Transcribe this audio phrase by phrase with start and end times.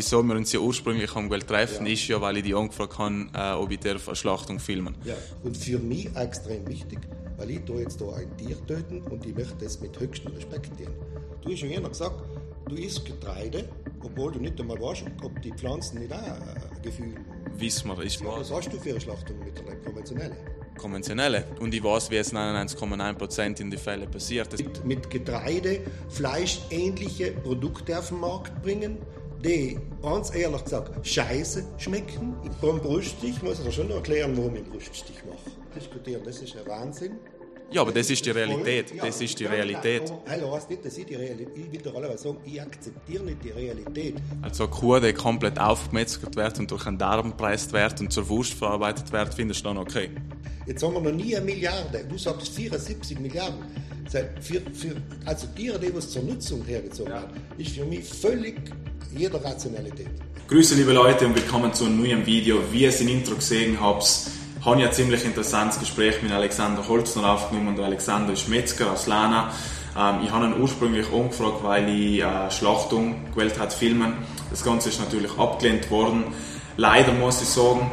[0.00, 1.92] wieso wir uns ja ursprünglich haben treffen, ja.
[1.92, 4.94] ist ja, weil ich die angefragt habe, äh, ob ich der Schlachtung filmen.
[5.04, 7.00] Ja, und für mich extrem wichtig,
[7.36, 10.70] weil ich da jetzt da ein Tier töten und ich möchte das mit höchstem Respekt
[10.78, 10.94] tun.
[11.42, 12.22] Du hast schon immer gesagt,
[12.66, 13.68] du isst Getreide,
[14.02, 17.60] obwohl du nicht einmal weißt, ob die Pflanzen nicht auch ein Gefühl haben.
[17.60, 18.40] Wissen wir, ist wahr.
[18.40, 20.36] Was hast du für eine Schlachtung mit der konventionellen?
[20.78, 21.44] konventionelle.
[21.60, 24.56] Und ich weiß, wie es 99,9% in den Fällen passiert.
[24.56, 28.96] Mit, mit Getreide, Fleisch ähnliche Produkte auf den Markt bringen,
[29.44, 32.34] die, ganz ehrlich gesagt, scheiße schmecken.
[32.60, 35.56] Beim Bruststich muss ich dir schon noch erklären, warum ich Bruststich mache.
[35.74, 37.18] Diskutieren, das ist ein Wahnsinn.
[37.72, 38.92] Ja, aber das ist die Realität.
[39.00, 40.12] Das ist die Realität.
[40.28, 41.56] Hallo, heißt nicht, dass ich die Realität.
[41.56, 44.16] Ich will doch alle sagen, ich akzeptiere nicht die Realität.
[44.42, 48.28] Also eine Kuh, die komplett aufgemetzelt wird und durch einen Darm gepresst wird und zur
[48.28, 50.10] Wurst verarbeitet wird, findest du dann okay?
[50.66, 52.04] Jetzt haben wir noch nie eine Milliarde.
[52.08, 53.64] Du sagst 74 Milliarden.
[54.10, 57.22] Für, für, also Tiere, die was zur Nutzung hergezogen ja.
[57.22, 58.56] werden, ist für mich völlig
[59.14, 60.08] jeder Rationalität.
[60.48, 62.58] Grüße liebe Leute und willkommen zu einem neuen Video.
[62.72, 64.04] Wie ihr es im Intro gesehen habt,
[64.64, 67.68] habe ich ein ziemlich interessantes Gespräch mit Alexander Holzner aufgenommen.
[67.68, 69.52] Und Alexander ist Metzger aus Lana.
[69.96, 74.14] Ähm, ich habe ihn ursprünglich umgefragt, weil ich äh, Schlachtung gewählt hat filmen.
[74.50, 76.24] Das Ganze ist natürlich abgelehnt worden.
[76.76, 77.90] Leider muss ich sagen,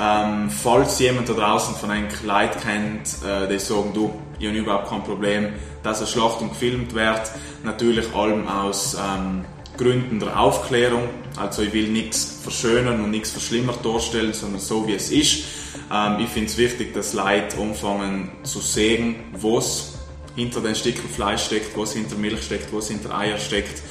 [0.00, 4.58] ähm, falls jemand da draußen von einem Kleid kennt, äh, die sagen, du, ich habe
[4.58, 5.48] überhaupt kein Problem,
[5.82, 7.22] dass eine Schlachtung gefilmt wird.
[7.64, 9.44] Natürlich allem aus ähm,
[9.78, 11.08] Gründen der Aufklärung.
[11.36, 15.44] Also ich will nichts verschönern und nichts verschlimmert darstellen, sondern so wie es ist.
[15.92, 19.94] Ähm, ich finde es wichtig, dass Leute anfangen zu sehen, was
[20.36, 23.82] hinter den Stücken Fleisch steckt, was hinter Milch steckt, was hinter Eier steckt.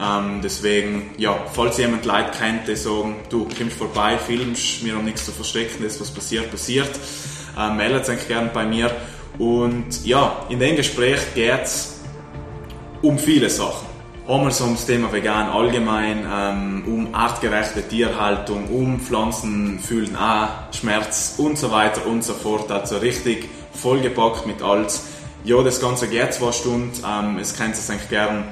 [0.00, 5.04] Ähm, deswegen, ja, falls jemand Leute kennt, die sagen, du kommst vorbei, filmst, wir haben
[5.04, 6.90] nichts zu verstecken, das was passiert, passiert,
[7.58, 8.94] ähm, meldet euch gerne bei mir.
[9.38, 12.00] Und ja, in dem Gespräch geht es
[13.02, 13.87] um viele Sachen.
[14.28, 21.36] Einmal so ums Thema Vegan allgemein, ähm, um artgerechte Tierhaltung, um Pflanzen fühlen auch Schmerz
[21.38, 22.70] und so weiter und so fort.
[22.70, 25.04] Also richtig vollgepackt mit alles.
[25.44, 26.92] Ja, das Ganze geht zwei Stunden.
[27.08, 28.44] Ähm, es könnt es eigentlich gerne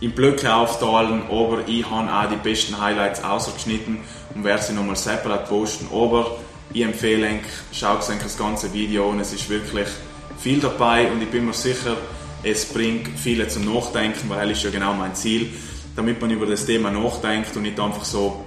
[0.00, 4.00] in Blöcke aufteilen, aber ich habe auch die besten Highlights ausgeschnitten
[4.34, 5.88] und werde sie nochmal separat posten.
[5.90, 6.32] Aber
[6.74, 7.40] ich empfehle euch,
[7.72, 9.88] schaut euch das ganze Video an, es ist wirklich
[10.36, 11.96] viel dabei und ich bin mir sicher,
[12.44, 15.48] es bringt viele zum Nachdenken, weil das ist ja genau mein Ziel,
[15.96, 18.44] damit man über das Thema nachdenkt und nicht einfach so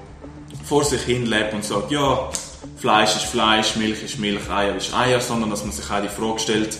[0.63, 2.30] vor sich hin lebt und sagt, ja,
[2.78, 6.09] Fleisch ist Fleisch, Milch ist Milch, Eier ist Eier, sondern dass man sich auch die
[6.09, 6.78] Frage stellt,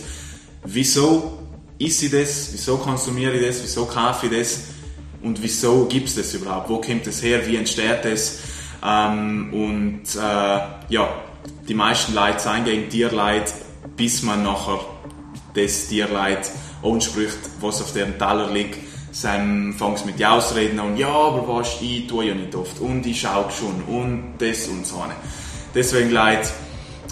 [0.64, 1.38] wieso
[1.78, 4.60] isse ich das, wieso konsumiere ich das, wieso kaufe ich das?
[5.22, 8.40] Und wieso gibt es das überhaupt, wo kommt das her, wie entsteht das?
[8.86, 10.58] Ähm, und äh,
[10.88, 11.22] ja,
[11.68, 13.52] die meisten Leute sind gegen Tierleid,
[13.96, 14.80] bis man nachher
[15.54, 16.48] das Tierleid
[16.82, 18.78] anspricht, was auf deren Teller liegt,
[19.22, 23.04] dann fängst mit den Ausreden an, ja, aber was, ich tue ja nicht oft und
[23.06, 25.02] ich schaue schon und das und so.
[25.74, 26.48] Deswegen, Leute,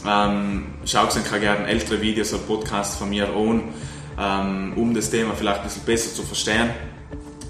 [0.06, 3.64] ähm, schaut euch gerne ältere Videos oder Podcasts von mir an,
[4.18, 6.70] ähm, um das Thema vielleicht ein bisschen besser zu verstehen.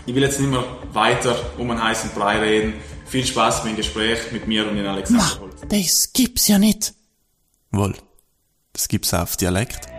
[0.06, 2.74] Ich will jetzt nicht mehr weiter um einen heißen Brei reden.
[3.06, 5.60] Viel Spaß beim Gespräch mit mir und den Alexander Holz.
[5.68, 6.94] Das gibt's ja nicht.
[7.72, 7.94] Wohl,
[8.72, 9.95] das gibt's auch auf Dialekt.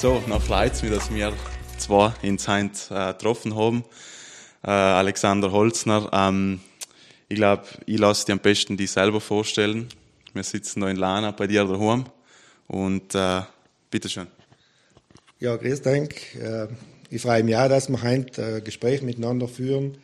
[0.00, 1.32] So, nach freut mich, dass wir
[1.76, 3.82] zwei in Zeit äh, getroffen haben.
[4.62, 6.08] Äh, Alexander Holzner.
[6.12, 6.60] Ähm,
[7.28, 9.88] ich glaube, ich lasse dir am besten die selber vorstellen.
[10.34, 12.04] Wir sitzen noch in Lana bei dir daheim.
[12.68, 13.40] Und äh,
[13.90, 14.28] bitteschön.
[15.40, 16.14] Ja, grüß Dank.
[16.36, 16.68] Äh,
[17.10, 19.98] ich freue mich auch, dass wir heute ein Gespräch miteinander führen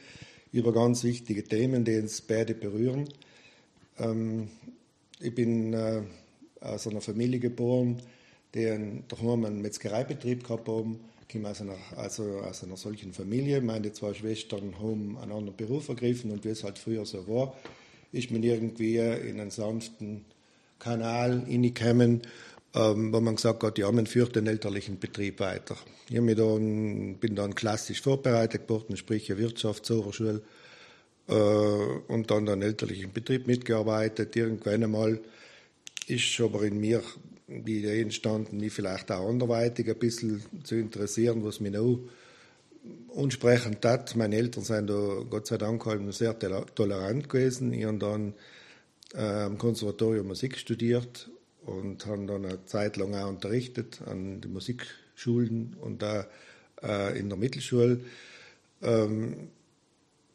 [0.50, 3.08] über ganz wichtige Themen, die uns beide berühren.
[4.00, 4.48] Ähm,
[5.20, 6.02] ich bin äh,
[6.60, 8.02] aus einer Familie geboren,
[8.54, 11.00] die daheim einen Metzgereibetrieb gehabt haben.
[11.30, 13.60] Komme aus einer, also aus einer solchen Familie.
[13.60, 17.56] Meine zwei Schwestern haben einen anderen Beruf ergriffen und wie es halt früher so war,
[18.12, 20.24] ist man irgendwie in einen sanften
[20.78, 22.22] Kanal reingekommen,
[22.74, 25.76] ähm, wo man gesagt hat, ja, man führt den elterlichen Betrieb weiter.
[26.08, 30.42] Ich dann, bin dann klassisch vorbereitet geworden, sprich Wirtschaftsoberschule
[31.28, 34.36] äh, und dann den elterlichen Betrieb mitgearbeitet.
[34.36, 35.20] Irgendwann einmal
[36.06, 37.02] ist aber in mir
[37.46, 42.00] die Idee entstanden, mich vielleicht auch anderweitig ein bisschen zu interessieren, was mich noch
[43.16, 44.16] ansprechend hat.
[44.16, 46.38] Meine Eltern sind da Gott sei Dank halt sehr
[46.74, 47.72] tolerant gewesen.
[47.72, 48.34] Ich habe dann
[49.14, 51.30] am Konservatorium Musik studiert
[51.64, 56.26] und habe dann eine Zeit lang auch unterrichtet an den Musikschulen und da
[56.82, 58.00] äh, in der Mittelschule.
[58.82, 59.48] Ähm,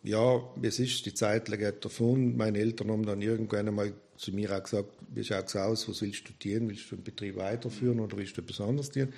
[0.03, 2.37] ja, es ist die Zeit geht davon.
[2.37, 6.01] Meine Eltern haben dann irgendwann einmal zu mir auch gesagt, wie schaut es aus, was
[6.01, 6.67] willst du studieren?
[6.67, 9.13] Willst du den Betrieb weiterführen oder willst du etwas anderes tun?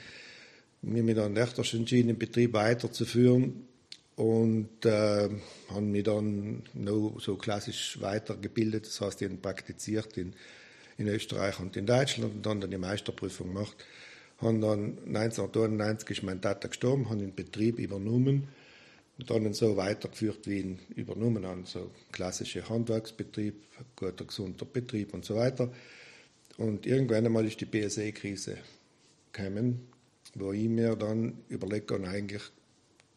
[0.83, 3.67] Ich habe mich dann echt entschieden, den Betrieb weiterzuführen
[4.15, 5.29] und äh,
[5.69, 8.85] habe mich dann noch so klassisch weitergebildet.
[8.85, 10.33] Das heißt, ich habe praktiziert in,
[10.99, 13.75] in Österreich und in Deutschland und dann die Meisterprüfung gemacht.
[14.37, 18.60] Habe dann 1999 ist mein Tata gestorben, habe den Betrieb übernommen und
[19.25, 21.65] dann so weitergeführt, wie ihn übernommen haben.
[21.65, 23.55] So klassischer Handwerksbetrieb,
[23.95, 25.71] guter, gesunder Betrieb und so weiter.
[26.57, 28.57] Und irgendwann einmal ist die BSE-Krise
[29.31, 29.87] gekommen,
[30.35, 32.43] wo ich mir dann überlege, und eigentlich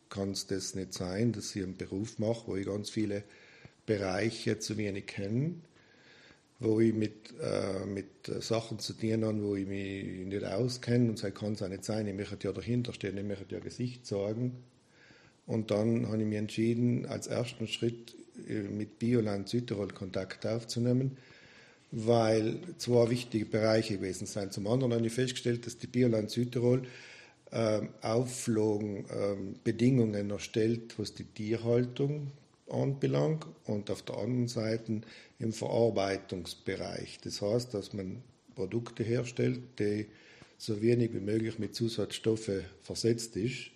[0.09, 3.25] kann es das nicht sein, dass ich einen Beruf mache, wo ich ganz viele
[3.87, 5.57] Bereiche zu wenig kenne,
[6.61, 11.19] wo ich mit, äh, mit Sachen zu tun habe, wo ich mich nicht auskenne und
[11.19, 14.07] sage, kann es auch nicht sein, ich möchte ja dahinter stehen, ich möchte ja Gesicht
[14.07, 14.65] sagen
[15.47, 18.15] und dann habe ich mich entschieden, als ersten Schritt
[18.49, 21.17] äh, mit Bioland Südtirol Kontakt aufzunehmen,
[21.91, 24.53] weil zwei wichtige Bereiche gewesen sind.
[24.53, 26.83] Zum anderen habe ich festgestellt, dass die Bioland Südtirol
[27.51, 32.33] äh, Auflagen, äh, Bedingungen erstellt, was die Tierhaltung
[32.69, 35.03] anbelangt und auf der anderen Seite
[35.39, 37.19] im Verarbeitungsbereich.
[37.23, 38.23] Das heißt, dass man
[38.55, 40.07] Produkte herstellt, die
[40.57, 43.74] so wenig wie möglich mit Zusatzstoffen versetzt ist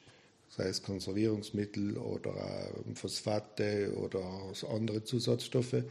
[0.58, 4.22] sei es Konservierungsmittel oder äh, Phosphate oder
[4.70, 5.84] andere Zusatzstoffe.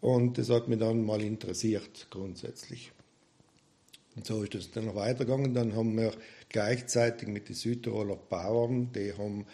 [0.00, 2.92] Und das hat mich dann mal interessiert, grundsätzlich.
[4.14, 5.54] Und so ist es dann noch weitergegangen.
[5.54, 6.12] Dann haben wir
[6.48, 9.44] gleichzeitig mit den Südtiroler Bauern, die haben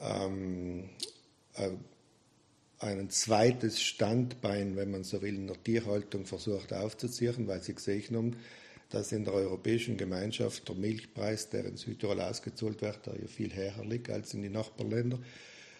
[0.00, 0.90] ähm,
[1.54, 1.70] äh,
[2.78, 8.16] ein zweites Standbein, wenn man so will, in der Tierhaltung versucht aufzuziehen, weil sie gesehen
[8.16, 8.36] haben,
[8.96, 13.54] dass in der Europäischen Gemeinschaft der Milchpreis, der in Südtirol ausgezahlt wird, der ja viel
[13.54, 15.22] höher liegt als in den Nachbarländern,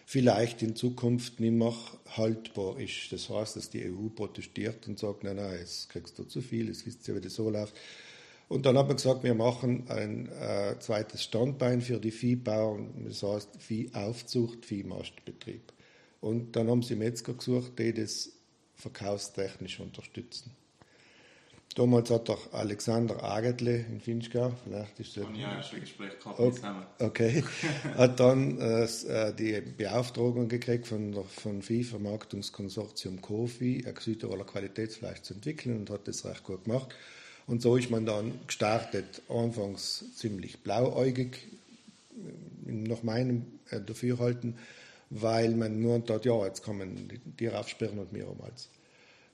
[0.05, 1.73] vielleicht in Zukunft nicht mehr
[2.15, 3.11] haltbar ist.
[3.11, 6.69] Das heißt, dass die EU protestiert und sagt, nein, nein, jetzt kriegst du zu viel,
[6.69, 7.75] es wisst ihr, wie das so läuft.
[8.49, 13.23] Und dann hat man gesagt, wir machen ein äh, zweites Standbein für die Viehbauern, das
[13.23, 15.73] heißt Viehaufzucht, Viehmastbetrieb.
[16.21, 18.29] Und dann haben sie Metzger gesucht, die das
[18.75, 20.51] verkaufstechnisch unterstützen.
[21.77, 25.25] Damals hat doch Alexander Agetle in Finchgau, vielleicht ist das.
[25.35, 26.39] Ja, schon Gespräch gehabt
[26.97, 27.43] okay, okay.
[27.95, 28.87] hat dann äh,
[29.37, 36.07] die Beauftragung gekriegt von der von Viehvermarktungskonsortium Kofi, ein Südtiroler Qualitätsfleisch zu entwickeln und hat
[36.07, 36.95] das recht gut gemacht.
[37.45, 41.47] Und so ist man dann gestartet, anfangs ziemlich blauäugig,
[42.65, 44.57] nach meinem äh, Dafürhalten,
[45.11, 48.67] weil man nur hat, ja, jetzt kann man die Tiere aufsperren und mir um als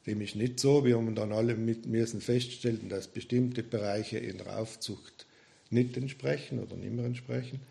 [0.06, 0.86] dem ist nicht so.
[0.86, 5.26] Wir haben dann alle mit, müssen feststellen, dass bestimmte Bereiche in der Aufzucht
[5.70, 7.62] nicht entsprechen oder nicht mehr entsprechen.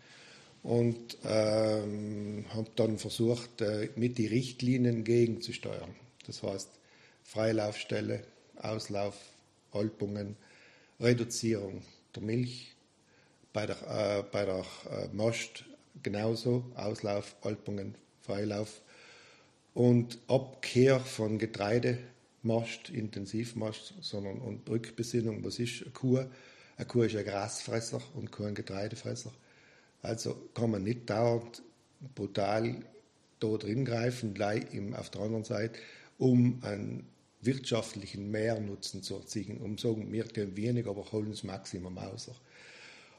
[0.63, 5.93] Und ähm, habe dann versucht, äh, mit die Richtlinien gegenzusteuern.
[6.25, 6.69] Das heißt,
[7.23, 8.23] Freilaufstelle,
[8.57, 9.15] Auslauf,
[9.73, 10.37] Holpungen,
[10.99, 11.81] Reduzierung
[12.15, 12.75] der Milch,
[13.51, 15.65] bei der, äh, bei der äh, Most
[16.01, 18.81] genauso, Auslauf, Holpungen, Freilauf
[19.73, 21.97] und Abkehr von Getreide
[22.43, 26.25] machst, intensiv machst, sondern und Rückbesinnung, was ist eine Kuh?
[26.77, 29.31] Eine Kuh ist ein Grasfresser und kein Getreidefresser.
[30.01, 31.61] Also kann man nicht dauernd
[32.15, 32.75] brutal
[33.39, 34.63] drin greifen, gleich
[34.97, 35.77] auf der anderen Seite,
[36.17, 37.05] um einen
[37.41, 42.31] wirtschaftlichen Mehrnutzen zu erzielen, um zu sagen, wir gehen wenig, aber holen das Maximum aus.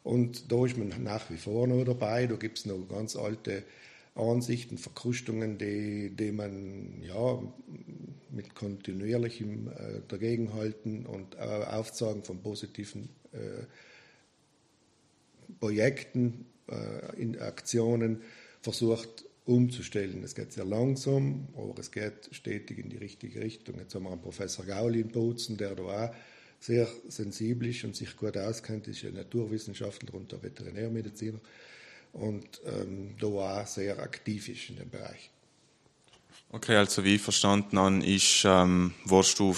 [0.02, 2.26] Und da ist man nach wie vor noch dabei.
[2.26, 3.64] Da gibt es noch ganz alte
[4.14, 7.42] Ansichten, Verkrustungen, die, die man ja,
[8.30, 13.64] mit kontinuierlichem äh, Dagegenhalten und äh, Aufzeigen von positiven äh,
[15.58, 18.22] Projekten, äh, in Aktionen
[18.60, 20.22] versucht umzustellen.
[20.24, 23.78] Es geht sehr langsam, aber es geht stetig in die richtige Richtung.
[23.78, 26.14] Jetzt haben wir einen Professor Gauli in Bozen, der da auch
[26.60, 31.40] sehr sensibel ist und sich gut auskennt, ist ein Naturwissenschaftler und der Veterinärmediziner
[32.14, 35.30] und ähm, da auch sehr aktiv ist in dem Bereich.
[36.50, 39.54] Okay, also wie ich verstanden habe, ist, ähm, warst du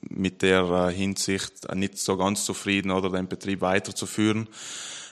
[0.00, 4.48] mit der äh, Hinsicht nicht so ganz zufrieden, oder den Betrieb weiterzuführen.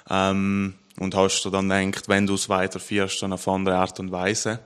[0.09, 4.11] Ähm, und hast du dann gedacht, wenn du es weiterführst, dann auf andere Art und
[4.11, 4.61] Weise.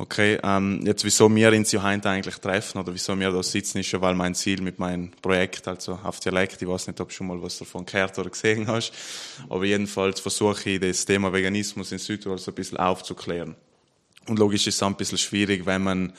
[0.00, 3.92] Okay, ähm, jetzt wieso wir in Johann eigentlich treffen oder wieso wir da sitzen, ist
[3.92, 7.14] ja, weil mein Ziel mit meinem Projekt, also auf Dialekt, ich weiß nicht, ob du
[7.14, 8.94] schon mal was davon gehört oder gesehen hast,
[9.50, 13.56] aber jedenfalls versuche ich das Thema Veganismus in Südtirol so ein bisschen aufzuklären.
[14.26, 16.14] Und logisch ist es ein bisschen schwierig, wenn man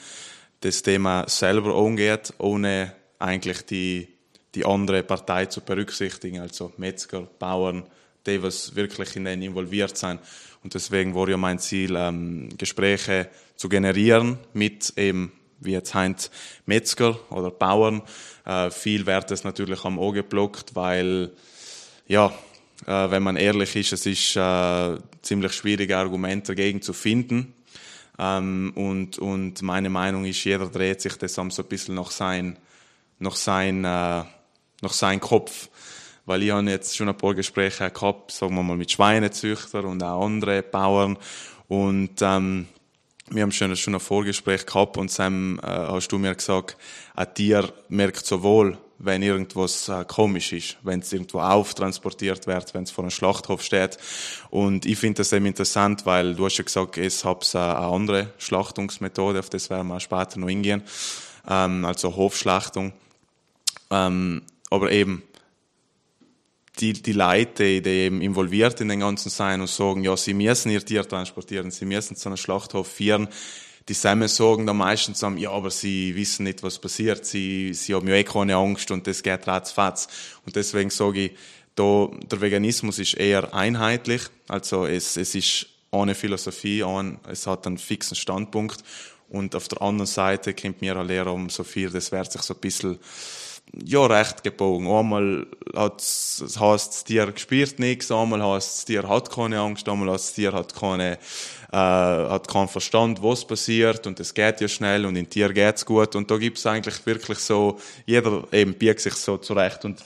[0.60, 4.06] das Thema selber umgeht, ohne eigentlich die,
[4.54, 7.82] die andere Partei zu berücksichtigen, also Metzger, Bauern,
[8.26, 10.20] die, was wirklich in denen involviert sind.
[10.62, 16.30] Und deswegen war ja mein Ziel, ähm, Gespräche zu generieren mit eben, wie jetzt heint,
[16.66, 18.02] Metzger oder Bauern.
[18.44, 21.30] Äh, viel wird es natürlich am Auge geblockt, weil,
[22.06, 22.32] ja,
[22.86, 27.54] äh, wenn man ehrlich ist, es ist äh, ziemlich schwierige Argumente dagegen zu finden.
[28.18, 32.58] Ähm, und, und meine Meinung ist, jeder dreht sich das so ein bisschen nach sein,
[33.18, 34.24] nach sein, äh,
[34.80, 35.68] nach sein Kopf.
[36.24, 40.02] Weil ich habe jetzt schon ein paar Gespräche gehabt, sagen wir mal, mit Schweinezüchtern und
[40.02, 41.18] auch anderen Bauern.
[41.68, 42.68] Und ähm,
[43.30, 46.76] wir haben schon, schon ein Vorgespräch gehabt und Sam, äh, hast du mir gesagt,
[47.14, 52.84] ein Tier merkt sowohl, wenn irgendwas äh, komisch ist, wenn es irgendwo auftransportiert wird, wenn
[52.84, 53.98] es vor einem Schlachthof steht.
[54.50, 57.78] Und ich finde das eben interessant, weil du hast ja gesagt, es hat äh, eine
[57.78, 60.82] andere Schlachtungsmethode, auf das werden wir später noch hingehen,
[61.48, 62.92] ähm, also Hofschlachtung.
[63.90, 65.22] Ähm, aber eben,
[66.82, 70.70] die, die Leute, die eben involviert in den ganzen sein und sagen, ja, sie müssen
[70.70, 73.28] ihr Tier transportieren, sie müssen zu einem Schlachthof führen,
[73.88, 77.94] die Samen sagen dann meistens am, ja, aber sie wissen nicht, was passiert, sie, sie
[77.94, 80.08] haben ja eh keine Angst und das geht ratzfatz.
[80.44, 81.32] Und deswegen sage ich,
[81.74, 87.66] da, der Veganismus ist eher einheitlich, also es, es ist ohne Philosophie, ohne, es hat
[87.66, 88.82] einen fixen Standpunkt.
[89.28, 92.42] Und auf der anderen Seite kommt mir eine Lehre um so viel, das wird sich
[92.42, 92.98] so ein bisschen
[93.84, 94.86] ja, recht gebogen.
[94.86, 100.10] Einmal hat's, heißt das Tier gespürt nichts, einmal heißt das Tier hat keine Angst, einmal
[100.10, 101.12] heißt das Tier hat keine,
[101.72, 105.86] äh, hat keinen Verstand, was passiert und es geht ja schnell und in Tier geht's
[105.86, 110.02] gut und da gibt's eigentlich wirklich so, jeder eben biegt sich so zurecht und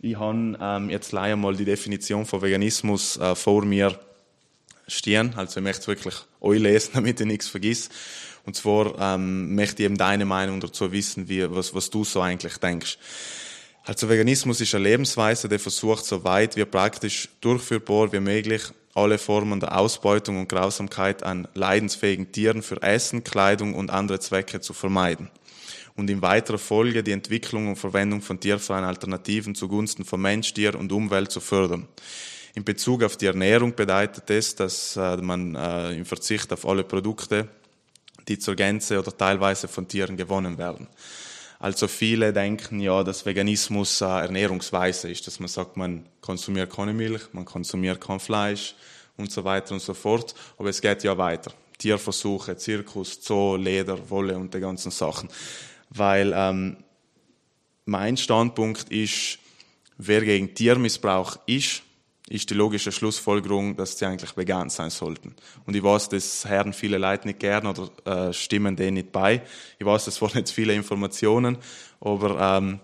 [0.00, 3.98] ich habe ähm, jetzt leider mal die Definition von Veganismus äh, vor mir
[4.88, 7.90] stehen, also ich möchte wirklich euch lesen, damit ich nichts vergiss.
[8.44, 12.20] Und zwar ähm, möchte ich eben deine Meinung dazu wissen, wie, was, was du so
[12.20, 12.98] eigentlich denkst.
[13.84, 18.62] Also Veganismus ist eine Lebensweise, die versucht, so weit wie praktisch durchführbar wie möglich
[18.94, 24.60] alle Formen der Ausbeutung und Grausamkeit an leidensfähigen Tieren für Essen, Kleidung und andere Zwecke
[24.60, 25.30] zu vermeiden
[25.96, 30.78] und in weiterer Folge die Entwicklung und Verwendung von tierfreien Alternativen zugunsten von Mensch, Tier
[30.78, 31.88] und Umwelt zu fördern.
[32.54, 36.84] In Bezug auf die Ernährung bedeutet es, dass äh, man äh, im Verzicht auf alle
[36.84, 37.48] Produkte
[38.28, 40.88] die zur Gänze oder teilweise von Tieren gewonnen werden.
[41.58, 46.92] Also viele denken ja, dass Veganismus eine Ernährungsweise ist, dass man sagt, man konsumiert keine
[46.92, 48.74] Milch, man konsumiert kein Fleisch
[49.16, 50.34] und so weiter und so fort.
[50.58, 51.52] Aber es geht ja weiter.
[51.78, 55.28] Tierversuche, Zirkus, Zoo, Leder, Wolle und die ganzen Sachen.
[55.90, 56.78] Weil ähm,
[57.84, 59.38] mein Standpunkt ist,
[59.98, 61.82] wer gegen Tiermissbrauch ist,
[62.32, 65.34] ist die logische Schlussfolgerung, dass sie eigentlich vegan sein sollten.
[65.66, 69.42] Und ich weiß, das hören viele Leute nicht gern oder äh, stimmen denen nicht bei.
[69.78, 71.58] Ich weiß, das waren jetzt viele Informationen,
[72.00, 72.80] aber ähm,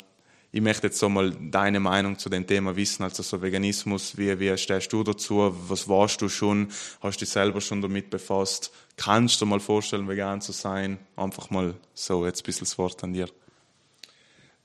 [0.53, 4.39] ich möchte jetzt so mal deine Meinung zu dem Thema wissen, also so Veganismus, wie,
[4.39, 6.69] wie stehst du dazu, was warst du schon,
[7.01, 10.99] hast du dich selber schon damit befasst, kannst du dir mal vorstellen, vegan zu sein?
[11.17, 13.29] Einfach mal so, jetzt ein bisschen das Wort an dir.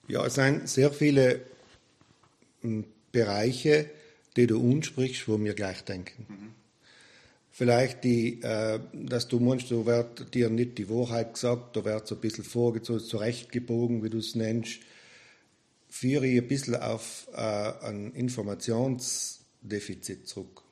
[0.10, 1.42] Ja, es sind sehr viele
[2.62, 3.90] hm, Bereiche,
[4.36, 6.26] die du ansprichst, wo wir gleich denken.
[6.28, 6.64] Mhm.
[7.56, 12.08] Vielleicht die, äh, dass du meinst, da wird dir nicht die Wahrheit gesagt, da wird
[12.08, 14.80] so ein bisschen vorgezogen, zurechtgebogen, wie du es nennst,
[15.88, 20.64] führe ich ein bisschen auf äh, ein Informationsdefizit zurück.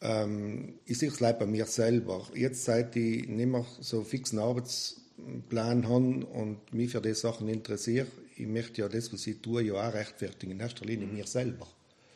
[0.00, 2.26] Ähm, ich sehe es leider bei mir selber.
[2.34, 8.06] Jetzt, seit ich nicht mehr so fixen Arbeitsplan habe und mich für die Sachen interessiere,
[8.34, 11.16] ich möchte ja das, was ich tue, ja auch rechtfertigen, in erster Linie mhm.
[11.16, 11.68] mir selber.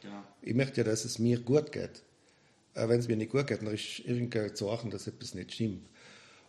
[0.07, 0.25] Ja.
[0.43, 2.03] Ich möchte ja, dass es mir gut geht.
[2.75, 5.87] Wenn es mir nicht gut geht, dann ist irgendwie zu achten, dass etwas nicht stimmt.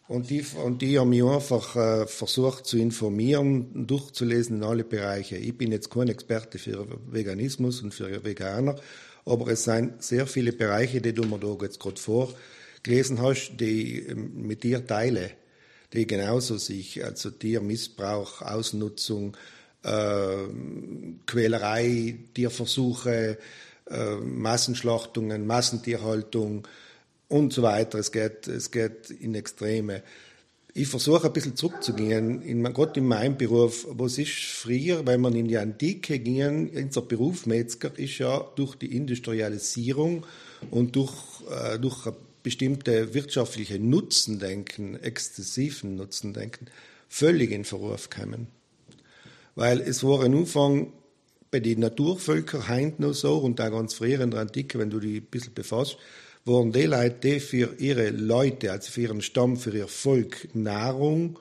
[0.07, 5.35] Und die, und die haben mich einfach äh, versucht zu informieren, durchzulesen in alle Bereiche.
[5.35, 8.77] Ich bin jetzt kein Experte für Veganismus und für Veganer,
[9.25, 13.99] aber es sind sehr viele Bereiche, die du mir da jetzt gerade vorgelesen hast, die
[13.99, 15.31] ich ähm, mit dir teile,
[15.91, 19.35] die genauso sich, also Tiermissbrauch, Ausnutzung,
[19.83, 20.47] äh,
[21.25, 23.37] Quälerei, Tierversuche,
[23.89, 26.67] äh, Massenschlachtungen, Massentierhaltung
[27.27, 27.99] und so weiter.
[27.99, 30.03] Es geht, es geht in Extreme.
[30.73, 33.87] Ich versuche ein bisschen zurückzugehen, in, Gott in meinem Beruf.
[33.89, 38.75] Was ist früher, wenn man in die Antike ging, unser Beruf Metzger ist ja durch
[38.75, 40.25] die Industrialisierung
[40.69, 41.13] und durch,
[41.49, 42.07] äh, durch
[42.43, 46.67] bestimmte wirtschaftliche Nutzendenken, exzessiven Nutzendenken,
[47.09, 48.47] völlig in Verruf gekommen.
[49.57, 50.93] Weil es war am Anfang
[51.49, 54.99] bei den Naturvölkern heint noch so und auch ganz früher in der Antike, wenn du
[54.99, 55.97] dich ein bisschen befasst,
[56.45, 61.39] waren die Leute, die für ihre Leute, also für ihren Stamm, für ihr Volk Nahrung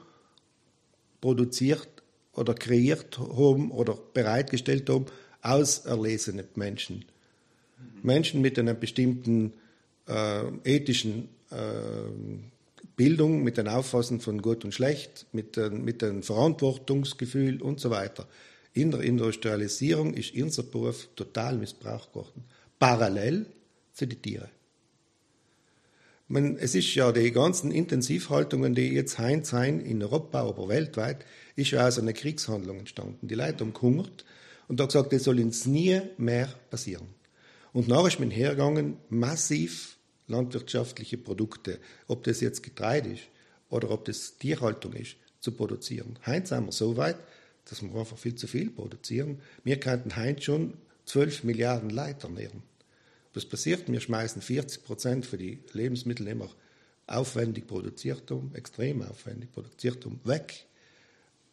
[1.20, 1.90] produziert
[2.32, 5.04] oder kreiert haben oder bereitgestellt haben,
[5.42, 7.04] auserlesene Menschen.
[8.02, 9.52] Menschen mit einer bestimmten
[10.08, 11.56] äh, ethischen äh,
[12.96, 17.90] Bildung, mit einem Auffassen von Gut und Schlecht, mit, äh, mit einem Verantwortungsgefühl und so
[17.90, 18.26] weiter.
[18.72, 22.44] In der Industrialisierung ist unser Beruf total missbraucht worden.
[22.78, 23.46] Parallel
[23.92, 24.48] zu den Tieren.
[26.28, 31.24] Man, es ist ja die ganzen Intensivhaltungen, die jetzt heint sein in Europa, aber weltweit,
[31.54, 33.28] ist ja aus einer Kriegshandlung entstanden.
[33.28, 34.24] Die Leute haben gehungert
[34.66, 37.06] und da gesagt, das soll uns nie mehr passieren.
[37.72, 39.95] Und nachher ist man hergegangen, massiv
[40.28, 41.78] landwirtschaftliche Produkte,
[42.08, 43.24] ob das jetzt Getreide ist
[43.70, 46.18] oder ob das Tierhaltung ist, zu produzieren.
[46.26, 47.16] Heinz sind wir so weit,
[47.66, 49.40] dass wir einfach viel zu viel produzieren.
[49.64, 50.74] Wir könnten Heinz schon
[51.06, 52.62] 12 Milliarden Leiter ernähren.
[53.34, 53.90] Was passiert?
[53.90, 56.50] Wir schmeißen 40 Prozent für die Lebensmittel, wir
[57.06, 60.66] aufwendig produziert haben, extrem aufwendig produziert haben, weg.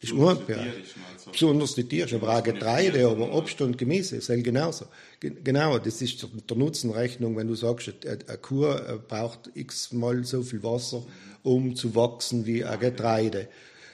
[0.04, 0.94] Das ist unbereich.
[1.32, 4.86] Besonders die Tiere, aber auch Getreide, aber Obst und Gemüse, ist halt genauso.
[5.20, 10.62] Genau, das ist der Nutzenrechnung, wenn du sagst, eine Kuh äh, braucht x-mal so viel
[10.62, 11.02] Wasser,
[11.42, 13.48] um zu wachsen wie ein Getreide.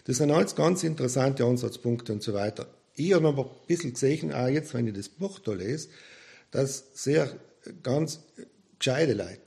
[0.05, 2.67] Das sind alles ganz interessante Ansatzpunkte und so weiter.
[2.97, 5.89] Ich habe aber ein bisschen gesehen, auch jetzt, wenn ich das Buch da lese,
[6.51, 7.33] dass sehr
[7.83, 8.21] ganz
[8.79, 9.39] gescheite Leute,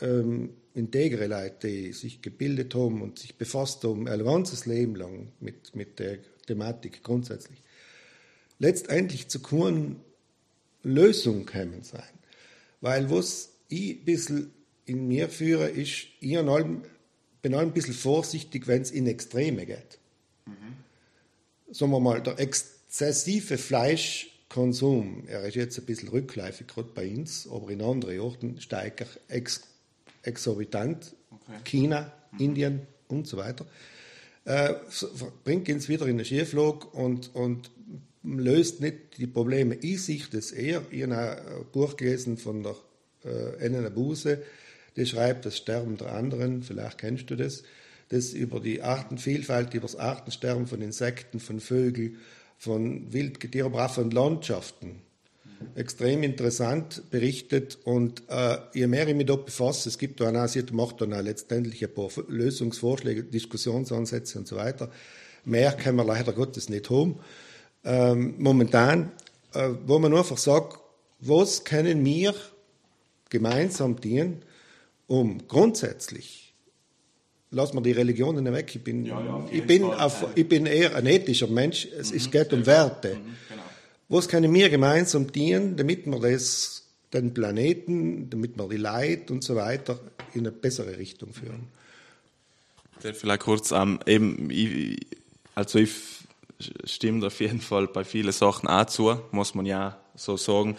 [0.00, 5.28] ähm, integre Leute, die sich gebildet haben und sich befasst haben, ein ganzes Leben lang
[5.40, 7.58] mit, mit der Thematik grundsätzlich,
[8.58, 9.96] letztendlich zu keiner
[10.82, 12.02] Lösung kommen sein.
[12.80, 14.52] Weil was ich ein bisschen
[14.86, 16.82] in mir führe, ist, ich allem,
[17.40, 19.98] bin allem ein bisschen vorsichtig, wenn es in Extreme geht.
[20.46, 21.72] Mhm.
[21.72, 27.08] Sagen wir mal, der exzessive Fleisch Konsum, er ist jetzt ein bisschen rückläufig, gerade bei
[27.08, 29.62] uns, aber in anderen Orten steigt er ex
[30.22, 31.14] exorbitant.
[31.30, 31.58] Okay.
[31.64, 32.40] China, mhm.
[32.40, 33.66] Indien und so weiter.
[34.44, 34.74] Äh,
[35.44, 37.70] bringt uns wieder in eine Schieflage und, und
[38.24, 39.76] löst nicht die Probleme.
[39.76, 40.82] Ich sehe das eher.
[40.90, 42.74] Ich habe ein Buch gelesen von der
[43.24, 44.42] äh, Elena Buse,
[44.96, 47.62] die schreibt Das Sterben der anderen, vielleicht kennst du das,
[48.08, 52.18] das über die Artenvielfalt, über das Artensterben von Insekten, von Vögeln,
[52.58, 55.02] von Wildgetier, aber auch von Landschaften.
[55.74, 60.62] Extrem interessant berichtet und äh, je mehr ich mich dort befasse, es gibt da sie
[60.72, 64.90] macht dann auch letztendlich ein paar Lösungsvorschläge, Diskussionsansätze und so weiter.
[65.44, 67.18] Mehr können wir leider Gottes nicht haben.
[67.84, 69.12] Ähm, momentan,
[69.54, 70.78] äh, wo man einfach sagt,
[71.20, 72.34] was können wir
[73.28, 74.42] gemeinsam dienen,
[75.06, 76.42] um grundsätzlich
[77.52, 78.74] lass mal die Religionen weg.
[78.74, 81.86] Ich bin, ja, ja, ich bin, auf, ich bin eher ein ethischer Mensch.
[81.86, 83.14] Es, mhm, geht um Werte.
[83.14, 83.61] Mhm, genau.
[84.12, 89.42] Was können wir gemeinsam dienen, damit wir das, den Planeten, damit wir die Leid und
[89.42, 89.98] so weiter
[90.34, 91.68] in eine bessere Richtung führen?
[93.00, 95.00] Vielleicht kurz, ähm, eben, ich,
[95.54, 95.92] also ich
[96.84, 100.76] stimme auf jeden Fall bei vielen Sachen auch zu, muss man ja so sagen.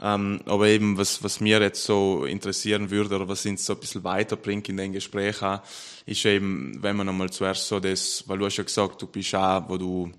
[0.00, 3.80] Ähm, aber eben, was, was mir jetzt so interessieren würde oder was uns so ein
[3.80, 5.60] bisschen weiterbringt in den Gespräch auch,
[6.06, 9.34] ist eben, wenn man einmal zuerst so das, weil du hast ja gesagt, du bist
[9.34, 10.10] auch, wo du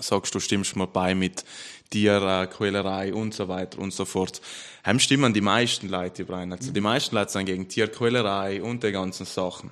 [0.00, 1.44] sagst, du stimmst mir bei mit
[1.90, 4.40] Tierquälerei und so weiter und so fort.
[4.82, 6.52] Hem stimmen die meisten Leute überein.
[6.52, 9.70] Also die meisten Leute sind gegen Tierquälerei und die ganzen Sachen.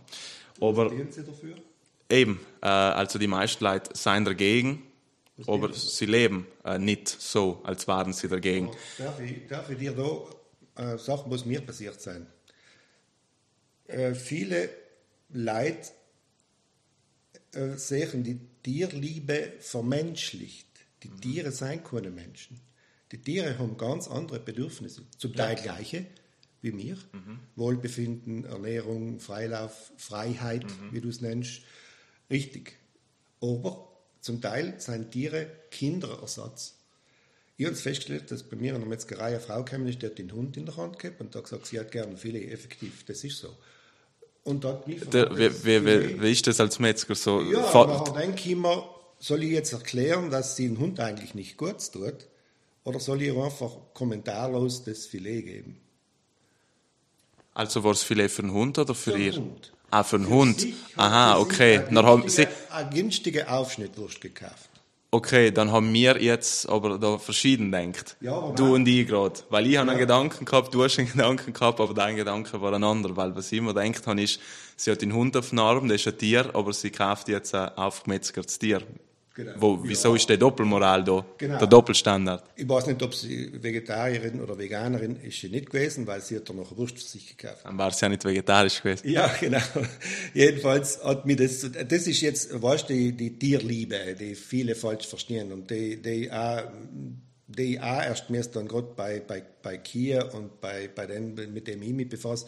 [0.60, 1.56] Aber, Was Sie dafür?
[2.08, 4.82] Eben, äh, also die meisten Leute sind dagegen
[5.46, 8.70] aber sie leben äh, nicht so, als waren sie dagegen.
[8.98, 12.26] Darf ich, darf ich dir da äh, sagen, was mir passiert sein?
[13.86, 14.70] Äh, viele
[15.30, 15.90] Leute
[17.52, 20.66] äh, sehen die Tierliebe vermenschlicht.
[21.04, 21.20] Die mhm.
[21.20, 22.60] Tiere sind keine Menschen.
[23.12, 25.62] Die Tiere haben ganz andere Bedürfnisse, zum Teil ja.
[25.62, 26.06] gleiche
[26.64, 26.96] wie wir.
[27.12, 27.40] Mhm.
[27.56, 30.92] Wohlbefinden, Ernährung, Freilauf, Freiheit, mhm.
[30.92, 31.60] wie du es nennst.
[32.30, 32.78] Richtig.
[33.42, 33.86] Aber
[34.20, 36.78] zum Teil sind Tiere Kinderersatz.
[37.58, 40.32] Ich habe festgestellt, dass bei mir in der Metzgerei eine Frau kam, die hat den
[40.32, 43.38] Hund in der Hand gehabt und hat gesagt, sie hat gerne Filet, effektiv, das ist
[43.38, 43.54] so.
[44.44, 47.40] Und dort der, wie, wie, wie, wie, ist das als Metzger so?
[47.40, 51.56] Ja, dann denke ich immer, soll ich jetzt erklären, dass sie den Hund eigentlich nicht
[51.56, 52.28] kurz tut?
[52.84, 55.80] Oder soll ich einfach kommentarlos das Filet geben?
[57.54, 59.36] Also war es Filet für den Hund oder für, für ihr?
[59.36, 59.72] Hund.
[59.90, 60.66] Ah, für einen Hund.
[60.96, 61.82] Aha, okay.
[61.90, 64.68] Dann haben Sie eine günstige Aufschnittwurst gekauft.
[65.14, 68.16] Okay, dann haben wir jetzt aber da verschieden denkt.
[68.20, 68.72] Ja, du nein.
[68.72, 69.38] und ich gerade.
[69.48, 69.80] Weil ich ja.
[69.80, 73.16] habe einen Gedanken gehabt, du hast einen Gedanken gehabt, aber dein Gedanke war ein anderer.
[73.16, 74.40] Weil was ich immer denkt habe, ist,
[74.74, 77.54] sie hat den Hund auf dem Arm, das ist ein Tier, aber sie kauft jetzt
[77.54, 78.82] ein aufgemetzgertes Tier.
[79.34, 79.52] Genau.
[79.56, 80.16] Wo, wieso ja.
[80.16, 81.26] ist der Doppelmoral da?
[81.38, 81.58] Genau.
[81.58, 82.44] Der Doppelstandard?
[82.54, 86.48] Ich weiß nicht, ob sie Vegetarierin oder Veganerin ist sie nicht gewesen, weil sie hat
[86.48, 87.64] dann noch Wurst für sich gekauft.
[87.64, 89.08] Dann war sie ja nicht vegetarisch gewesen.
[89.08, 89.58] Ja, genau.
[90.34, 95.08] Jedenfalls hat mir das, das ist jetzt, weißt du, die, die Tierliebe, die viele falsch
[95.08, 96.62] verstehen und die, die auch
[97.46, 101.34] die ich auch erst mir dann gerade bei, bei, bei Kia und bei, bei den,
[101.52, 102.46] mit dem ich mich befasse,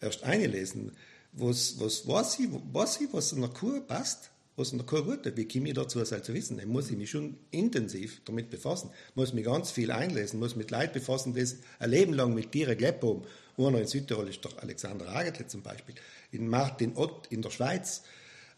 [0.00, 0.92] erst einlesen.
[1.32, 5.36] Was, was weiß ich, ich, was in der Kur passt, der Kur gut ist.
[5.36, 6.58] Wie komme ich dazu, das zu wissen?
[6.58, 10.70] Dann muss ich mich schon intensiv damit befassen, muss mich ganz viel einlesen, muss mit
[10.70, 11.44] Leuten befassen, die
[11.78, 13.22] ein Leben lang mit Tieren gelebt haben.
[13.56, 15.94] Einer in Südtirol ist doch Alexander Agetle zum Beispiel.
[16.32, 18.02] In Martin Ott in der Schweiz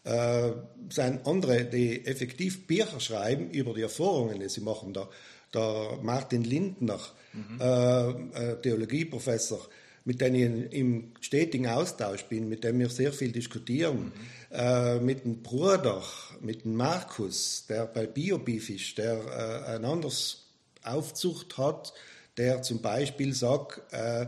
[0.03, 0.51] äh,
[0.89, 4.93] sind andere, die effektiv Bücher schreiben über die Erfahrungen, die sie machen.
[4.93, 5.09] Der,
[5.53, 6.99] der Martin Lindner,
[7.33, 7.59] mhm.
[7.59, 9.67] äh, Theologieprofessor,
[10.05, 14.11] mit dem ich im stetigen Austausch bin, mit dem wir sehr viel diskutieren, mhm.
[14.51, 16.03] Äh, mit dem Bruder,
[16.41, 20.45] mit dem Markus, der bei Biobeef ist, der äh, ein anderes
[20.83, 21.93] Aufzucht hat,
[22.37, 24.27] der zum Beispiel sagt, äh,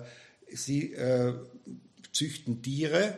[0.52, 1.34] sie äh,
[2.12, 3.18] züchten Tiere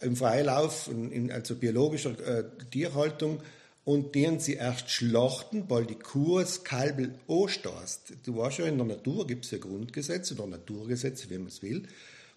[0.00, 3.40] im Freilauf, in, also biologischer äh, Tierhaltung,
[3.84, 8.14] und den sie erst schlachten, weil die Kuh das Kalbel anstößt.
[8.24, 11.62] Du weißt ja, in der Natur gibt es ja Grundgesetze oder Naturgesetze, wie man es
[11.62, 11.86] will,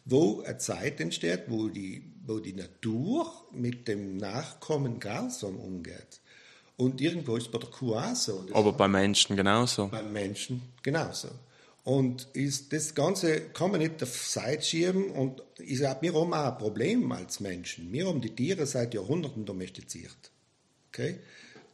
[0.10, 6.22] wo eine Zeit entsteht, wo die, wo die Natur mit dem Nachkommen grausam umgeht.
[6.78, 8.46] Und irgendwo ist bei der Kuh auch so.
[8.54, 9.88] Aber beim Menschen genauso.
[9.88, 11.30] Beim Menschen genauso.
[11.84, 15.10] Und ist, das Ganze kann man nicht auf Seite schieben.
[15.10, 17.92] Und ich sage, wir haben auch ein Problem als Menschen.
[17.92, 20.32] Wir haben die Tiere seit Jahrhunderten domestiziert.
[20.90, 21.20] Okay?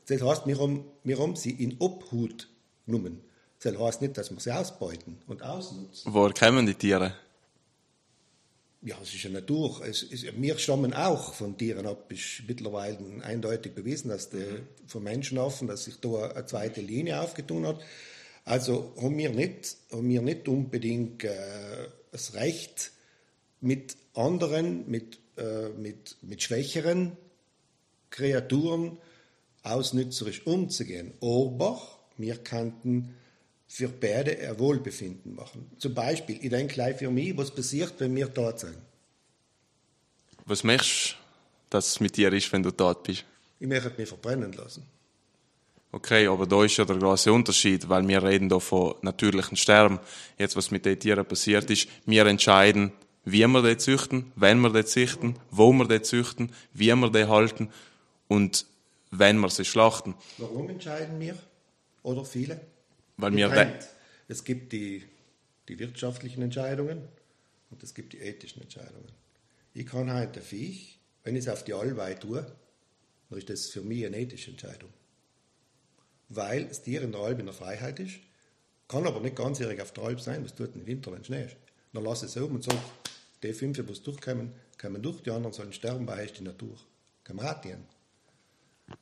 [0.08, 2.48] Das heißt, wir haben, wir haben sie in Obhut
[2.86, 3.22] genommen.
[3.62, 6.14] Das heißt nicht, dass wir sie ausbeuten und ausnutzen.
[6.14, 7.14] Woher kommen die Tiere?
[8.86, 9.82] Ja, es ist ja Natur.
[9.86, 12.12] Es ist, wir stammen auch von Tieren ab.
[12.12, 14.46] Ist mittlerweile eindeutig bewiesen, dass die,
[14.88, 17.80] von Menschen offen, dass sich da eine zweite Linie aufgetun hat.
[18.44, 22.92] Also haben wir nicht, haben wir nicht unbedingt äh, das Recht,
[23.62, 27.14] mit anderen, mit, äh, mit, mit schwächeren
[28.10, 28.98] Kreaturen
[29.64, 31.14] ausnützerisch umzugehen.
[31.22, 31.82] Aber
[32.18, 33.16] wir könnten
[33.74, 35.72] für beide ein Wohlbefinden machen.
[35.80, 38.78] Zum Beispiel, ich denke gleich für mich, was passiert, wenn wir dort sind.
[40.46, 41.16] Was möchtest du,
[41.72, 43.26] dass es mit dir ist, wenn du dort bist?
[43.60, 44.84] Ich möchte mich verbrennen lassen.
[45.92, 50.00] Okay, aber da ist ja der große Unterschied, weil wir reden da von natürlichen Sterben.
[50.38, 52.92] Jetzt, was mit den Tieren passiert ist, wir entscheiden,
[53.26, 57.26] wie wir die züchten, wenn wir die züchten, wo wir die züchten, wie wir die
[57.26, 57.72] halten
[58.28, 58.68] und
[59.10, 60.14] wenn wir sie schlachten.
[60.38, 61.36] Warum entscheiden wir?
[62.04, 62.62] Oder viele?
[63.18, 63.80] Weil wir
[64.28, 65.04] es gibt die,
[65.68, 67.08] die wirtschaftlichen Entscheidungen
[67.70, 69.12] und es gibt die ethischen Entscheidungen.
[69.74, 72.46] Ich kann heute ein Viech, wenn ich es auf die Allweih tue,
[73.30, 74.90] dann ist das für mich eine ethische Entscheidung.
[76.30, 78.20] Weil das Tier in der Alp in der Freiheit ist,
[78.88, 81.56] kann aber nicht ganzjährig auf der Alp sein, was tut im Winter, wenn Schnee ist.
[81.94, 82.80] Dann lasse ich es oben und sage,
[83.42, 86.78] die fünf, die durchkommen, kommen durch, die anderen sollen sterben, weil es die Natur.
[87.24, 87.86] Kann man auch tun.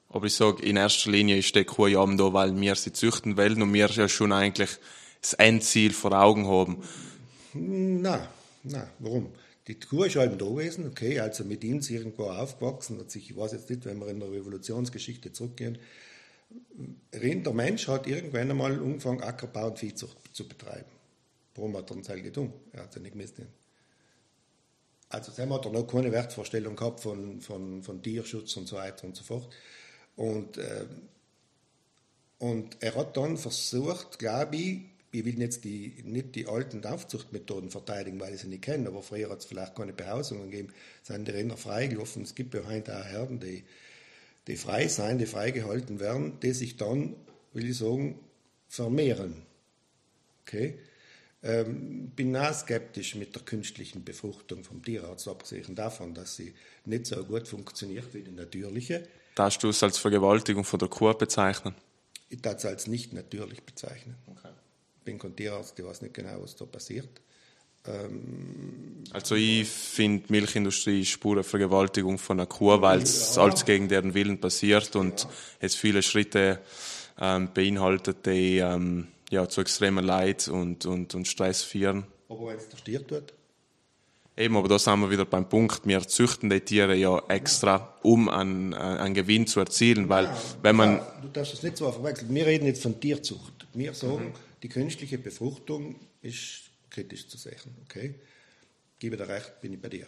[0.09, 3.37] Aber ich sage, in erster Linie ist der Kuh ja da, weil wir sie züchten
[3.37, 4.69] wollen und wir ja schon eigentlich
[5.21, 6.83] das Endziel vor Augen haben.
[7.53, 8.27] Na,
[8.63, 9.29] na, warum?
[9.67, 13.29] Die Kuh ist halt da gewesen, okay, also mit ihm ist irgendwo aufgewachsen, hat sich,
[13.29, 15.77] ich weiß jetzt nicht, wenn wir in der Revolutionsgeschichte zurückgehen,
[17.13, 20.89] der Mensch hat irgendwann einmal angefangen, Ackerbau und Viehzucht zu betreiben.
[21.55, 22.51] Warum hat er uns halt getan?
[22.73, 23.35] Er hat ja nicht gemisst.
[25.11, 29.05] Also, Sam hat er noch keine Wertvorstellung gehabt von, von, von Tierschutz und so weiter
[29.05, 29.49] und so fort.
[30.15, 30.85] Und, äh,
[32.39, 34.79] und er hat dann versucht, glaube ich,
[35.11, 39.03] ich will jetzt die, nicht die alten Aufzuchtmethoden verteidigen, weil ich sie nicht kenne, aber
[39.03, 42.23] früher hat es vielleicht keine Behausungen gegeben, sind die Rinder freigelaufen.
[42.23, 43.65] Es gibt ja auch Herden, die,
[44.47, 47.15] die frei sein, die freigehalten werden, die sich dann,
[47.51, 48.17] will ich sagen,
[48.69, 49.43] vermehren.
[50.43, 50.79] Okay?
[51.43, 56.53] Ähm, bin auch skeptisch mit der künstlichen Befruchtung vom Tierarzt, abgesehen davon, dass sie
[56.85, 59.03] nicht so gut funktioniert wie die natürliche.
[59.33, 61.73] Darfst du es als Vergewaltigung von der Kuh bezeichnen?
[62.29, 64.15] Ich darf es als nicht natürlich bezeichnen.
[64.27, 64.49] Okay.
[64.99, 67.09] Ich bin kein Tierarzt, ich weiß nicht genau, was da passiert.
[67.87, 73.41] Ähm, also ich finde, Milchindustrie ist pure Vergewaltigung von einer Kuh, weil es ja.
[73.41, 75.29] alles gegen deren Willen passiert und ja.
[75.59, 76.59] es viele Schritte
[77.19, 82.05] ähm, beinhaltet, die ähm, ja, zu extremen Leid und, und, und Stress führen.
[82.29, 83.33] Aber wenn es der Stier tut?
[84.37, 88.29] Eben, aber da sind wir wieder beim Punkt, wir züchten die Tiere ja extra, um
[88.29, 91.01] einen, einen Gewinn zu erzielen, weil ja, wenn man...
[91.21, 92.33] Du darfst das nicht so verwechseln.
[92.33, 93.67] Wir reden jetzt von Tierzucht.
[93.73, 94.33] Wir sagen, mhm.
[94.63, 98.15] die künstliche Befruchtung ist kritisch zu sehen, okay?
[98.99, 100.07] Gebe dir recht, bin ich bei dir.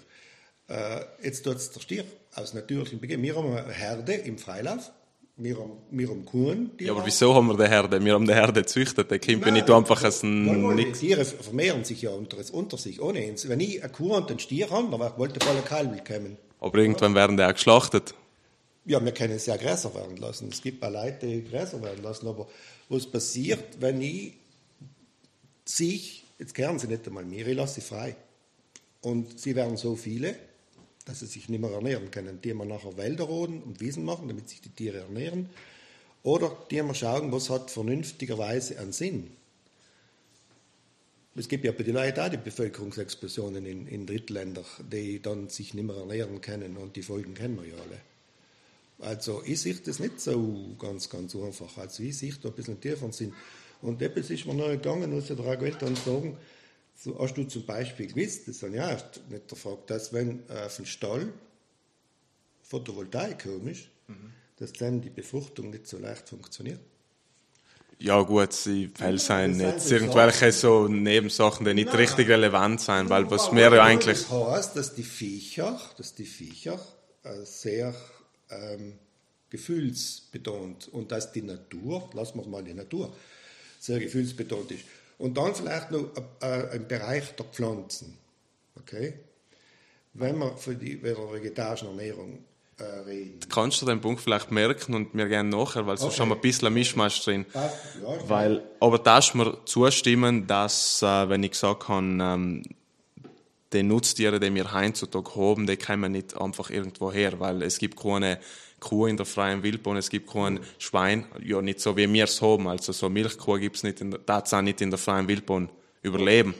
[0.67, 2.05] Äh, jetzt tut es der Stier
[2.35, 3.21] aus natürlichem Beginn.
[3.21, 4.91] Wir haben eine Herde im Freilauf,
[5.35, 6.71] wir haben, wir haben Kuhn.
[6.79, 8.03] Ja, aber wieso haben wir den Herde?
[8.03, 9.09] Wir haben den Herde gezüchtet.
[9.09, 10.77] Der kommt nicht einfach ein...
[10.77, 13.47] Die Tiere vermehren sich ja unter, unter sich, ohne uns.
[13.49, 16.37] Wenn ich eine Kuh und einen Stier habe, dann wollte ich voll Kalb kommen.
[16.59, 18.13] Aber irgendwann werden die auch geschlachtet.
[18.85, 20.49] Ja, wir können es ja größer werden lassen.
[20.51, 22.27] Es gibt auch Leute, die größer werden lassen.
[22.27, 22.47] Aber
[22.89, 24.33] was passiert, wenn ich
[25.65, 28.15] sich, jetzt kehren sie nicht einmal mir, ich lasse sie frei.
[29.01, 30.35] Und sie werden so viele,
[31.05, 32.41] dass sie sich nicht mehr ernähren können.
[32.41, 35.49] Die wir nachher Wälder roden und Wiesen machen, damit sich die Tiere ernähren.
[36.23, 39.31] Oder die wir schauen, was hat vernünftigerweise einen Sinn.
[41.35, 45.73] Es gibt ja bei den Leuten auch die Bevölkerungsexplosionen in, in Drittländern, die dann sich
[45.73, 47.99] nicht mehr ernähren können und die Folgen kennen wir ja alle.
[48.99, 51.77] Also ich sehe das nicht so ganz, ganz einfach.
[51.77, 53.33] Also ich sehe da ein bisschen tiefer Sinn.
[53.81, 56.37] Und etwas ist mir noch gegangen, muss ich dir auch dann sagen,
[57.03, 60.65] so hast du zum Beispiel gewusst, das habe ich auch nicht gefragt, dass wenn äh,
[60.65, 61.33] auf dem Stall
[62.61, 64.31] Photovoltaik ist, mhm.
[64.57, 66.79] dass dann die Befruchtung nicht so leicht funktioniert.
[67.99, 71.97] Ja gut, sie fällt sein jetzt irgendwelche so Nebensachen, die nicht Nein.
[71.97, 74.19] richtig relevant sind, weil was mir ja eigentlich...
[74.21, 76.79] Das heißt, dass die Viecher, dass die Viecher
[77.23, 77.93] äh, sehr
[78.49, 78.93] ähm,
[79.49, 83.13] gefühlsbetont und dass die Natur, lassen wir mal die Natur,
[83.79, 84.85] sehr gefühlsbetont ist.
[85.17, 86.09] Und dann vielleicht noch
[86.41, 88.17] äh, ein Bereich der Pflanzen.
[88.79, 89.13] Okay?
[90.13, 92.43] Wenn wir für die vegetarische Ernährung
[92.77, 93.39] äh, reden.
[93.49, 96.21] Kannst du den Punkt vielleicht merken und mir gerne nachher, weil sonst okay.
[96.21, 97.45] haben wir ein bisschen Mischmasch drin.
[97.53, 97.71] Ja,
[98.27, 102.63] weil, aber darfst mir zustimmen, dass, äh, wenn ich gesagt habe, ähm,
[103.73, 107.99] die Nutztiere, die wir heutzutage haben, die kommen nicht einfach irgendwo her, weil es gibt
[107.99, 108.39] keine
[108.83, 112.41] Kuh in der freien Wildbahn, es gibt kein Schwein, ja nicht so wie wir es
[112.41, 115.69] haben, also so Milchkuh gibt es nicht, in der, auch nicht in der freien Wildbahn
[116.01, 116.53] überleben.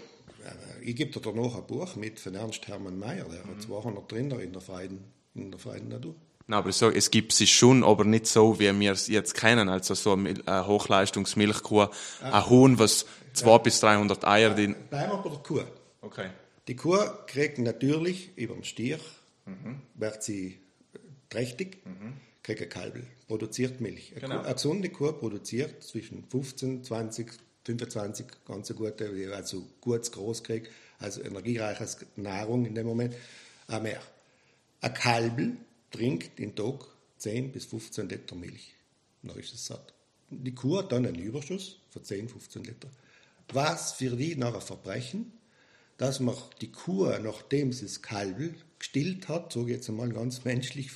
[0.82, 4.12] Ich gebe dir da noch ein Buch mit von Ernst Hermann Mayer, der hat 200
[4.12, 5.00] Rinder in der freien,
[5.36, 6.16] in der freien Natur.
[6.48, 9.70] Nein, aber so, es gibt sie schon, aber nicht so, wie wir es jetzt kennen.
[9.70, 11.90] Also so eine Hochleistungsmilchkuh, ah.
[12.22, 13.58] ein Huhn, was 200 ja.
[13.64, 14.50] bis 300 Eier...
[14.50, 15.62] Ja, bleiben wir bei der Kuh.
[16.02, 16.30] Okay.
[16.68, 19.00] Die Kuh kriegt natürlich über den Stich,
[19.46, 19.82] mhm.
[19.96, 20.63] wird sie
[21.34, 22.14] trächtig, mhm.
[22.44, 24.12] kriegt ein Kalbel, produziert Milch.
[24.12, 24.36] Eine, genau.
[24.36, 27.32] Kuh, eine gesunde Kuh produziert zwischen 15, 20,
[27.66, 30.70] 25 ganz gute, also gutes groß kriegt,
[31.00, 33.16] also energiereiches Nahrung in dem Moment,
[33.68, 34.02] auch mehr.
[34.82, 35.58] Ein Kalbel
[35.92, 36.86] trinkt den Tag
[37.18, 38.76] 10 bis 15 Liter Milch.
[39.22, 39.94] Dann ist es satt.
[40.30, 42.90] Die Kuh hat dann einen Überschuss von 10, 15 Liter.
[43.52, 45.32] Was für die nachher Verbrechen,
[45.98, 50.92] dass man die Kuh, nachdem sie das Kalbel gestillt hat, so jetzt einmal ganz menschlich,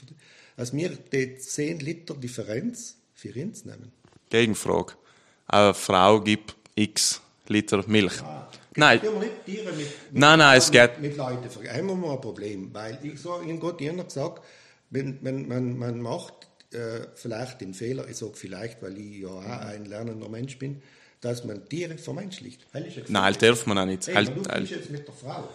[0.57, 3.93] dass wir die 10 Liter Differenz für uns nehmen.
[4.29, 4.93] Gegenfrage.
[5.47, 8.17] Eine Frau gibt x Liter Milch.
[8.17, 8.99] Ja, nein.
[9.19, 9.31] Mit,
[10.11, 10.99] nein, nein, es geht.
[10.99, 11.89] Mit Leuten vergleichen.
[11.89, 14.43] Einmal ein Problem, weil ich so, ich habe immer gesagt,
[14.89, 16.33] wenn, wenn man, man macht
[16.73, 20.81] äh, vielleicht den Fehler, ich sage vielleicht, weil ich ja auch ein lernender Mensch bin,
[21.21, 22.67] dass man Tiere vermenschlicht.
[23.07, 24.07] Nein, darf man auch nicht.
[24.07, 25.47] Hey, halt, du bist jetzt mit der Frau.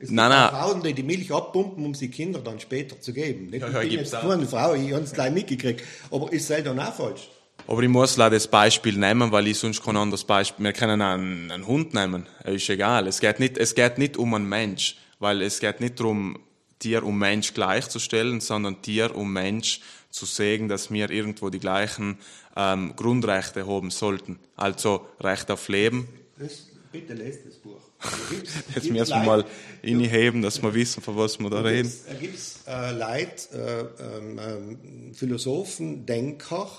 [0.00, 0.50] Es nein, nein.
[0.50, 3.46] Frauen, die die Milch abpumpen, um sie Kinder dann später zu geben.
[3.46, 3.62] Nicht?
[3.62, 5.82] Ja, ja, ich bin jetzt nur eine Frau, ich habe es gleich mitgekriegt.
[6.10, 7.28] Aber ist dann auch falsch.
[7.66, 11.02] Aber ich muss leider das Beispiel nehmen, weil ich sonst kein anderes Beispiel, wir können
[11.02, 12.26] einen, einen Hund nehmen.
[12.44, 13.06] Ist egal.
[13.06, 14.96] Es geht nicht, es geht nicht um einen Mensch.
[15.18, 16.38] Weil es geht nicht darum,
[16.78, 19.80] Tier und Mensch gleichzustellen, sondern Tier und Mensch
[20.10, 22.18] zu sehen, dass wir irgendwo die gleichen
[22.56, 24.38] ähm, Grundrechte haben sollten.
[24.56, 26.08] Also Recht auf Leben.
[26.38, 26.68] Das,
[27.00, 27.80] bitte lest das Buch.
[28.74, 29.44] Jetzt müssen wir mal
[29.82, 31.92] inheben, dass wir wissen, von was wir da reden.
[32.06, 36.70] Da gibt es äh, Leute, äh, ähm, Philosophen, Denker,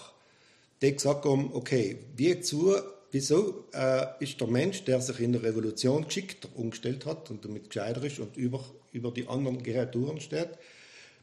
[0.81, 2.75] die gesagt haben, okay, wie zu,
[3.11, 7.69] wieso äh, ist der Mensch, der sich in der Revolution geschickter umgestellt hat und damit
[7.69, 10.49] gescheiter ist und über, über die anderen Kreaturen steht,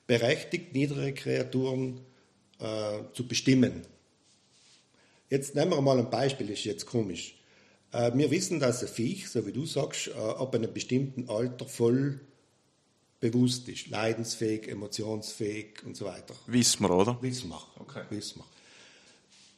[0.07, 2.01] berechtigt, niedere Kreaturen
[2.61, 3.83] äh, zu bestimmen.
[5.29, 7.36] Jetzt nehmen wir mal ein Beispiel, ist jetzt komisch.
[7.93, 11.67] Äh, wir wissen, dass ein Viech, so wie du sagst, äh, ab einem bestimmten Alter
[11.67, 12.21] voll
[13.21, 16.35] bewusst ist, leidensfähig, emotionsfähig und so weiter.
[16.47, 17.19] Wissen wir, oder?
[17.23, 17.63] Wissen wir.
[17.79, 18.03] Okay.
[18.11, 18.47] Wissen wir.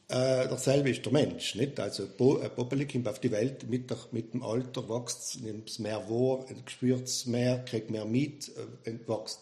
[0.09, 1.55] Äh, dasselbe ist der Mensch.
[1.55, 1.79] Nicht?
[1.79, 5.77] Also ein Popeli kommt auf die Welt, mit, der, mit dem Alter wächst nimmt es
[5.77, 8.51] mehr wahr, spürt es mehr, kriegt mehr mit,
[8.85, 9.41] äh, wächst.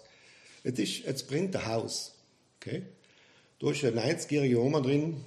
[0.63, 2.15] Jetzt, ist, jetzt bringt ein Haus.
[2.60, 2.84] Okay?
[3.60, 5.23] Da ist eine 90-jährige Oma drin,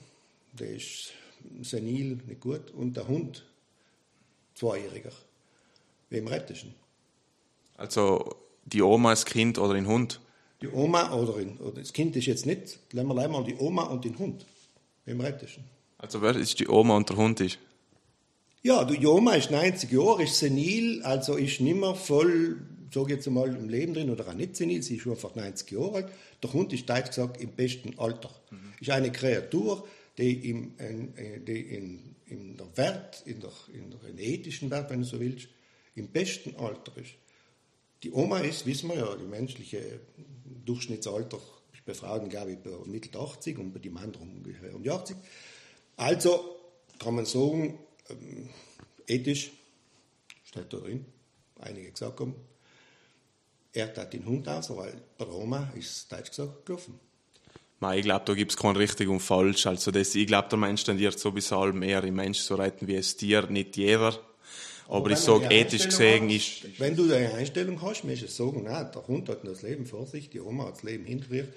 [0.52, 1.12] der ist
[1.62, 3.46] senil, nicht gut, und der Hund
[4.60, 5.12] Zweijähriger.
[6.10, 6.66] Wem rettest du?
[7.78, 10.20] Also die Oma, das Kind oder den Hund?
[10.60, 13.84] Die Oma oder, in, oder das Kind ist jetzt nicht, lassen wir mal die Oma
[13.84, 14.44] und den Hund.
[15.06, 15.60] Wem rettest du?
[15.96, 17.58] Also wer ist die Oma und der Hund ist?
[18.62, 22.60] Ja, die Oma ist 90 Jahre, ist senil, also ist nicht mehr voll,
[22.92, 25.94] sage jetzt mal, im Leben drin oder auch nicht senil, sie ist einfach 90 Jahre
[25.94, 26.08] alt.
[26.42, 28.30] Der Hund ist, deutlich gesagt, im besten Alter.
[28.50, 28.74] Mhm.
[28.78, 29.86] Ist eine Kreatur,
[30.20, 35.00] die, im, äh, die in in der Wert, in der, in der ethischen Wert, wenn
[35.00, 35.48] du so willst,
[35.94, 37.14] im besten Alter ist.
[38.02, 40.00] Die Oma ist, wissen wir ja, die menschliche
[40.64, 41.40] Durchschnittsalter
[41.72, 45.16] ist bei Frauen, glaube ich, bei Mittel 80 und bei Männern ungefähr um die 80.
[45.96, 46.56] Also
[46.98, 47.78] kann man sagen,
[48.08, 48.48] ähm,
[49.06, 49.50] ethisch,
[50.44, 51.04] steht da drin,
[51.58, 52.34] einige gesagt haben,
[53.72, 56.98] er tat den Hund aus, weil bei der Oma ist Deutsch gesagt gelaufen.
[57.94, 59.66] Ich glaube, da gibt es kein richtig und falsch.
[59.66, 63.16] Also das, ich glaube, der Mensch tendiert sowieso mehr im Mensch zu retten wie es
[63.16, 64.18] Tier, nicht jeder.
[64.86, 66.78] Aber, ich sage, ethisch gesehen ist...
[66.78, 70.06] Wenn du eine Einstellung hast, musst du sagen, nein, der Hund hat das Leben vor
[70.06, 71.48] sich, die Oma hat das Leben hinter ihr,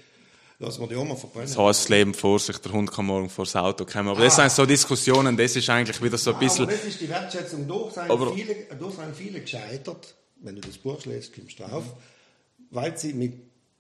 [0.60, 1.48] lassen wir die Oma verbrennen.
[1.48, 4.10] Das heißt, das Leben vor sich, der Hund kann morgen vor das Auto kommen.
[4.10, 4.26] Aber ah.
[4.26, 6.66] das sind so Diskussionen, das ist eigentlich wieder so ein bisschen...
[6.66, 10.62] Aber das ist die Wertschätzung, da sind, Aber viele, da sind viele gescheitert, wenn du
[10.62, 12.66] das Buch liest, kommst du drauf, mhm.
[12.70, 13.34] weil sie mit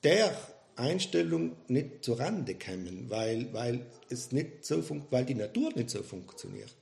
[0.04, 0.36] der
[0.76, 6.04] Einstellung nicht zu Rande kommen, weil, weil, es nicht so weil die Natur nicht so
[6.04, 6.74] funktioniert.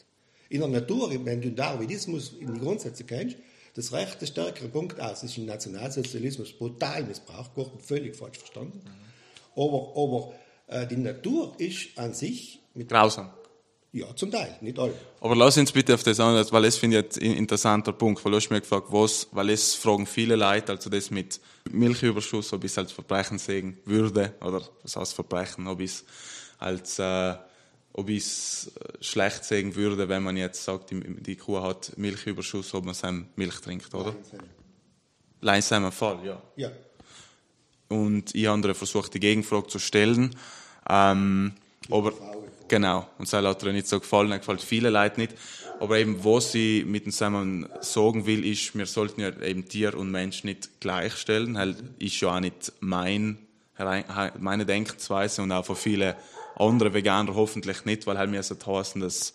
[0.49, 3.37] In der Natur, wenn du Darwinismus in die Grundsätze kennst,
[3.73, 8.81] das Recht der stärkere Punkt aus, ist im Nationalsozialismus brutal missbraucht worden, völlig falsch verstanden.
[8.83, 9.61] Mhm.
[9.61, 10.33] Aber, aber
[10.67, 13.31] äh, die Natur ist an sich mit grausam.
[13.93, 14.93] Ja, zum Teil, nicht alle.
[15.19, 18.23] Aber lass uns bitte auf das an, weil das finde ich jetzt ein interessanter Punkt,
[18.23, 22.53] weil du hast mir gefragt, was, weil es fragen viele Leute, also das mit Milchüberschuss,
[22.53, 26.05] ob ich es als Verbrechen sehen würde, oder was heißt Verbrechen, ob ich es
[26.57, 27.35] als, äh,
[27.91, 31.91] ob ich es äh, schlecht sehen würde, wenn man jetzt sagt, die, die Kuh hat
[31.97, 34.15] Milchüberschuss, ob man seine Milch trinkt, oder?
[35.41, 36.41] Leinsam Fall, ja.
[36.55, 36.71] Ja.
[37.89, 40.33] Und ich habe versucht, die Gegenfrage zu stellen,
[40.89, 41.55] ähm,
[41.89, 42.13] aber,
[42.71, 43.05] Genau.
[43.17, 45.35] Und es hat ihr nicht so gefallen, gefällt vielen Leuten nicht.
[45.81, 49.93] Aber eben, was ich mit dem zusammen sagen will, ist, wir sollten ja eben Tier
[49.97, 51.55] und Mensch nicht gleichstellen.
[51.55, 53.39] Das ist ja auch nicht mein,
[54.39, 56.13] meine Denkensweise und auch von vielen
[56.55, 59.33] andere Veganer hoffentlich nicht, weil halt mir so heißen, dass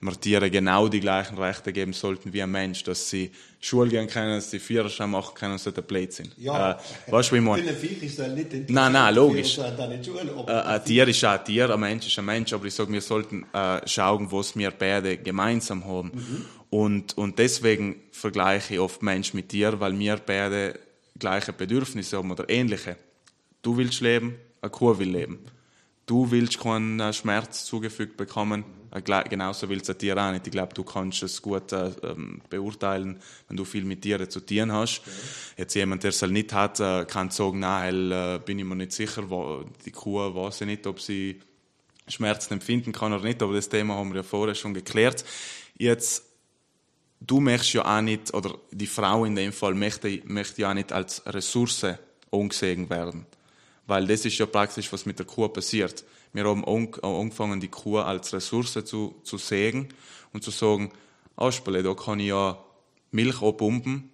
[0.00, 4.06] wir Tiere genau die gleichen Rechte geben sollten wie ein Mensch, dass sie Schule gehen
[4.06, 6.30] können, dass sie Führerschein machen können und so der Blöd sind.
[6.38, 8.64] Ja, äh, weißt du, wie ich meine?
[8.68, 9.58] Nein, nein, logisch.
[9.58, 12.92] Äh, ein Tier ist auch ein Tier, ein Mensch ist ein Mensch, aber ich sage,
[12.92, 16.12] wir sollten äh, schauen, was wir beide gemeinsam haben.
[16.14, 16.44] Mhm.
[16.70, 20.78] Und, und deswegen vergleiche ich oft Mensch mit Tier, weil wir beide
[21.18, 22.96] gleiche Bedürfnisse haben oder ähnliche.
[23.62, 25.40] Du willst leben, eine Kuh will leben
[26.08, 30.46] du willst keinen äh, Schmerz zugefügt bekommen, äh, genauso will es ein Tier auch nicht.
[30.46, 34.40] Ich glaube, du kannst es gut äh, ähm, beurteilen, wenn du viel mit Tieren zu
[34.40, 35.00] tun hast.
[35.00, 35.10] Okay.
[35.58, 38.92] Jetzt jemand, der es halt nicht hat, kann sagen, nein, äh, bin ich mir nicht
[38.92, 41.40] sicher, wo, die Kuh weiß ich nicht, ob sie
[42.08, 45.24] Schmerzen empfinden kann oder nicht, aber das Thema haben wir ja vorher schon geklärt.
[45.76, 46.24] Jetzt,
[47.20, 50.74] du möchtest ja auch nicht, oder die Frau in dem Fall möchte, möchte ja auch
[50.74, 51.86] nicht als Ressource
[52.32, 53.26] angesehen werden.
[53.88, 56.04] Weil das ist ja praktisch, was mit der Kuh passiert.
[56.34, 59.88] Wir haben angefangen, die Kuh als Ressource zu, zu sehen
[60.34, 60.92] und zu sagen,
[61.36, 62.62] Aspele, da kann ich ja
[63.12, 64.10] Milch abpumpen,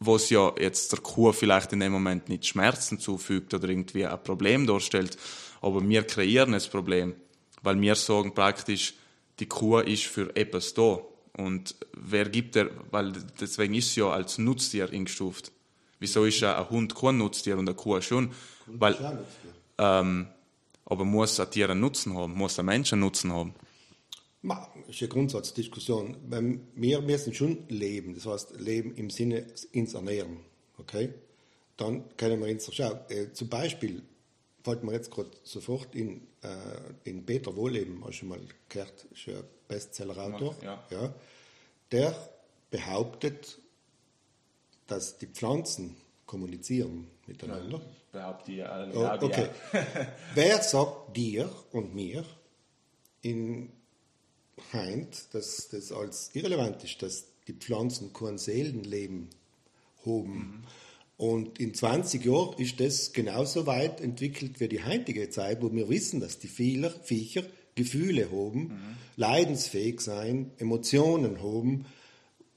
[0.00, 4.22] was ja jetzt der Kuh vielleicht in dem Moment nicht Schmerzen zufügt oder irgendwie ein
[4.24, 5.16] Problem darstellt.
[5.60, 7.14] Aber wir kreieren das Problem,
[7.62, 8.94] weil wir sagen praktisch,
[9.38, 10.98] die Kuh ist für etwas da.
[11.34, 15.52] Und wer gibt er, weil deswegen ist sie ja als Nutztier eingestuft.
[16.00, 18.32] Wieso ist ein Hund kein Nutztier und eine Kuh schon?
[18.66, 18.96] Weil,
[19.78, 20.26] ähm,
[20.86, 22.34] aber muss ein Tier einen Nutzen haben?
[22.34, 23.54] Muss ein Mensch einen Nutzen haben?
[24.42, 26.16] Das ist eine Grundsatzdiskussion.
[26.74, 30.38] Wir müssen schon leben, das heißt leben im Sinne ins Ernähren.
[30.78, 31.12] Okay?
[31.76, 32.98] Dann können wir uns schauen.
[33.08, 34.02] Äh, zum Beispiel
[34.64, 36.48] fällt mir jetzt gerade sofort in, äh,
[37.04, 40.56] in Peter Wohleben, hast du schon mal gehört, ist ein Bestsellerautor.
[40.62, 40.84] Ja.
[40.90, 41.14] ja.
[41.92, 42.14] Der
[42.70, 43.59] behauptet,
[44.90, 47.80] dass die Pflanzen kommunizieren miteinander.
[48.12, 48.58] Behaupte ich.
[48.58, 49.48] Äh, oh, okay.
[50.34, 52.24] Wer sagt dir und mir
[53.22, 53.70] in
[54.72, 59.28] Heint, dass das als irrelevant ist, dass die Pflanzen kein Seelenleben
[60.04, 60.34] haben?
[60.34, 60.64] Mhm.
[61.16, 65.88] Und in 20 Jahren ist das genauso weit entwickelt wie die heutige Zeit, wo wir
[65.88, 67.42] wissen, dass die Viecher, Viecher
[67.74, 68.96] Gefühle haben, mhm.
[69.16, 71.86] leidensfähig sein, Emotionen haben,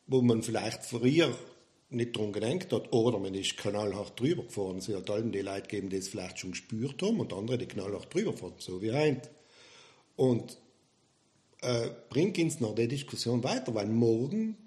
[0.08, 1.36] wo man vielleicht früher
[1.94, 4.78] nicht daran gedenkt hat, oder man ist knallhart drüber gefahren.
[4.78, 7.66] Es wird allen die Leute geben, die es vielleicht schon gespürt haben und andere, die
[7.66, 9.22] knallhart drüber fahren, so wie ein.
[10.16, 10.58] Und
[11.62, 14.58] äh, bringt uns noch die Diskussion weiter, weil morgen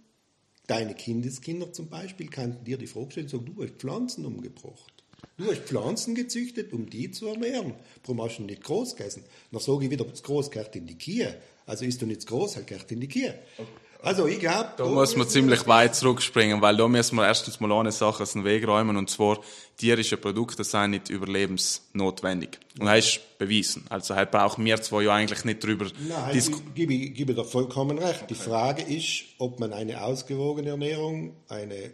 [0.66, 4.92] deine Kindeskinder zum Beispiel könnten dir die Frage stellen, sagen, du hast Pflanzen umgebracht.
[5.36, 7.74] Du hast Pflanzen gezüchtet, um die zu ernähren.
[8.04, 9.24] Warum hast du nicht groß gegessen?
[9.52, 11.36] Dann sage ich wieder, das groß gehört in die Kühe.
[11.66, 13.34] Also ist du nicht groß, halt gehört in die Kühe.
[13.58, 13.68] Okay.
[14.06, 14.70] Also ich glaube...
[14.76, 18.34] Da muss man ziemlich weit zurückspringen, weil da müssen wir erstens mal eine Sache aus
[18.34, 19.40] dem Weg räumen, und zwar,
[19.76, 22.60] tierische Produkte sind nicht überlebensnotwendig.
[22.78, 23.84] Und das ist bewiesen.
[23.88, 25.86] Also halt brauchen wir zwar ja eigentlich nicht drüber...
[26.08, 28.30] Nein, ich gebe, gebe dir vollkommen recht.
[28.30, 31.90] Die Frage ist, ob man eine ausgewogene Ernährung, eine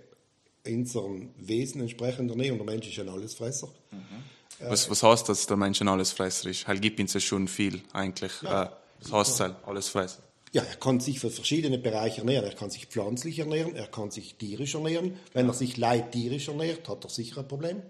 [0.67, 4.33] unserem Wesen entsprechende Ernährung, der Mensch ist ein Allesfresser, mhm.
[4.69, 6.69] Was, was heißt das, dass der Mensch ein Allesfresser ist?
[6.69, 8.31] Halt gibt uns ja schon viel, eigentlich.
[8.43, 8.65] Ja.
[8.65, 8.69] Äh,
[9.01, 10.23] was heißt das, Allesfresser?
[10.53, 12.45] Ja, er kann sich für verschiedene Bereiche ernähren.
[12.45, 15.17] Er kann sich pflanzlich ernähren, er kann sich tierisch ernähren.
[15.33, 17.83] Wenn er sich leittierisch ernährt, hat er sicher ein Problem.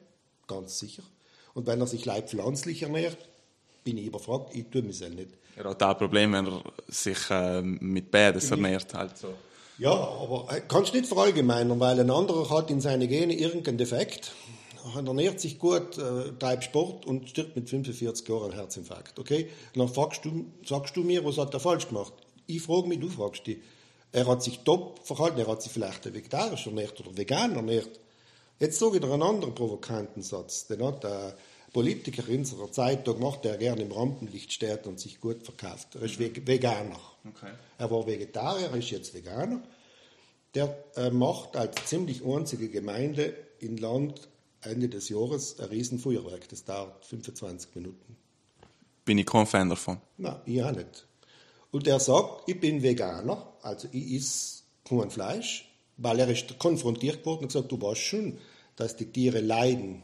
[0.47, 1.03] Ganz sicher.
[1.55, 3.19] Und wenn er sich leitpflanzlich ernährt,
[3.83, 5.31] bin ich überfragt, ich tue mich selbst nicht.
[5.57, 8.95] Er hat auch ein Problem, wenn er sich äh, mit Bädes ernährt.
[8.95, 9.35] Halt so.
[9.79, 14.33] Ja, aber äh, kannst nicht verallgemeinern, weil ein anderer hat in seine Gene irgendeinen Defekt,
[14.95, 19.19] er ernährt sich gut, äh, treibt Sport und stirbt mit 45 Jahren an Herzinfarkt.
[19.19, 19.49] Okay?
[19.75, 22.13] Dann fragst du, sagst du mir, was hat er falsch gemacht?
[22.57, 23.59] Ich frage mich, du fragst dich.
[24.13, 27.99] Er hat sich top verhalten, er hat sich vielleicht vegetarisch ernährt oder vegan ernährt.
[28.61, 30.67] Jetzt sage ich dir einen anderen provokanten Satz.
[30.67, 31.33] Den hat ein
[31.73, 35.95] Politiker in unserer Zeit da gemacht, der gerne im Rampenlicht steht und sich gut verkauft.
[35.95, 37.01] Er ist Ve- Veganer.
[37.27, 37.53] Okay.
[37.79, 39.63] Er war Vegetarier, er ist jetzt Veganer.
[40.55, 44.29] Der äh, macht als ziemlich einzige Gemeinde im Land
[44.61, 46.47] Ende des Jahres ein Riesenfeuerwerk.
[46.51, 48.17] Das dauert 25 Minuten.
[49.07, 49.99] Bin ich kein Fan davon.
[50.19, 51.07] Nein, ich auch nicht.
[51.73, 57.27] Und er sagt, ich bin Veganer, also ich esse kein Fleisch, weil er ist konfrontiert
[57.27, 58.39] worden und gesagt, du weißt schon,
[58.77, 60.03] dass die Tiere leiden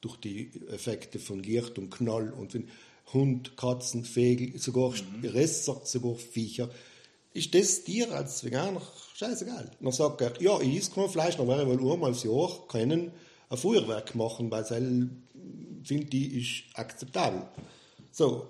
[0.00, 2.68] durch die Effekte von Licht und Knall und wenn
[3.12, 4.92] Hund, Katzen, Vögel, sogar
[5.22, 6.70] Resser, sogar Viecher.
[7.32, 8.82] Ist das dir als Veganer
[9.14, 9.70] scheißegal?
[9.80, 12.68] Dann sagt er, ja, ich esse kein Fleisch, dann werde ich wohl einmal im Jahr
[12.68, 13.10] können
[13.50, 14.68] ein Feuerwerk machen, weil es
[15.84, 17.42] finde ich ist akzeptabel.
[18.12, 18.46] So,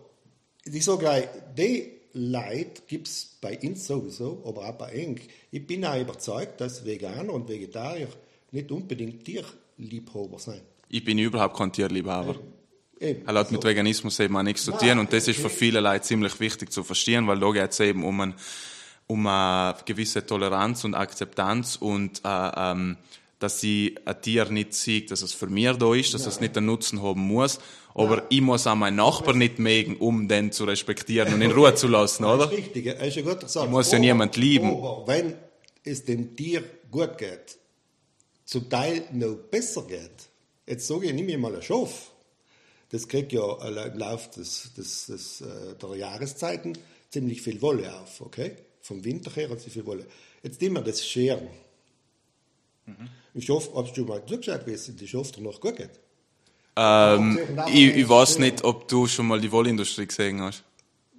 [0.64, 5.20] ich sage gleich, die Leid gibt es bei uns sowieso, aber auch bei Eng.
[5.50, 8.08] Ich bin auch überzeugt, dass Veganer und Vegetarier
[8.50, 10.62] nicht unbedingt Tierliebhaber sind.
[10.88, 12.36] Ich bin überhaupt kein Tierliebhaber.
[13.00, 13.26] Eben.
[13.26, 16.02] Er hat mit Veganismus eben auch nichts zu tun und das ist für viele Leute
[16.02, 18.34] ziemlich wichtig zu verstehen, weil da geht es eben um, ein,
[19.06, 22.96] um eine gewisse Toleranz und Akzeptanz und äh, ähm,
[23.38, 26.56] dass sie ein Tier nicht sieht, dass es für mich da ist, dass es nicht
[26.56, 27.60] einen Nutzen haben muss,
[27.98, 31.74] aber ich muss auch meinen Nachbar nicht mögen, um den zu respektieren und in Ruhe
[31.74, 32.44] zu lassen, Das oder?
[32.52, 33.64] ist richtig, er ist ein guter Satz.
[33.64, 34.70] Ich muss ja niemand lieben.
[34.70, 35.34] Aber wenn
[35.84, 37.58] es dem Tier gut geht,
[38.44, 40.10] zum Teil noch besser geht,
[40.66, 42.12] jetzt sage ich, nimm mir mal ein Schaf,
[42.90, 46.78] das kriegt ja im Laufe des, des, des, äh, der Jahreszeiten
[47.10, 48.52] ziemlich viel Wolle auf, okay?
[48.80, 50.06] Vom Winter her hat sie viel Wolle.
[50.42, 51.48] Jetzt immer das Scheren.
[52.86, 53.08] Mhm.
[53.34, 55.90] Im Schaf, hast du mal zugeschaut, wie es in die Schaf noch gut geht?
[56.80, 57.38] Ähm,
[57.72, 60.62] ich, ich weiß nicht, ob du schon mal die Wollindustrie gesehen hast.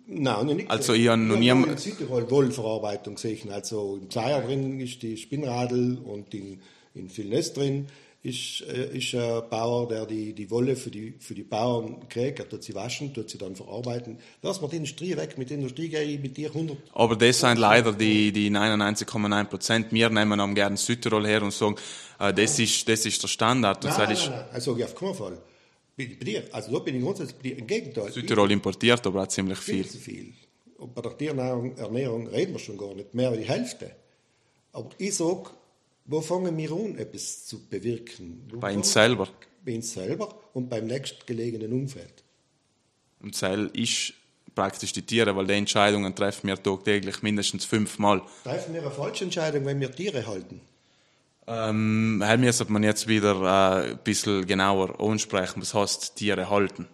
[0.07, 0.71] Nein, noch nicht.
[0.71, 3.51] Also ich habe noch nie- Ich habe in Südtirol Wollverarbeitung gesehen.
[3.51, 6.61] Also im Zeier drin ist die Spinnradel und in,
[6.95, 7.87] in Vilnes drin
[8.23, 12.39] ist, äh, ist ein Bauer, der die, die Wolle für die, für die Bauern kriegt.
[12.39, 14.17] Er tut sie waschen, tut sie dann verarbeiten.
[14.41, 15.37] Lass mal die Industrie weg.
[15.37, 19.43] Mit der Industrie gehe ich mit dir 100 Aber das sind leider die, die 99,9
[19.45, 19.87] Prozent.
[19.91, 21.75] Wir nehmen am gerne Südtirol her und sagen,
[22.19, 23.85] äh, das, ist, das ist der Standard.
[23.85, 24.45] Und Nein, nein, nein, nein.
[24.53, 25.37] Also auf keinen Fall.
[26.07, 26.43] Dir.
[26.51, 27.57] Also da bin ich grundsätzlich.
[27.57, 28.11] Im Gegenteil.
[28.11, 29.91] Südtirol importiert aber auch ziemlich viel viel.
[29.91, 30.33] zu viel.
[30.77, 33.95] Und bei der Tiernahrung, Ernährung reden wir schon gar nicht mehr als die Hälfte.
[34.71, 35.49] Aber ich sage,
[36.05, 38.47] wo fangen wir an, etwas zu bewirken?
[38.49, 39.27] Wo Bei uns selber.
[39.65, 42.23] Bei uns selber und beim nächstgelegenen Umfeld.
[43.21, 44.13] Und Zell ist
[44.55, 48.21] praktisch die Tiere, weil die Entscheidungen treffen wir tagtäglich mindestens fünfmal.
[48.43, 50.61] Treffen wir eine falsche Entscheidung, wenn wir Tiere halten?
[51.49, 56.87] Ähm, hier müsste man jetzt wieder äh, ein bisschen genauer ansprechen, was heißt Tiere halten.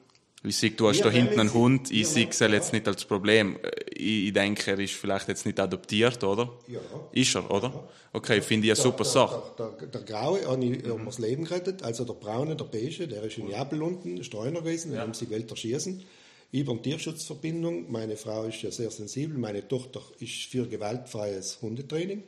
[0.44, 2.88] Ich sehe, du hast Wir da hinten einen Hund, ich sehe nehmen- es jetzt nicht
[2.88, 3.58] als Problem.
[3.62, 6.52] Äh, Ich, ich denke, er ist vielleicht jetzt nicht adoptiert, oder?
[6.68, 6.80] Ja.
[7.12, 7.88] Ist er, oder?
[8.14, 9.42] Okay, finde ich eine super der, Sache.
[9.58, 11.06] Der, der, der Graue hat mhm.
[11.06, 14.94] das Leben gerettet, also der Braune, der Beige, der ist in Neapel unten, Streuner gewesen,
[14.94, 15.02] ja.
[15.02, 16.04] haben sie gewählt erschießen.
[16.52, 17.92] Über eine Tierschutzverbindung.
[17.92, 22.24] Meine Frau ist ja sehr sensibel, meine Tochter ist für gewaltfreies Hundetraining.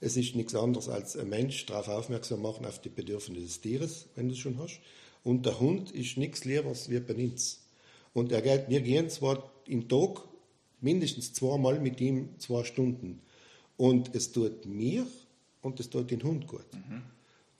[0.00, 4.06] Es ist nichts anderes als ein Mensch darauf aufmerksam machen, auf die Bedürfnisse des Tieres,
[4.14, 4.80] wenn du es schon hast.
[5.22, 7.60] Und der Hund ist nichts lieber wie bei uns.
[8.14, 10.22] Und er geht, wir gehen zwar im Tag
[10.80, 13.20] mindestens zweimal mit ihm zwei Stunden.
[13.76, 15.06] Und es tut mir
[15.60, 16.66] und es tut den Hund gut.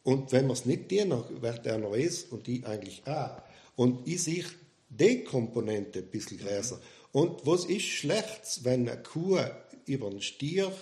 [0.03, 1.11] Und wenn wir es nicht tun,
[1.41, 3.43] wird er noch weiß und die eigentlich auch.
[3.77, 4.45] Und ich sehe
[4.89, 6.81] die Komponente ein bisschen größer.
[7.13, 9.39] Und was ist schlecht, wenn eine Kuh
[9.87, 10.73] über einen Stier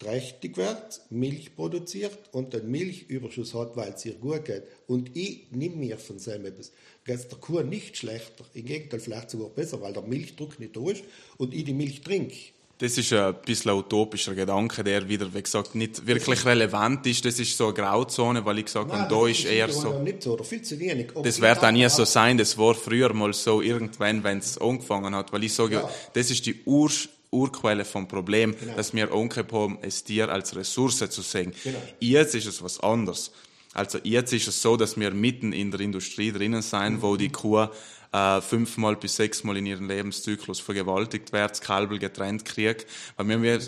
[0.00, 4.64] trächtig wird, Milch produziert und einen Milchüberschuss hat, weil es ihr gut geht.
[4.88, 6.72] Und ich nehme mir von seinem etwas.
[7.04, 10.74] Geht es der Kuh nicht schlechter, im Gegenteil vielleicht sogar besser, weil der Milchdruck nicht
[10.74, 11.04] da ist
[11.36, 12.34] und ich die Milch trinke.
[12.78, 17.22] Das ist ein bisschen ein utopischer Gedanke, der wieder, wie gesagt, nicht wirklich relevant ist.
[17.26, 19.98] Das ist so eine Grauzone, weil ich gesagt habe, da ist eher so.
[19.98, 21.08] Nicht so oder viel zu wenig.
[21.22, 22.38] Das wird auch nie so sein.
[22.38, 25.30] Das war früher mal so irgendwann, wenn es angefangen hat.
[25.30, 25.90] Weil ich sage, Ja.
[26.14, 26.90] das ist die Ur
[27.30, 28.76] Urquelle vom Problem, Genau.
[28.76, 31.52] dass wir haben, ein Tier als Ressource zu sehen.
[31.62, 31.78] Genau.
[32.00, 33.32] Jetzt ist es was anderes.
[33.72, 37.28] Also jetzt ist es so, dass wir mitten in der Industrie drinnen sein, wo die
[37.28, 37.68] Kuh
[38.12, 42.86] äh, fünfmal bis sechsmal in ihrem Lebenszyklus vergewaltigt wird, das Kalbel getrennt kriegt.
[43.16, 43.60] Weil wir,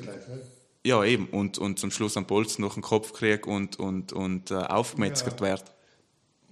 [0.85, 1.29] ja, eben.
[1.29, 5.41] Und, und zum Schluss am Bolzen noch einen Kopf kriegt und, und, und äh, aufgemetzelt
[5.41, 5.47] ja.
[5.47, 5.65] wird.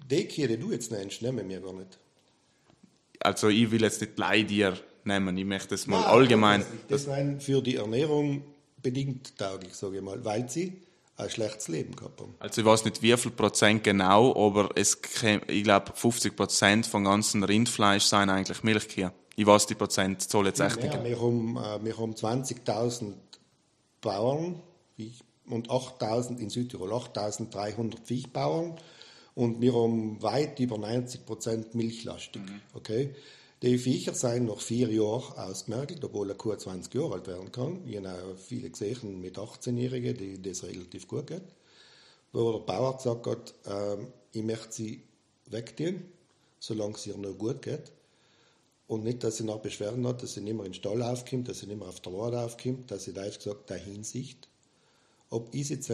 [0.09, 1.99] Die Kühe, die du jetzt nennst, nehmen wir gar nicht.
[3.19, 6.65] Also ich will jetzt nicht Leidier nehmen, ich möchte es mal Nein, allgemein.
[6.89, 8.43] Das, das für die Ernährung
[8.83, 10.83] bedingt tauglich, sage ich mal, weil sie
[11.17, 12.35] ein schlechtes Leben gehabt haben.
[12.39, 14.99] Also ich weiß nicht wie viel Prozent genau, aber es,
[15.49, 19.13] ich glaube 50 Prozent von ganzen Rindfleisch seien eigentlich Milchkühe.
[19.37, 21.05] Ich weiß die Prozentzahl jetzt echt nicht.
[21.05, 23.15] Wir haben, äh, wir haben 20.000
[24.01, 24.61] Bauern
[25.47, 28.75] und 8.000 in Südtirol, 8.300 Viehbauern
[29.35, 32.43] und wir haben weit über 90 Prozent milchlastig.
[32.43, 32.61] Mhm.
[32.75, 33.15] Okay?
[33.63, 37.87] Die Viecher sind nach vier Jahren ausgemerkt, obwohl eine Kuh 20 Jahre alt werden kann.
[37.87, 41.43] Ich habe viele gesehen mit 18-Jährigen, die das relativ gut geht.
[42.33, 43.99] Wo der Bauer gesagt hat, äh,
[44.33, 45.03] ich möchte sie
[45.45, 46.05] wegtun,
[46.59, 47.93] solange es ihr noch gut geht.
[48.87, 51.47] Und nicht, dass sie noch Beschwerden hat, dass sie nicht mehr in den Stall aufkommt,
[51.49, 54.49] dass sie nicht mehr auf der Wade aufkommt, dass sie da gesagt, der Hinsicht,
[55.29, 55.93] ob ich jetzt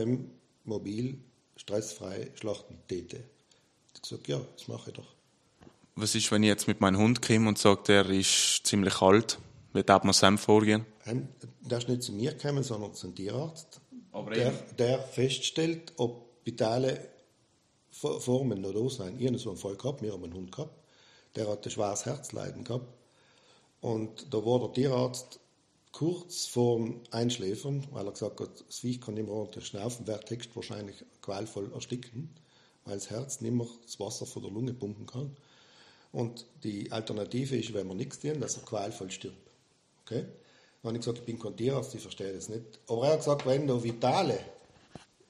[0.63, 1.19] mobil
[1.57, 3.17] stressfrei schlachten täte.
[3.17, 5.16] Ich habe gesagt, ja, das mache ich doch.
[5.99, 9.39] Was ist, wenn ich jetzt mit meinem Hund komme und sage, der ist ziemlich kalt?
[9.73, 10.85] Wie darf man Sam vorgehen?
[11.07, 13.81] Der ist nicht zu mir gekommen, sondern zum Tierarzt,
[14.35, 17.09] der, der, feststellt, ob vitale
[17.91, 19.19] Formen noch da sind.
[19.19, 20.75] Ich habe so einen Fall gehabt, wir haben einen Hund gehabt,
[21.35, 22.93] der hat ein schweres Herzleiden gehabt.
[23.81, 25.41] Und da war der Tierarzt
[25.93, 30.27] kurz vorm Einschläfern, weil er gesagt hat, das Viech kann nicht mehr ordentlich schnaufen, wird
[30.27, 32.35] Text wahrscheinlich qualvoll ersticken,
[32.85, 35.35] weil das Herz nicht mehr das Wasser von der Lunge pumpen kann.
[36.13, 39.51] Und die Alternative ist, wenn wir nichts tun, dass er qualvoll stirbt.
[40.05, 40.25] Okay?
[40.83, 42.79] Dann habe ich gesagt, ich bin kein Tierarzt, ich verstehe das nicht.
[42.89, 44.39] Aber er hat gesagt, wenn da vitale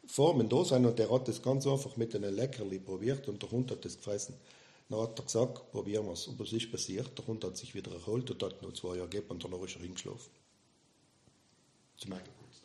[0.07, 3.51] Formen da sind und der hat das ganz einfach mit einem Leckerli probiert und der
[3.51, 4.35] Hund hat das gefressen,
[4.89, 6.27] dann hat er gesagt, probieren wir es.
[6.29, 7.17] Und was ist passiert?
[7.19, 9.77] Der Hund hat sich wieder erholt und hat noch zwei Jahre gegeben und danach ist
[9.77, 10.31] er hingeschlafen.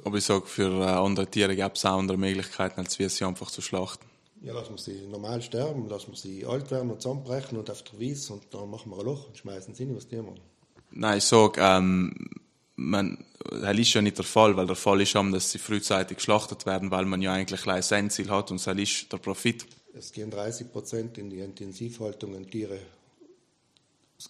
[0.04, 3.24] Aber ich sage, für äh, andere Tiere gäbe es auch andere Möglichkeiten, als wir sie
[3.24, 4.11] einfach zu schlachten.
[4.44, 7.84] Ja, lassen wir sie normal sterben, lassen wir sie alt werden und zusammenbrechen und auf
[7.84, 10.36] der Wies und dann machen wir ein Loch und schmeißen sie in, was tun wir?
[10.90, 12.30] Nein, ich sage, ähm,
[12.76, 16.66] man, das ist ja nicht der Fall, weil der Fall ist, dass sie frühzeitig geschlachtet
[16.66, 19.68] werden, weil man ja eigentlich ein Endziel hat und das ist der Profit.
[19.94, 22.80] Es gehen 30 Prozent in die Intensivhaltung und Tiere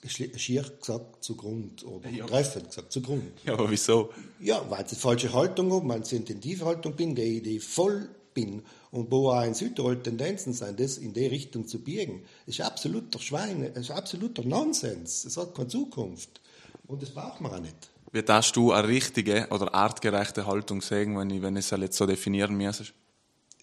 [0.07, 2.25] schier gesagt zugrund oder ja.
[2.25, 3.31] treffend gesagt zugrund.
[3.45, 4.09] Ja, aber wieso?
[4.39, 9.11] Ja, weil sie falsche Haltung haben, weil sie Intensivhaltung bin, gehe ich voll bin und
[9.11, 13.67] wo auch in Südtirol Tendenzen sind, das in die Richtung zu biegen, ist absoluter Schweine,
[13.67, 15.25] ist absoluter Nonsens.
[15.25, 16.41] Es hat keine Zukunft.
[16.87, 17.91] Und das braucht man auch nicht.
[18.11, 21.97] Wie darfst du eine richtige oder artgerechte Haltung sagen, wenn ich, wenn ich es jetzt
[21.97, 22.85] so definieren müsste?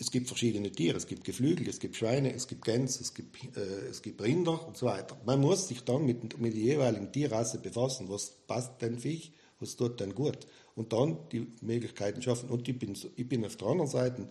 [0.01, 3.37] Es gibt verschiedene Tiere, es gibt Geflügel, es gibt Schweine, es gibt Gänse, es gibt,
[3.57, 5.19] äh, es gibt Rinder und so weiter.
[5.27, 9.77] Man muss sich dann mit, mit der jeweiligen Tierrasse befassen, was passt denn Viech, was
[9.77, 10.39] tut denn gut.
[10.77, 12.49] Und dann die Möglichkeiten schaffen.
[12.49, 14.29] Und ich bin, ich bin auf der anderen Seite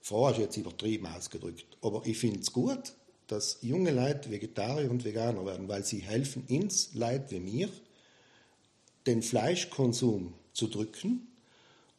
[0.00, 1.76] Frau ist jetzt übertrieben ausgedrückt.
[1.82, 2.94] Aber ich finde es gut,
[3.26, 7.68] dass junge Leute Vegetarier und Veganer werden, weil sie helfen ins Leid wie mir,
[9.06, 11.28] den Fleischkonsum zu drücken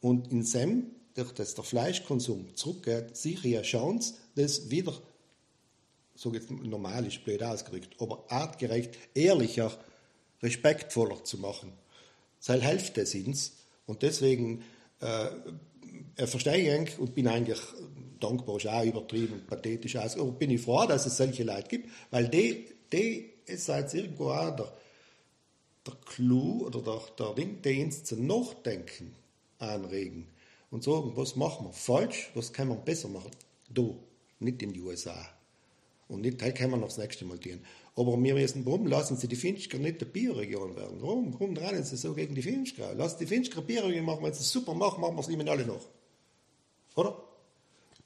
[0.02, 4.94] und in Sem, durch das der Fleischkonsum zurückgeht, sicher eine Chance, das wieder,
[6.16, 9.78] so jetzt normal ist blöd ausgedrückt, aber artgerecht, ehrlicher,
[10.42, 11.72] respektvoller zu machen.
[12.46, 13.54] Das hilft es uns.
[13.86, 14.64] Und deswegen
[15.00, 15.28] äh,
[16.16, 17.60] äh, verstehe ich und bin eigentlich
[18.20, 21.90] dankbar, ist auch übertrieben, pathetisch aus, aber bin ich froh, dass es solche Leute gibt,
[22.12, 24.72] weil die, die ist jetzt irgendwo auch der,
[25.86, 29.16] der Clou oder der, der Ding, die uns zum Nachdenken
[29.60, 30.28] anregen
[30.70, 33.32] und sagen, was machen wir falsch, was können wir besser machen.
[33.70, 33.98] Du,
[34.40, 35.18] nicht in den USA.
[36.08, 37.62] Und nicht, hey, können wir noch das nächste Mal tun.
[37.96, 40.98] Aber wir müssen, warum lassen Sie die Finchker nicht der Bioregion werden?
[41.00, 42.94] Warum, warum rennen Sie so gegen die Finchker?
[42.96, 45.66] Lass die Finchker Bioregion machen, wenn sie es super machen, machen wir es ihnen alle
[45.66, 45.88] noch.
[46.96, 47.16] Oder?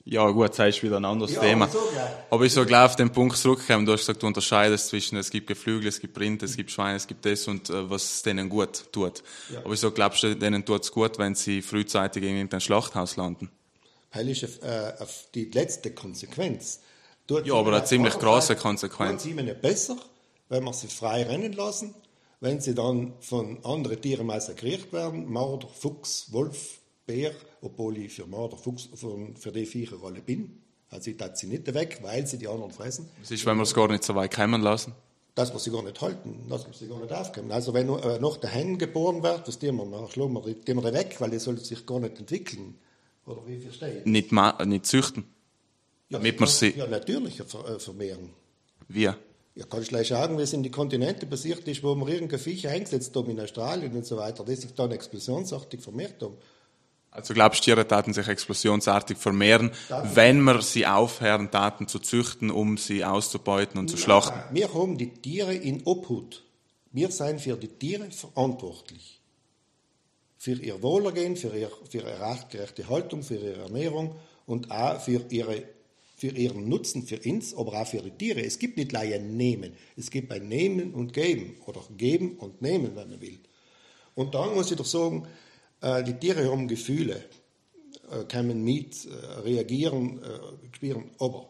[0.07, 1.67] Ja, gut, das ist wieder ein anderes ja, Thema.
[1.67, 2.25] So, ja.
[2.29, 3.88] Aber ich so gleich auf den Punkt zurückkommen.
[3.88, 6.97] Du hast gesagt, du unterscheidest zwischen, es gibt Geflügel, es gibt Rind, es gibt Schweine,
[6.97, 9.23] es gibt das und äh, was denen gut tut.
[9.51, 9.61] Ja.
[9.65, 13.15] Aber ich so glaubst du, denen tut es gut, wenn sie frühzeitig in irgendein Schlachthaus
[13.15, 13.49] landen?
[14.13, 14.93] Weil ist auf, äh,
[15.33, 16.81] die letzte Konsequenz.
[17.25, 19.23] Tut ja, aber eine ziemlich große Konsequenz.
[19.23, 19.97] Sie ihnen besser,
[20.49, 21.95] wenn wir sie frei rennen lassen,
[22.41, 28.26] wenn sie dann von anderen Tieren massakriert werden, Marder, Fuchs, Wolf, Bär, obwohl ich für
[28.26, 30.62] Marder, Fuchs, für, für die Viecher alle bin.
[30.89, 33.10] Also ich tat sie nicht weg, weil sie die anderen fressen.
[33.20, 34.93] Was ist, wenn wir es gar nicht so weit kommen lassen?
[35.34, 37.51] Dass wir sie gar nicht halten, dass wir sie gar nicht aufkommen.
[37.51, 40.93] Also wenn äh, noch der Hen geboren wird, das tun wir, wir, schlagen wir, wir
[40.93, 42.76] weg, weil die soll sich gar nicht entwickeln.
[43.26, 44.06] Oder wie verstehe ich?
[44.06, 45.26] Nicht, nicht züchten.
[46.10, 46.70] Ja, damit man sie...
[46.78, 48.30] Ja, natürlich ver äh, vermehren.
[48.88, 49.10] Wie?
[49.56, 52.39] Ja, kann ich gleich sagen, wie es in die Kontinente passiert ist, wo man irgendein
[52.39, 56.38] Viech eingesetzt haben in Australien und so weiter, das sich dann explosionsartig vermehrt haben.
[57.16, 59.72] Also glaubst du, Tiere taten sich explosionsartig vermehren,
[60.13, 64.38] wenn wir sie aufhören, Daten zu züchten, um sie auszubeuten und zu schlachten?
[64.53, 66.43] Wir haben die Tiere in Obhut.
[66.91, 69.22] Wir sind für die Tiere verantwortlich.
[70.38, 75.26] Für ihr Wohlergehen, für, ihr, für ihre artgerechte Haltung, für ihre Ernährung und auch für,
[75.30, 75.63] ihre,
[76.18, 78.41] für ihren Nutzen für uns, aber auch für die Tiere.
[78.41, 82.61] Es gibt nicht gleich ein Nehmen, es gibt ein Nehmen und Geben oder Geben und
[82.61, 83.39] Nehmen, wenn man will.
[84.16, 85.28] Und dann muss ich doch sagen,
[85.86, 87.23] äh, die Tiere haben Gefühle,
[88.11, 90.19] äh, können mit äh, reagieren,
[90.71, 91.47] spüren, aber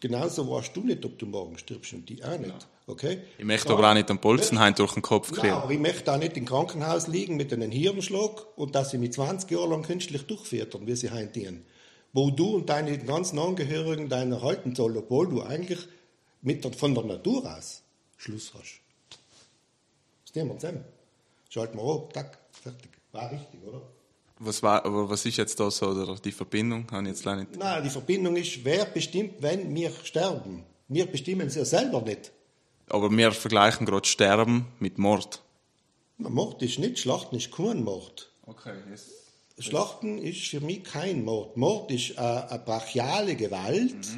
[0.00, 2.68] genauso weißt du nicht, ob du morgen stirbst und die auch nicht.
[2.86, 3.20] Okay?
[3.38, 5.54] Ich möchte aber auch nicht den Bolzenhain durch den Kopf Nein, kriegen.
[5.54, 9.14] aber ich möchte auch nicht im Krankenhaus liegen mit einem Hirnschlag und dass sie mit
[9.14, 11.64] 20 Jahren lang künstlich durchfüttern, wie sie heimtieren.
[12.12, 15.80] Wo du und deine ganzen Angehörigen deiner halten soll, obwohl du eigentlich
[16.42, 17.82] mit der, von der Natur aus
[18.18, 18.80] Schluss hast.
[20.26, 20.84] Das nehmen wir zusammen.
[21.48, 22.93] Schalten wir ab, tack, fertig.
[23.14, 23.80] War richtig, oder?
[24.40, 26.90] Was, war, aber was ist jetzt da so oder die Verbindung?
[26.90, 27.56] Habe ich jetzt leider nicht.
[27.56, 30.64] Nein, die Verbindung ist, wer bestimmt, wenn wir sterben?
[30.88, 32.32] Wir bestimmen es ja selber nicht.
[32.88, 35.42] Aber wir vergleichen gerade Sterben mit Mord.
[36.18, 38.32] Mord ist nicht, Schlachten ist kein Mord.
[38.46, 39.12] Okay, yes.
[39.60, 41.56] Schlachten ist für mich kein Mord.
[41.56, 44.08] Mord ist äh, eine brachiale Gewalt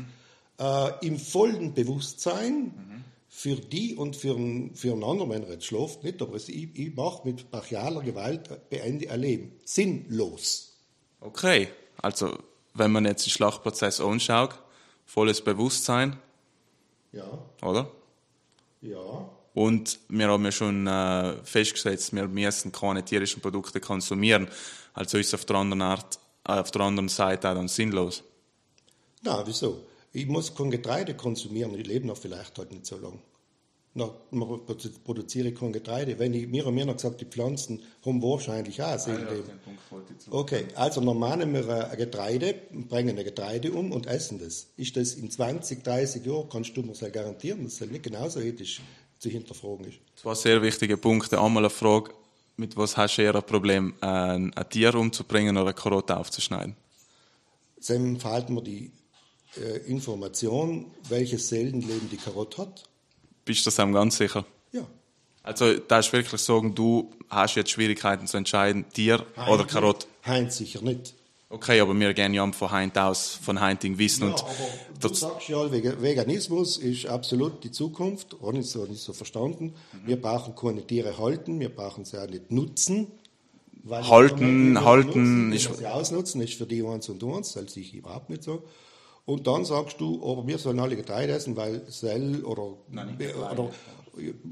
[0.58, 2.95] äh, im vollen Bewusstsein
[3.38, 6.48] für die und für, einen- für einen anderen, wenn er jetzt schläft, nicht, aber es,
[6.48, 9.52] ich, ich mache mit brachialer Gewalt beende ein Leben.
[9.66, 10.78] Sinnlos.
[11.20, 11.68] Okay,
[12.00, 12.38] also
[12.72, 14.58] wenn man jetzt den Schlachtprozess anschaut,
[15.04, 16.16] volles Bewusstsein,
[17.12, 17.26] Ja,
[17.62, 17.90] oder?
[18.80, 19.28] ja.
[19.52, 24.48] Und wir haben ja schon äh, festgesetzt, wir müssen keine tierischen Produkte konsumieren.
[24.94, 26.18] Also ist es auf der anderen Art,
[26.48, 28.22] äh, auf der anderen Seite auch dann sinnlos.
[29.22, 29.82] Na, wieso?
[30.16, 33.18] Ich muss kein Getreide konsumieren, ich lebe noch vielleicht halt nicht so lang.
[33.92, 36.18] Na, man produ- produziere kein Getreide.
[36.18, 39.50] Wenn ich, mir haben mir noch gesagt, die Pflanzen haben wahrscheinlich auch ein Seelenleben.
[40.30, 42.54] Okay, also normal nehmen wir ein Getreide,
[42.88, 44.68] bringen ein Getreide um und essen das.
[44.78, 48.40] Ist das in 20, 30 Jahren, kannst du mir das garantieren, dass das nicht genauso
[48.40, 48.80] ethisch
[49.18, 49.98] zu hinterfragen ist.
[50.16, 51.38] Zwei sehr wichtige Punkte.
[51.38, 52.10] Einmal eine Frage,
[52.56, 56.74] mit was hast du eher ein Problem, ein, ein Tier umzubringen oder eine Karotte aufzuschneiden?
[57.86, 58.90] Dann verhalten wir die
[59.58, 62.84] äh, Information, welches Seelenleben die Karotte hat.
[63.44, 64.44] Bist du das ganz sicher?
[64.72, 64.86] Ja.
[65.42, 70.06] Also, da ist wirklich sagen, du hast jetzt Schwierigkeiten zu entscheiden, Tier oder Karotte.
[70.24, 71.14] Heinz sicher nicht.
[71.48, 74.52] Okay, aber wir gehen ja von Heint aus, von Heinting wissen Ja, und aber
[75.00, 79.72] du sagst ja, Vega- Veganismus ist absolut die Zukunft, auch nicht so, nicht so verstanden.
[80.04, 83.06] Wir brauchen keine Tiere halten, wir brauchen sie auch nicht nutzen.
[83.88, 85.78] Halten, halten nutzen, ist-.
[85.78, 88.64] Sie ausnutzen, ist für die eins und das sehe ich überhaupt nicht so.
[89.26, 92.76] Und dann sagst du, aber wir sollen alle Getreide essen, weil Sell oder,
[93.50, 93.70] oder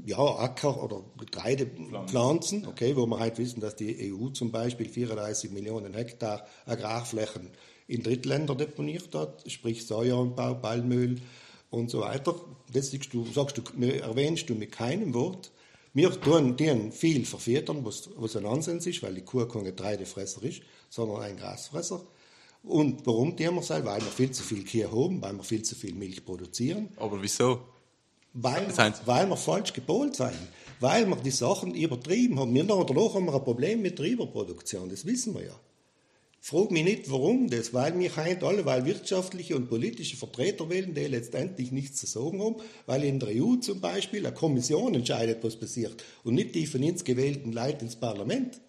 [0.05, 5.51] ja, Acker oder Getreidepflanzen, okay, wo wir halt wissen, dass die EU zum Beispiel 34
[5.51, 7.49] Millionen Hektar Agrarflächen
[7.87, 11.21] in Drittländer deponiert hat, sprich Sojaanbau, Palmöl
[11.69, 12.35] und so weiter.
[12.73, 15.51] Das siehst du, sagst du, erwähnst du mit keinem Wort.
[15.93, 20.43] Wir tun denen viel verfüttern, was, was ein Nonsens ist, weil die Kuh kein Getreidefresser
[20.43, 22.01] ist, sondern ein Grasfresser.
[22.67, 23.69] Und warum es?
[23.69, 26.89] Weil wir viel zu viel Kühe haben, weil wir viel zu viel Milch produzieren.
[26.97, 27.59] aber wieso?
[28.33, 30.33] Weil, Das heißt- weil wir falsch gepolt sind.
[30.81, 32.53] Weil wir die Sachen übertrieben haben.
[32.53, 35.59] Wir noch danach haben wir ein Problem mit der Überproduktion, das wissen wir ja.
[36.41, 40.93] Frag mich nicht, warum das, weil wir heint alle, weil wirtschaftliche und politische Vertreter wählen,
[40.93, 45.43] die letztendlich nichts zu sagen haben, weil in der EU zum Beispiel eine Kommission entscheidet,
[45.43, 48.59] was passiert und nicht die von uns gewählten Leute ins Parlament.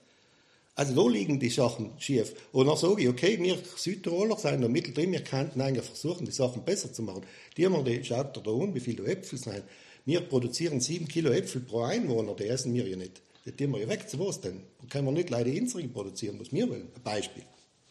[0.77, 2.35] Also da liegen die Sachen schief.
[2.53, 6.33] Und dann sage ich, okay, wir Südtiroler sind da mittendrin, wir könnten eigentlich versuchen, die
[6.33, 7.23] Sachen besser zu machen.
[7.57, 9.63] Die haben die, schaut dir da an, wie viele Äpfel sind.
[10.05, 13.23] Wir produzieren sieben Kilo Äpfel pro Einwohner, die essen wir ja nicht.
[13.47, 14.65] Die tun wir ja weg, zu was denn?
[14.83, 16.89] Da können wir nicht leider unsere produzieren, was wir wollen.
[16.95, 17.45] Ein Beispiel.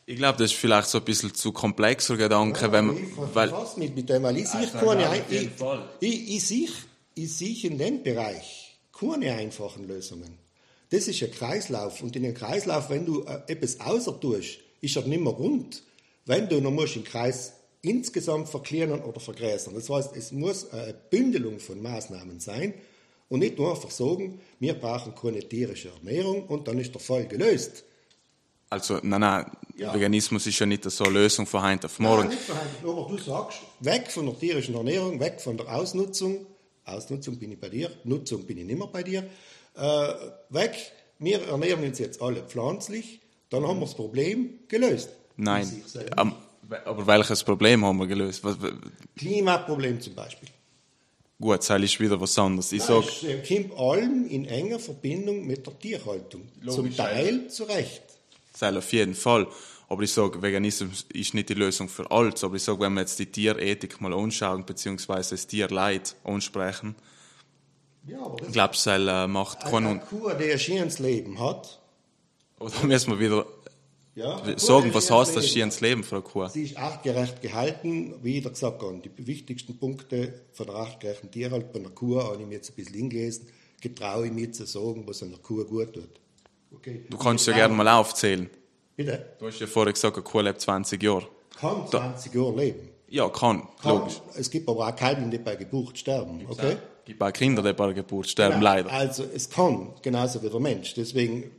[0.06, 3.50] Ich glaube, das ist vielleicht so ein bisschen zu komplexer Gedanke, wenn man, ich weil,
[3.50, 5.50] verfasse mich mit dem, weil ich sehe keine, ja, ich,
[6.00, 6.70] ich, ich, sehe,
[7.16, 10.45] ich sehe in dem Bereich keine einfachen Lösungen.
[10.96, 14.96] Das ist ein Kreislauf und in einem Kreislauf, wenn du äh, etwas außer tust, ist
[14.96, 15.84] er nicht mehr rund.
[16.26, 19.74] Wenn du, dann musst den Kreis insgesamt verkleinern oder vergrößern.
[19.74, 22.74] Das heißt, es muss eine Bündelung von Maßnahmen sein
[23.28, 27.28] und nicht nur einfach sagen, wir brauchen keine tierische Ernährung und dann ist der Fall
[27.28, 27.84] gelöst.
[28.70, 29.94] also, nein, nein, Ja.
[29.94, 32.22] Veganismus ist ja nicht so eine Lösung von heute auf morgen.
[32.22, 36.46] Nein, nicht verheiratet, aber du sagst, weg von der tierischen Ernährung, weg von der Ausnutzung.
[36.86, 39.28] Ausnutzung bin ich bei dir, Nutzung bin ich nicht mehr bei dir.
[39.76, 40.14] Äh,
[40.50, 45.10] weg, wir ernähren uns jetzt alle pflanzlich, dann haben wir das Problem gelöst.
[45.38, 45.84] Nein,
[46.16, 46.36] am,
[46.86, 48.44] Aber welches Problem haben wir gelöst?
[48.44, 48.58] Was,
[49.18, 50.50] Klimaproblem zum Beispiel.
[51.40, 52.72] gut, das ist wieder was anderes.
[52.72, 56.44] Ich sag, es äh, kommt allem in enger Verbindung mit der Tierhaltung.
[56.68, 58.04] Zum Teil zu Recht.
[58.58, 59.48] das auf jeden Fall.
[59.88, 62.44] Aber ich sage, Veganismus ist nicht die Lösung für alles.
[62.44, 66.96] Aber ich sage, wenn wir jetzt die Tierethik mal anschauen, beziehungsweise das Tierleid ansprechen,
[68.08, 70.20] Ja, aber ich es äh, macht keinen eine Unterschied.
[70.22, 71.80] Kuh, die ein schönes Leben hat,
[72.60, 73.46] Oder müssen wir wieder
[74.16, 76.48] ja, sagen, was heißt das schönes Leben eine Kuh?
[76.48, 79.02] Sie ist artgerecht gehalten, wie wieder gesagt worden.
[79.02, 82.76] Die wichtigsten Punkte von der artgerechten Tierhaltung bei einer Kuh habe ich mir jetzt ein
[82.76, 83.48] bisschen hingelesen.
[83.82, 86.10] Getraue ich mir zu sagen, was einer Kuh gut tut.
[86.74, 87.06] Okay.
[87.10, 88.50] Du kannst ja gerne mal aufzählen.
[88.96, 89.36] Bitte?
[89.40, 91.28] Du hast ja vorher gesagt, eine Kuh lebt 20 Jahre.
[91.60, 92.90] Kann 20 Jahre leben.
[93.08, 93.98] Ja, kann, Kann.
[93.98, 94.22] logisch.
[94.36, 96.46] Es gibt aber auch Kalben, die bei Geburt sterben.
[96.50, 96.74] Okay?
[96.74, 98.64] Es gibt auch Kinder, die bei der Geburt sterben, Genau.
[98.64, 98.92] leider.
[98.92, 100.94] Also es kann, genauso wie der Mensch.
[100.96, 101.52] Deswegen,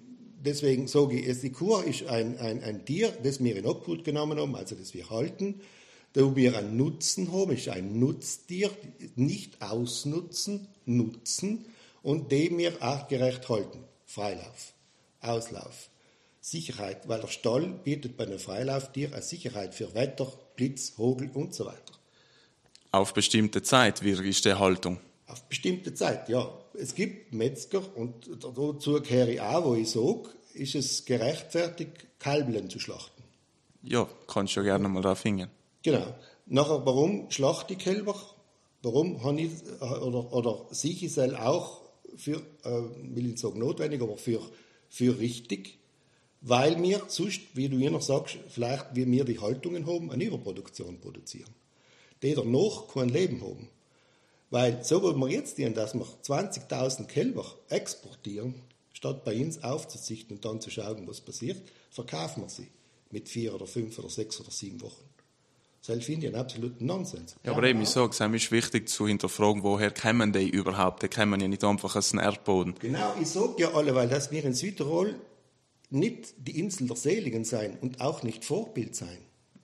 [0.44, 4.38] deswegen sage ich, die Kuh ist ein, ein, ein Tier, das wir in Obhut genommen
[4.38, 5.60] haben, also das wir halten,
[6.12, 8.70] da wir einen Nutzen haben, ist ein Nutztier,
[9.16, 11.66] nicht ausnutzen, nutzen
[12.02, 13.80] und dem wir artgerecht halten.
[14.06, 14.72] Freilauf,
[15.20, 15.90] Auslauf,
[16.40, 21.54] Sicherheit, weil der Stall bietet bei einem Freilauftier eine Sicherheit für Wetter, Blitz, Hagel und
[21.54, 21.92] so weiter.
[22.92, 24.98] Auf bestimmte Zeit, wie ist die Haltung?
[25.26, 26.48] Auf bestimmte Zeit, ja.
[26.74, 32.70] Es gibt Metzger und dazu gehöre ich auch, wo ich sage, ist es gerechtfertigt, Kalblen
[32.70, 33.22] zu schlachten.
[33.82, 35.50] Ja, kannst du ja gerne mal drauf hingehen.
[35.82, 36.14] Genau.
[36.46, 38.14] Nachher, warum schlachte ich Kälber?
[38.82, 39.50] Warum habe ich,
[39.80, 41.82] oder, oder sehe ich es auch
[42.16, 44.40] für, äh, will ich nicht sagen notwendig, aber für,
[44.88, 45.78] für richtig,
[46.40, 50.24] weil wir sonst, wie du hier noch sagst, vielleicht wie wir die Haltungen haben, eine
[50.24, 51.50] Überproduktion produzieren.
[52.22, 53.68] Die danach kein Leben haben.
[54.50, 58.54] Weil so wollen wir jetzt tun, dass wir 20.000 Kälber exportieren,
[58.92, 62.68] statt bei uns aufzuzichten und dann zu schauen, was passiert, verkaufen wir sie
[63.10, 65.04] mit vier oder fünf oder sechs oder sieben Wochen.
[65.86, 67.36] Das finde ich einen absoluten Nonsens.
[67.44, 71.02] Ja, aber eben, ich sage, es ist wichtig zu hinterfragen, woher kommen die überhaupt?
[71.02, 72.74] Die kommen ja nicht einfach aus dem Erdboden.
[72.80, 75.14] Genau, ich sage ja alle, weil dass wir in Südtirol
[75.90, 79.18] nicht die Insel der Seligen sein und auch nicht Vorbild sein.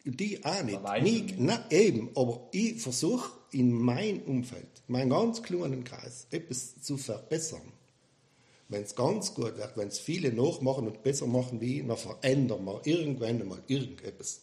[0.05, 0.81] Die auch nicht.
[1.03, 6.81] Nie, na, eben, aber ich versuche in meinem Umfeld, in meinem ganz kleinen Kreis, etwas
[6.83, 7.73] zu verbessern.
[8.69, 11.97] Wenn es ganz gut wird, wenn es viele nachmachen und besser machen wie ich, dann
[11.97, 14.41] verändern wir irgendwann einmal irgendetwas.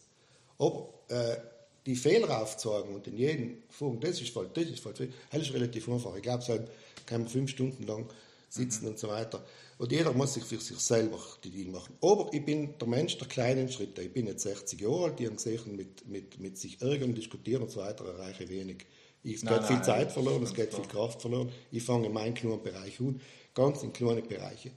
[0.58, 1.36] Aber äh,
[1.84, 5.52] die Fehler aufzeigen und in jedem Punkt, das ist falsch, das ist falsch, das ist
[5.52, 6.14] relativ einfach.
[6.16, 6.70] Ich glaube, halt
[7.06, 8.06] kann man fünf Stunden lang
[8.48, 9.44] sitzen und so weiter.
[9.80, 11.94] Und jeder muss sich für sich selber die Dinge machen.
[12.02, 14.02] Aber ich bin der Mensch der kleinen Schritte.
[14.02, 17.62] Ich bin jetzt 60 Jahre alt, die haben gesehen, mit, mit, mit sich ärgern, diskutieren
[17.62, 18.84] und so weiter erreiche ich wenig.
[19.24, 21.50] Es geht viel Zeit verloren, es geht viel Kraft verloren.
[21.70, 23.22] Ich fange in meinen kleinen Bereich an,
[23.54, 24.72] ganz in kleine Bereiche.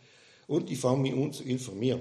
[0.48, 2.00] Und ich fange mich an zu informieren.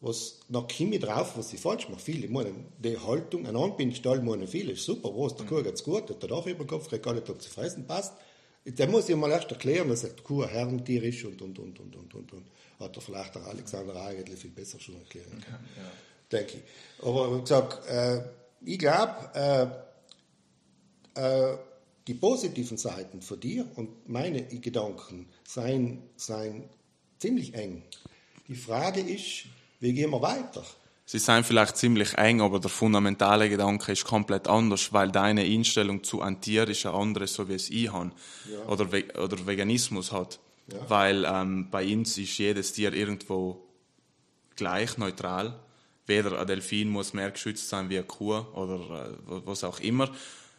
[0.00, 2.00] Was, komme ich drauf, was ich falsch mache.
[2.00, 6.08] Viele meinen, die Haltung, ein Anbindstall meinen viele, ist super, was, der Kuh geht's gut,
[6.08, 8.14] der Dach über den Kopf, kriegt alle Tag zu fressen, passt.
[8.66, 11.78] Der muss ich mal erst erklären, dass die Kuh ein Herrentier ist und, und, und,
[11.78, 12.46] und, und, und, und.
[12.80, 15.68] Hat er vielleicht der Alexander eigentlich viel besser schon erklären können.
[16.30, 17.04] Denke ich.
[17.06, 18.22] Aber wie gesagt, äh,
[18.64, 19.84] ich glaube,
[21.14, 21.56] äh, äh,
[22.06, 26.68] die positiven Seiten von dir und meine Gedanken seien, seien
[27.18, 27.82] ziemlich eng.
[28.48, 29.46] Die Frage ist,
[29.80, 30.64] wie gehen wir weiter?
[31.08, 36.02] Sie sind vielleicht ziemlich eng, aber der fundamentale Gedanke ist komplett anders, weil deine Einstellung
[36.02, 38.10] zu einem Tier ist eine andere, so wie es ich habe.
[38.66, 40.40] Oder, Ve oder Veganismus hat.
[40.88, 43.64] Weil ähm, bei uns ist jedes Tier irgendwo
[44.56, 45.60] gleich neutral.
[46.06, 50.10] Weder ein Delfin muss mehr geschützt sein wie eine Kuh oder äh, was auch immer.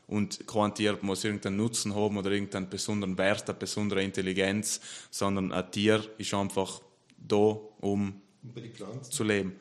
[0.08, 4.80] Und kein Tier muss irgendeinen Nutzen haben oder irgendeinen besonderen Wert, eine besondere Intelligenz,
[5.12, 6.82] sondern ein Tier ist einfach
[7.18, 8.22] da, um
[9.10, 9.60] zu leben.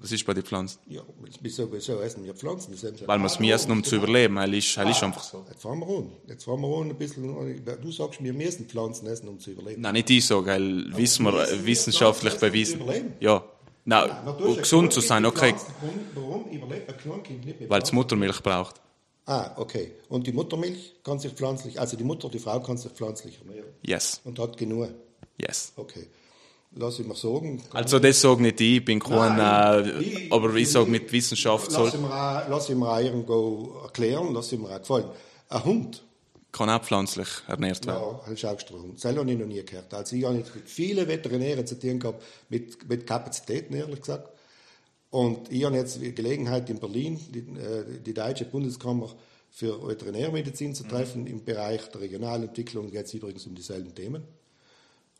[0.00, 0.78] Was ist bei den Pflanzen?
[0.88, 1.02] Ja,
[1.40, 2.74] wieso, wieso essen wir Pflanzen?
[3.06, 4.36] Weil wir es müssen, um zu überleben.
[4.36, 5.44] Weil ist, weil ist einfach so.
[5.48, 6.12] Jetzt fahren wir an.
[6.28, 7.64] Jetzt fahren wir an ein bisschen.
[7.82, 9.82] Du sagst, wir müssen Pflanzen essen, um zu überleben.
[9.82, 12.82] Nein, nicht ich sage, weil wissen wir, wissenschaftlich bewiesen.
[13.20, 13.44] Ja.
[13.88, 15.54] Nein, um gesund zu sein, okay.
[16.14, 17.92] Warum, überlebt ein Kleinkind nicht mit Weil es?
[17.92, 18.80] Muttermilch braucht.
[19.26, 19.92] Ah, okay.
[20.08, 23.70] Und die Muttermilch kann sich pflanzlich, also die Mutter, die Frau kann sich pflanzlich ernähren.
[23.82, 24.20] Yes.
[24.24, 24.88] Und hat genug.
[25.38, 25.72] Yes.
[25.76, 26.08] Okay.
[26.78, 27.62] Lass ich mir sagen.
[27.72, 31.10] Also das sage nicht ich, ich bin kein, Nein, äh, ich- aber ich sage mit
[31.10, 34.68] Wissenschaft Lass soll, ich mir auch, lass ich mir auch irgendwo erklären, lass ich mir
[34.68, 35.06] auch gefallen.
[35.48, 36.02] Ein Hund,
[36.52, 38.00] kann auch pflanzlich ernährt werden.
[38.02, 38.92] ja, ein Schaugstrahlen.
[38.94, 39.92] Das habe ich noch nie gehört.
[39.94, 44.28] Also ich habe nicht mit vielen Veterinären zu tun gehabt, mit, mit Kapazitäten, ehrlich gesagt.
[45.10, 49.08] Und ich habe jetzt die Gelegenheit in Berlin, die, äh, die Deutsche Bundeskammer
[49.50, 51.26] für Veterinärmedizin zu treffen.
[51.26, 54.22] Im Bereich der Regionalentwicklung geht es übrigens um dieselben Themen.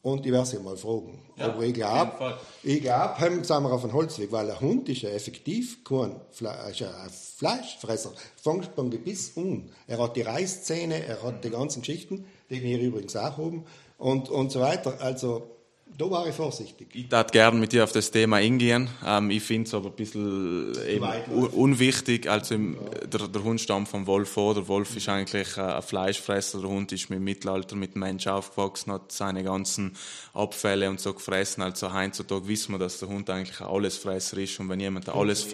[0.06, 1.18] Und ich werde sie mal fragen.
[1.36, 5.02] Ja, Aber ich glaube, ich glaube, sind wir auf einem Holzweg, weil ein Hund ist
[5.02, 8.12] ja effektiv kein Fleisch, ein Fleischfresser.
[8.40, 9.68] Fängt von Gebiss an.
[9.88, 13.64] Er hat die Reißzähne, er hat die ganzen Geschichten, die wir übrigens auch haben,
[13.98, 14.96] und, und so weiter.
[15.00, 15.55] Also,
[15.98, 16.88] da war ich vorsichtig.
[16.94, 18.88] Ich würde gerne mit dir auf das Thema eingehen.
[19.04, 21.06] Ähm, ich finde es aber ein bisschen eben
[21.52, 22.28] unwichtig.
[22.28, 22.76] Also im,
[23.10, 24.54] der, der Hund stammt vom Wolf an.
[24.54, 26.60] Der Wolf ist eigentlich ein Fleischfresser.
[26.60, 29.96] Der Hund ist mit dem Mittelalter mit dem Mensch aufgewachsen, hat seine ganzen
[30.34, 31.62] Abfälle und so gefressen.
[31.62, 34.58] Also heutzutage wissen wir, dass der Hund eigentlich ein Allesfresser ist.
[34.60, 35.46] Und wenn jemand alles...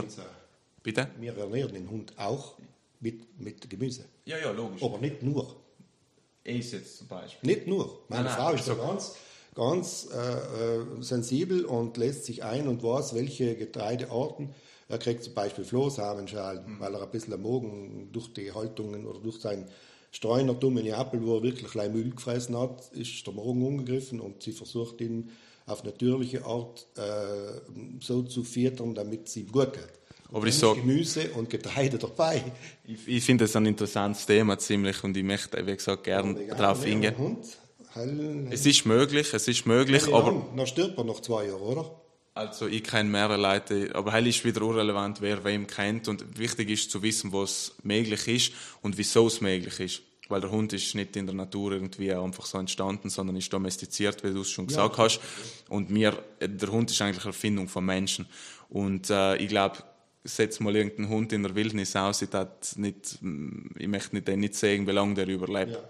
[0.82, 1.08] Bitte?
[1.20, 2.54] Wir ernähren den Hund auch
[2.98, 4.06] mit, mit Gemüse.
[4.24, 4.82] Ja, ja, logisch.
[4.82, 5.54] Aber nicht nur.
[6.44, 7.54] Eis jetzt zum Beispiel.
[7.54, 8.00] Nicht nur.
[8.08, 9.14] Meine nein, Frau nein, ist so ganz
[9.54, 14.50] ganz äh, äh, sensibel und lässt sich ein und weiß, welche Getreidearten.
[14.88, 16.80] Er kriegt zum Beispiel Flohsamenschalen, mhm.
[16.80, 19.66] weil er ein bisschen am Morgen durch die Haltungen oder durch sein
[20.10, 24.52] Streunertum in Neapel, wo er wirklich Müll gefressen hat, ist der Morgen umgegriffen und sie
[24.52, 25.30] versucht ihn
[25.66, 27.60] auf natürliche Art äh,
[28.00, 29.88] so zu füttern, damit es ihm gut geht.
[30.30, 32.42] Aber ich sag, Gemüse und Getreide dabei.
[32.84, 36.84] Ich, ich finde das ein interessantes Thema ziemlich und ich möchte, wie gesagt, gerne darauf
[36.84, 37.16] eingehen.
[37.18, 37.46] Hund
[37.94, 40.46] Hell, es ist möglich, es ist möglich, aber...
[40.56, 42.02] Dann stirbt er noch zwei Jahre, oder?
[42.34, 46.70] Also ich kenne mehrere Leute, aber hell ist wieder irrelevant, wer wem kennt und wichtig
[46.70, 50.02] ist zu wissen, was möglich ist und wieso es möglich ist.
[50.28, 54.24] Weil der Hund ist nicht in der Natur irgendwie einfach so entstanden, sondern ist domestiziert,
[54.24, 55.04] wie du es schon gesagt ja.
[55.04, 55.20] hast.
[55.68, 58.26] Und mir, der Hund ist eigentlich eine Erfindung von Menschen.
[58.70, 59.84] Und äh, ich glaube,
[60.24, 62.30] setz mal irgendeinen Hund in der Wildnis aus, ich,
[62.76, 63.18] nicht,
[63.76, 65.72] ich möchte nicht, nicht sehen, wie lange der überlebt.
[65.72, 65.88] Ja.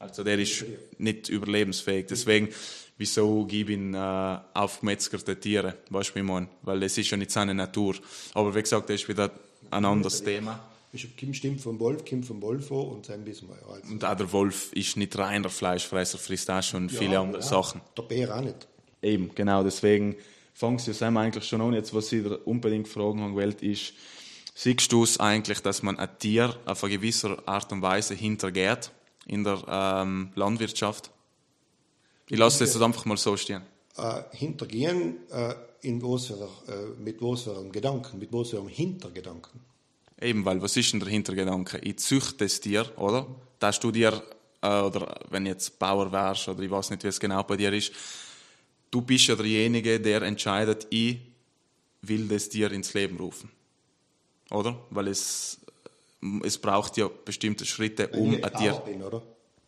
[0.00, 0.64] Also der ist
[0.96, 2.06] nicht überlebensfähig.
[2.06, 2.48] Deswegen,
[2.96, 5.76] wieso gebe ich ihn äh, aufgemetzgerte Tiere?
[5.90, 6.48] Weißt du, wie ich meine?
[6.62, 7.94] Weil das ist ja nicht seine Natur.
[8.32, 9.30] Aber wie gesagt, das ist wieder
[9.70, 10.58] ein anderes Thema.
[11.16, 13.74] Kim stimmt vom Wolf, Kim vom Wolf vor und sein wissen wir ja.
[13.74, 13.92] Also.
[13.92, 17.46] Und auch der Wolf ist nicht reiner Fleischfresser, frisst auch schon viele ja, andere ja.
[17.46, 17.82] Sachen.
[17.96, 18.66] Der Bär auch nicht.
[19.02, 19.62] Eben, genau.
[19.62, 20.16] Deswegen
[20.54, 21.74] fangen Sie es eigentlich schon an.
[21.74, 23.92] Jetzt, was ich unbedingt fragen haben wollte, ist,
[24.54, 28.90] siehst du es eigentlich, dass man ein Tier auf eine gewisse Art und Weise hintergeht?
[29.30, 31.10] In der ähm, Landwirtschaft?
[32.28, 33.62] Ich lasse das einfach mal so stehen.
[33.96, 38.58] Äh, hintergehen äh, in was für, äh, mit was für einem Gedanken, mit was für
[38.58, 39.60] einem Hintergedanken.
[40.20, 41.78] Eben, weil was ist denn der Hintergedanke?
[41.78, 43.26] Ich züchte es dir, oder?
[43.58, 44.22] Dass du dir,
[44.62, 47.72] äh, oder wenn jetzt Bauer wärst, oder ich weiß nicht, wie es genau bei dir
[47.72, 47.92] ist,
[48.90, 51.18] du bist ja derjenige, der entscheidet, ich
[52.02, 53.50] will das dir ins Leben rufen.
[54.50, 54.76] Oder?
[54.90, 55.59] Weil es
[56.44, 58.72] es braucht ja bestimmte Schritte, um ein Tier.
[58.84, 59.22] Bin, oder?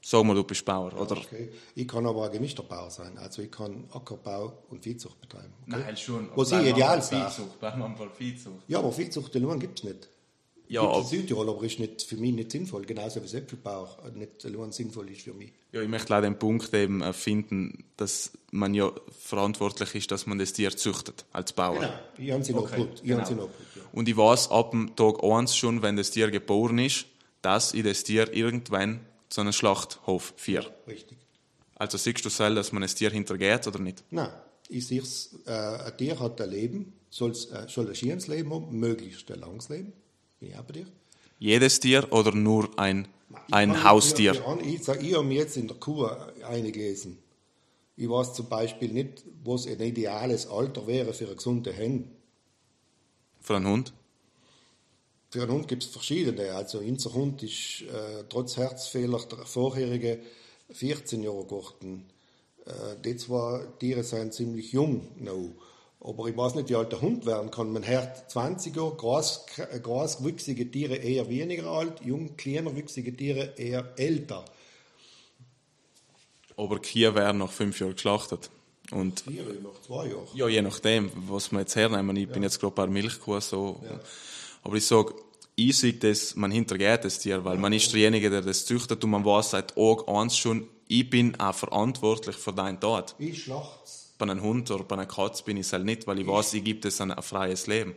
[0.05, 1.17] Sag mal, du bist Bauer, oder?
[1.17, 1.53] Okay.
[1.77, 3.17] Ich kann aber ein gemischter Bauer sein.
[3.19, 5.53] Also ich kann Ackerbau und Viehzucht betreiben.
[5.69, 5.81] Okay?
[5.85, 6.29] Nein, schon.
[6.35, 7.01] Was ich ideal.
[7.01, 7.61] Viehzucht,
[8.17, 8.63] Viehzucht.
[8.67, 10.09] Ja, aber Viehzucht in gibt es nicht.
[10.73, 14.45] Ja, in Südtirol, aber ist nicht, für mich nicht sinnvoll, genauso wie das Äpfelbauch nicht
[14.47, 15.53] allein sinnvoll ist für mich.
[15.73, 20.27] Ja, ich möchte leider den Punkt eben äh, finden, dass man ja verantwortlich ist, dass
[20.27, 21.81] man das Tier züchtet, als Bauer.
[21.81, 22.81] Genau, ich habe sie okay.
[22.81, 23.45] noch genau.
[23.45, 23.83] ja.
[23.93, 27.05] Und ich weiß ab dem Tag 1 schon, wenn das Tier geboren ist,
[27.43, 30.65] dass ich das Tier irgendwann zu einem Schlachthof führe.
[30.65, 31.19] Ja, richtig.
[31.75, 34.05] Also siehst du selber, dass man das Tier hintergeht oder nicht?
[34.11, 34.31] Nein,
[34.71, 38.55] ich sehe es, äh, ein Tier hat ein Leben, soll, äh, soll ein schönes Leben
[38.55, 39.93] haben, möglichst ein langes Leben.
[41.39, 43.09] Jedes Tier oder nur ein,
[43.51, 44.33] ein ich Haustier?
[44.63, 46.07] Ich, ich, ich habe mir jetzt in der Kuh
[46.49, 47.19] eingelesen.
[47.97, 52.11] Ich weiß zum Beispiel nicht, was ein ideales Alter wäre für eine gesunde Hen.
[53.41, 53.93] Für einen Hund?
[55.31, 56.53] Für einen Hund gibt es verschiedene.
[56.53, 60.21] Also unser Hund ist äh, trotz Herzfehler der vorherige
[60.71, 62.05] 14 Jahre geworden.
[62.67, 65.55] Äh, die zwei Tiere sind ziemlich jung noch.
[66.05, 67.73] Aber ich weiß nicht, wie alt der Hund werden kann.
[67.73, 69.47] Man hört 20er, groß,
[69.83, 74.45] großwüchsige Tiere eher weniger alt, jung, kleiner wüchsige Tiere eher älter.
[76.57, 78.51] Aber Kühe werden nach fünf Jahren geschlachtet.
[78.91, 80.27] Und Vier, nach zwei Jahren.
[80.35, 82.17] Ja, je nachdem, was wir jetzt hernehmen.
[82.17, 82.33] Ich ja.
[82.33, 83.81] bin jetzt gerade bei Milchkuh so.
[83.85, 84.01] Ja.
[84.65, 85.15] Aber ich sage,
[85.55, 87.61] ich sehe das, man hintergeht das Tier, weil ja.
[87.61, 91.39] man ist derjenige, der das züchtet und man weiß seit Tag eins schon, ich bin
[91.39, 93.15] auch verantwortlich für dein Tod.
[93.19, 96.21] Ich schlacht's bei einem Hund oder bei einer Katze bin ich es halt nicht, weil
[96.21, 97.97] ich weiß, ich gibt es ein, ein freies Leben.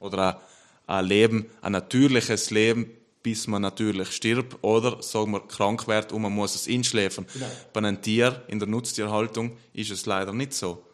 [0.00, 0.42] Oder
[0.86, 2.90] ein, ein, Leben, ein natürliches Leben,
[3.22, 7.26] bis man natürlich stirbt oder, sagen wir, krank wird und man muss es inschläfern.
[7.32, 7.46] Genau.
[7.72, 10.84] Bei einem Tier in der Nutztierhaltung ist es leider nicht so.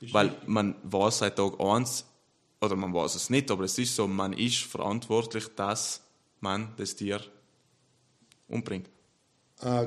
[0.00, 2.04] Ist weil man weiß seit Tag 1,
[2.60, 6.00] oder man weiß es nicht, aber es ist so, man ist verantwortlich, dass
[6.40, 7.20] man das Tier
[8.48, 8.90] umbringt.
[9.60, 9.86] Äh,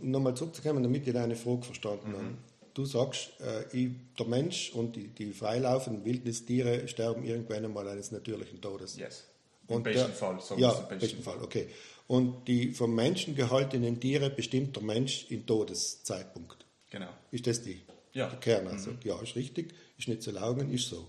[0.00, 2.34] Nochmal zurückzukommen, damit ich deine Frage verstanden habe.
[2.76, 8.60] Du sagst, äh, der Mensch und die, die freilaufenden Wildnistiere sterben irgendwann einmal eines natürlichen
[8.60, 8.98] Todes.
[8.98, 9.24] Yes.
[9.66, 10.38] Im besten Fall.
[10.42, 11.68] So ja, im besten Fall, okay.
[12.06, 16.66] Und die vom Menschen gehaltenen Tiere bestimmt der Mensch in Todeszeitpunkt.
[16.90, 17.08] Genau.
[17.30, 17.80] Ist das die?
[18.12, 18.28] Ja.
[18.28, 18.98] Der Kern also, mhm.
[19.04, 21.08] ja, ist richtig, ist nicht zu laugen, ist so.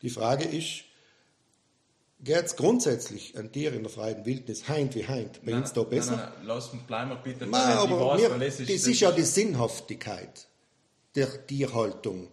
[0.00, 0.84] Die Frage ist,
[2.20, 5.44] geht es grundsätzlich an Tier in der freien Wildnis Heint wie Heint?
[5.44, 6.14] Bei uns da besser?
[6.14, 7.46] Nein, nein, lass mich bleiben bitte.
[7.48, 10.46] Nein, aber weiß, mir, das ist, ist ja die Sinnhaftigkeit
[11.14, 12.28] der Tierhaltung,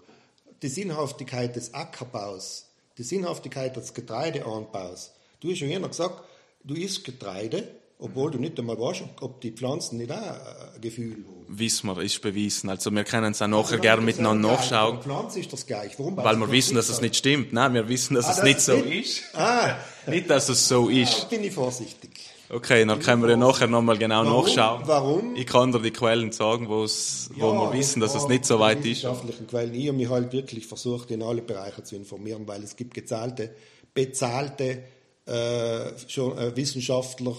[0.61, 2.67] die Sinnhaftigkeit des Ackerbaus,
[2.97, 5.11] die Sinnhaftigkeit des Getreideanbaus.
[5.39, 6.23] Du hast ja immer gesagt,
[6.63, 7.67] du isst Getreide,
[7.99, 11.45] obwohl du nicht einmal weißt, ob die Pflanzen nicht auch ein Gefühl haben.
[11.47, 12.69] Wissen wir, ist bewiesen.
[12.69, 14.97] Also wir können es auch nachher also, gerne miteinander nachschauen.
[14.97, 15.97] Die Pflanze ist das gleich.
[15.99, 17.53] Warum Weil wir wissen, dass es nicht stimmt.
[17.53, 19.21] Nein, wir wissen, dass ah, es das nicht so ist.
[19.33, 19.77] Ah.
[20.07, 21.19] nicht, dass es so ist.
[21.19, 22.30] Ja, bin ich vorsichtig.
[22.53, 24.45] Okay, dann können wir ja nachher nochmal genau Warum?
[24.45, 24.81] nachschauen.
[24.85, 25.35] Warum?
[25.37, 28.45] Ich kann dir die Quellen sagen, wo, es, ja, wo wir wissen, dass es nicht
[28.45, 28.85] so weit ist.
[28.85, 29.73] wissenschaftlichen Quellen.
[29.73, 33.51] Ich habe mich halt wirklich versucht, in alle Bereiche zu informieren, weil es gibt gezahlte,
[33.93, 34.83] bezahlte
[35.25, 37.35] äh, schon, äh, Wissenschaftler,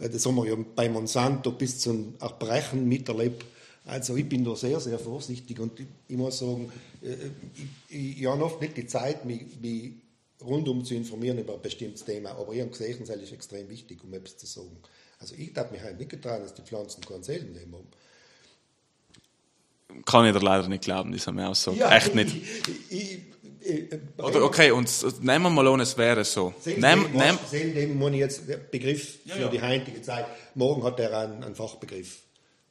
[0.00, 3.44] äh, das haben wir ja bei Monsanto bis zum Erbrechen miterlebt.
[3.84, 7.14] Also ich bin da sehr, sehr vorsichtig und ich, ich muss sagen, äh,
[7.88, 9.92] ich, ich, habe oft nicht die Zeit, mich, mich
[10.44, 14.02] rundum zu informieren über ein bestimmtes Thema, aber ich habe gesehen, es ist extrem wichtig,
[14.04, 14.76] um etwas zu sagen.
[15.18, 17.88] Also ich darf mich halt nicht getragen, dass die Pflanzen keine Seelenleben haben.
[20.04, 21.78] Kann ich dir leider nicht glauben, diese Aussage.
[21.78, 22.36] Ja, Echt nicht.
[22.90, 23.20] Ich,
[23.60, 24.88] ich, äh, Oder okay, und
[25.22, 26.54] nehmen wir mal an, es wäre so.
[26.64, 30.26] Nehm, nehm, dem muss ich jetzt der Begriff für ja, die heutige Zeit.
[30.54, 32.20] Morgen hat er einen, einen Fachbegriff.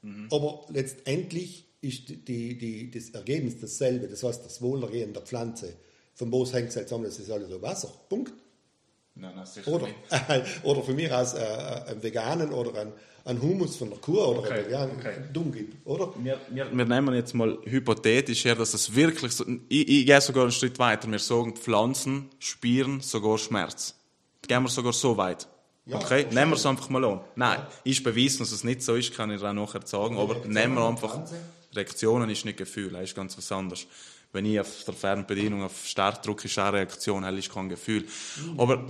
[0.01, 0.27] Mhm.
[0.31, 4.07] Aber letztendlich ist die, die, das Ergebnis dasselbe.
[4.07, 5.73] Das heißt, das Wohlergehen der Pflanze.
[6.17, 7.05] Von wo hängt es halt zusammen?
[7.05, 7.89] Das ist alles so Wasser.
[8.09, 8.33] Punkt.
[9.13, 9.87] Nein, nein, oder,
[10.29, 11.37] äh, oder von mir aus äh,
[11.87, 12.93] einen veganen oder einen,
[13.25, 15.15] einen Humus von der Kuh oder okay, einen okay.
[15.33, 16.13] Dumm gibt, oder?
[16.19, 20.21] Wir, wir, wir, nehmen jetzt mal hypothetisch her, dass es wirklich so, ich, ich gehe
[20.21, 23.95] sogar einen Schritt weiter, wir sagen, Pflanzen spüren sogar Schmerz.
[24.47, 25.47] Gehen wir sogar so weit.
[25.85, 27.21] Ja, okay, nehmen wir es einfach mal an.
[27.35, 27.91] Nein, ja.
[27.91, 30.75] ist bewiesen, dass es nicht so ist, kann ich dir auch nachher sagen, aber nehmen
[30.75, 31.19] wir einfach,
[31.73, 33.87] Reaktionen ist nicht Gefühl, das ist ganz was anderes
[34.33, 38.01] wenn ich auf der Fernbedienung auf Start drücke, ist eine Reaktion, hell ist kein Gefühl.
[38.03, 38.85] Mhm, Aber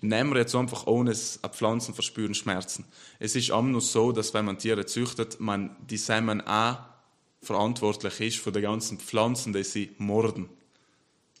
[0.00, 2.84] nehmen wir jetzt einfach ohne Pflanzen verspüren Schmerzen.
[3.18, 6.78] Es ist auch nur so, dass wenn man Tiere züchtet, man die Samen auch
[7.42, 10.48] verantwortlich ist für die ganzen Pflanzen, die sie morden.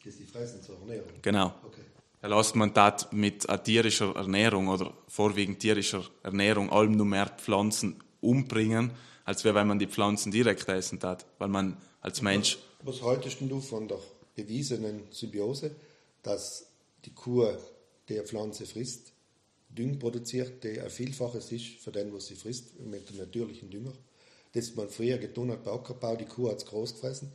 [0.04, 1.08] Die sie fressen zur Ernährung?
[1.22, 1.54] Genau.
[1.64, 1.82] Okay.
[2.24, 8.92] Lässt man das mit tierischer Ernährung oder vorwiegend tierischer Ernährung allem nur mehr Pflanzen umbringen,
[9.24, 13.60] als wenn man die Pflanzen direkt essen hat, weil man als Mensch was haltest du
[13.60, 13.98] von der
[14.34, 15.74] bewiesenen Symbiose,
[16.22, 16.66] dass
[17.04, 17.46] die Kuh,
[18.08, 19.12] die eine Pflanze frisst,
[19.68, 23.94] Düng produziert, der ein Vielfaches ist für den, was sie frisst, mit dem natürlichen Dünger?
[24.52, 27.32] Das man früher getan hat bei Ackerbau, die Kuh hat es groß gefressen,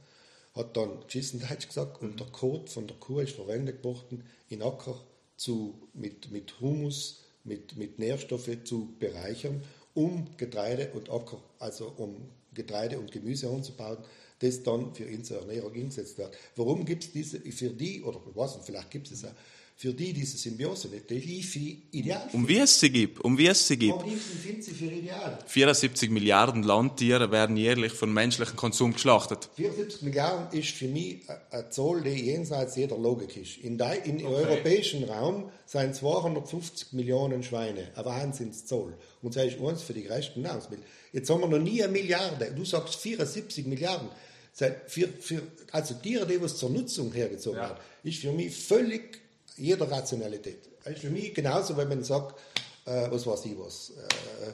[0.54, 4.62] hat dann geschissen, Deutsch gesagt, und der Kot von der Kuh ist verwendet worden, in
[4.62, 5.04] Acker
[5.36, 9.64] zu, mit, mit Humus, mit, mit Nährstoffe zu bereichern,
[9.96, 13.98] um Getreide und Acker, also um Getreide und Gemüse anzubauen,
[14.40, 16.36] das dann für unsere Ernährung eingesetzt wird.
[16.56, 19.32] Warum gibt es diese, für die, oder was, vielleicht gibt es auch,
[19.80, 21.60] für die diese Symbiose nicht, die ich für
[21.92, 23.94] ideal Um wie es sie gibt, um wie es sie gibt.
[23.94, 25.38] Warum finden sie für ideal?
[25.46, 29.50] 74 Milliarden Landtiere werden jährlich von menschlichem Konsum geschlachtet.
[29.56, 31.18] 74 Milliarden ist für mich
[31.52, 33.58] eine Zahl, die jenseits jeder Logik ist.
[33.58, 34.26] In, der, im okay.
[34.26, 38.98] europäischen Raum sind 250 Millionen Schweine, eine Wahnsinnszahl.
[39.22, 40.86] Und das ist eins für die größten Nahrungsmittel.
[41.14, 42.52] Jetzt haben wir noch nie eine Milliarde.
[42.56, 44.10] Du sagst 74 Milliarden.
[44.58, 47.70] Für, für, also Tiere, die was zur Nutzung hergezogen ja.
[47.70, 49.22] hat, ist für mich völlig
[49.56, 50.58] jeder Rationalität.
[50.84, 52.40] Das ist für mich genauso, wenn man sagt,
[52.86, 53.92] äh, was weiß ich was.
[53.92, 54.54] Äh,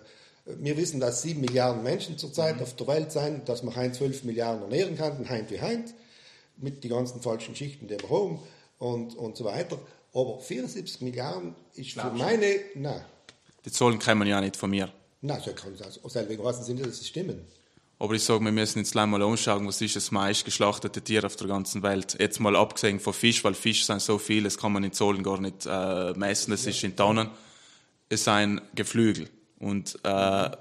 [0.59, 2.63] wir wissen, dass sieben Milliarden Menschen zurzeit mhm.
[2.63, 5.93] auf der Welt sind, dass man ein 12 Milliarden ernähren kann, Heint wie Heint,
[6.57, 8.39] mit den ganzen falschen Schichten, die wir haben
[8.79, 9.79] und, und so weiter.
[10.13, 12.59] Aber 74 Milliarden ist für meine.
[12.75, 13.05] Nein.
[13.63, 14.91] Die Zahlen kommen ja nicht von mir.
[15.21, 17.47] Nein, so kann es aus Weise sind, dass sie stimmen.
[18.03, 21.37] Aber ich sage, wir müssen jetzt mal anschauen, was ist das meist geschlachtete Tier auf
[21.37, 22.17] der ganzen Welt.
[22.19, 25.23] Jetzt mal abgesehen von Fisch, weil Fisch sind so viele, das kann man in Zollen
[25.23, 27.29] gar nicht äh, messen, das ist in Tonnen.
[28.09, 29.29] Es sind Geflügel.
[29.57, 30.51] Und äh,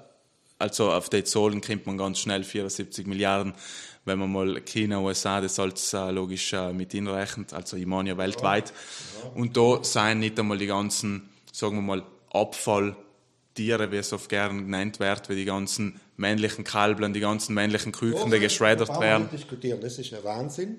[0.57, 3.53] also auf die Zollen kommt man ganz schnell 74 Milliarden.
[4.05, 8.11] Wenn man mal China, USA, das als äh, logisch äh, mit inrechnet, also ich meine
[8.11, 8.71] ja weltweit.
[9.35, 12.03] Und da sind nicht einmal die ganzen, sagen wir mal,
[13.53, 17.91] Abfalltiere, wie es oft gern genannt wird, wie die ganzen männlichen Kalblen, die ganzen männlichen
[17.91, 19.29] Küken, die geschreddert werden.
[19.31, 20.77] diskutieren, das ist ein Wahnsinn.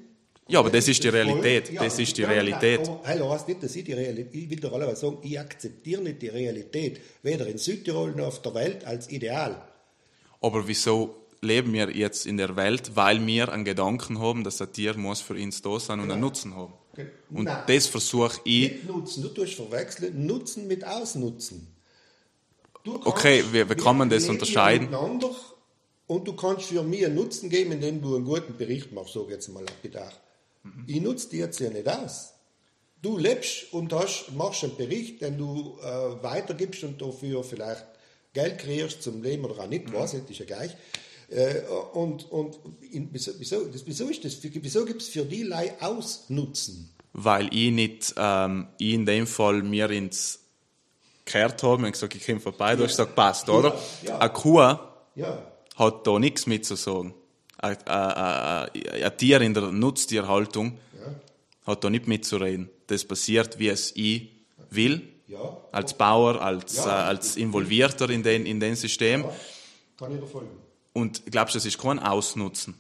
[0.49, 1.71] Ja, aber das ist die Realität.
[1.79, 2.91] Das ist die Realität.
[3.05, 6.21] Hallo, heißt nicht, dass ich die Realität, ich will doch alle sagen, ich akzeptiere nicht
[6.21, 9.57] die Realität, weder in Südtirol noch auf der Welt als Ideal.
[10.43, 12.91] Aber wieso leben wir jetzt in der Welt?
[12.95, 16.21] Weil wir einen Gedanken haben, dass ein Tier muss für uns da sein und einen
[16.21, 16.75] Nutzen haben.
[17.31, 18.73] Und Nein, das versuche ich.
[18.73, 21.74] Nicht Nutzen, du tust verwechseln Nutzen mit Ausnutzen.
[22.87, 24.89] Okay, wie, wie kann man das unterscheiden?
[26.07, 29.27] Und du kannst für mich einen Nutzen geben, indem du einen guten Bericht machst, so
[29.31, 30.21] jetzt mal gedacht.
[30.63, 30.85] Mhm.
[30.87, 32.35] Ich nutze dir jetzt ja nicht aus.
[33.01, 37.87] Du lebst und hast, machst einen Bericht, den du äh, weitergibst und dafür vielleicht
[38.33, 39.95] Geld kriegst zum Leben oder auch nicht, mhm.
[39.95, 40.77] weiß ist ja gleich.
[41.29, 41.61] Äh,
[41.95, 42.59] und und
[42.91, 44.39] in, wieso, wieso, wieso ist das?
[44.43, 46.91] Wieso gibt es für die Leute Ausnutzen?
[47.13, 50.44] Weil ich nicht, ähm, ich in dem Fall mir ins
[51.25, 53.79] gehört habe und gesagt, ich komme vorbei, du hast gesagt, passt, oder?
[54.03, 54.19] Ja.
[54.19, 57.15] Eine Kuh hat da nichts mitzusagen.
[57.59, 58.71] Ein, ein,
[59.03, 60.79] ein, Tier in der Nutztierhaltung
[61.67, 62.71] hat da nicht mitzureden.
[62.87, 64.31] Das passiert, wie es ich
[64.71, 65.03] will,
[65.73, 69.25] als Bauer, als, äh, als Involvierter in den, in den System.
[69.99, 70.51] Kann ich da folgen.
[70.93, 72.75] Und glaubst du, das ist kein Ausnutzen?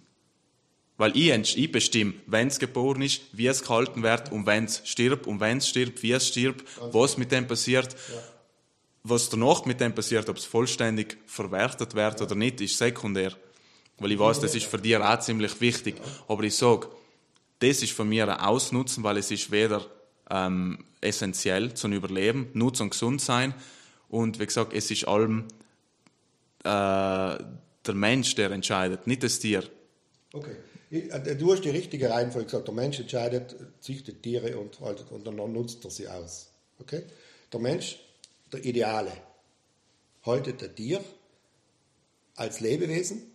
[0.96, 4.82] Weil ich, ich bestimme, wenn es geboren ist, wie es gehalten wird und wenn es
[4.84, 7.92] stirbt und wenn es stirbt, wie es stirbt, was mit dem passiert.
[7.92, 8.22] Ja.
[9.06, 13.32] Was danach mit dem passiert, ob es vollständig verwertet wird oder nicht, ist sekundär.
[13.98, 15.96] Weil ich weiß, das ist für dich auch ziemlich wichtig.
[16.26, 16.88] Aber ich sage,
[17.58, 19.86] das ist von mir ein Ausnutzen, weil es ist weder
[20.30, 23.54] ähm, essentiell zum Überleben, nur zum Gesundsein.
[24.08, 25.44] Und wie gesagt, es ist allem
[26.64, 29.64] äh, der Mensch, der entscheidet, nicht das Tier.
[30.32, 30.56] Okay.
[30.90, 32.68] Äh, du hast die richtige Reihenfolge gesagt.
[32.68, 36.50] Der Mensch entscheidet, züchtet Tiere und, und dann nutzt er sie aus.
[36.78, 37.02] Okay?
[37.52, 37.98] Der Mensch,
[38.54, 39.12] der Ideale,
[40.24, 41.04] haltet ein Tier
[42.36, 43.30] als Lebewesen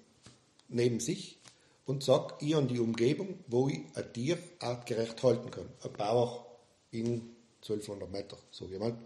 [0.67, 1.37] neben sich
[1.85, 5.69] und sagt ihr an die Umgebung, wo ich ein Tier artgerecht halten kann.
[5.83, 6.45] Ein Bauer
[6.91, 8.97] in 1200 Meter, so jemand,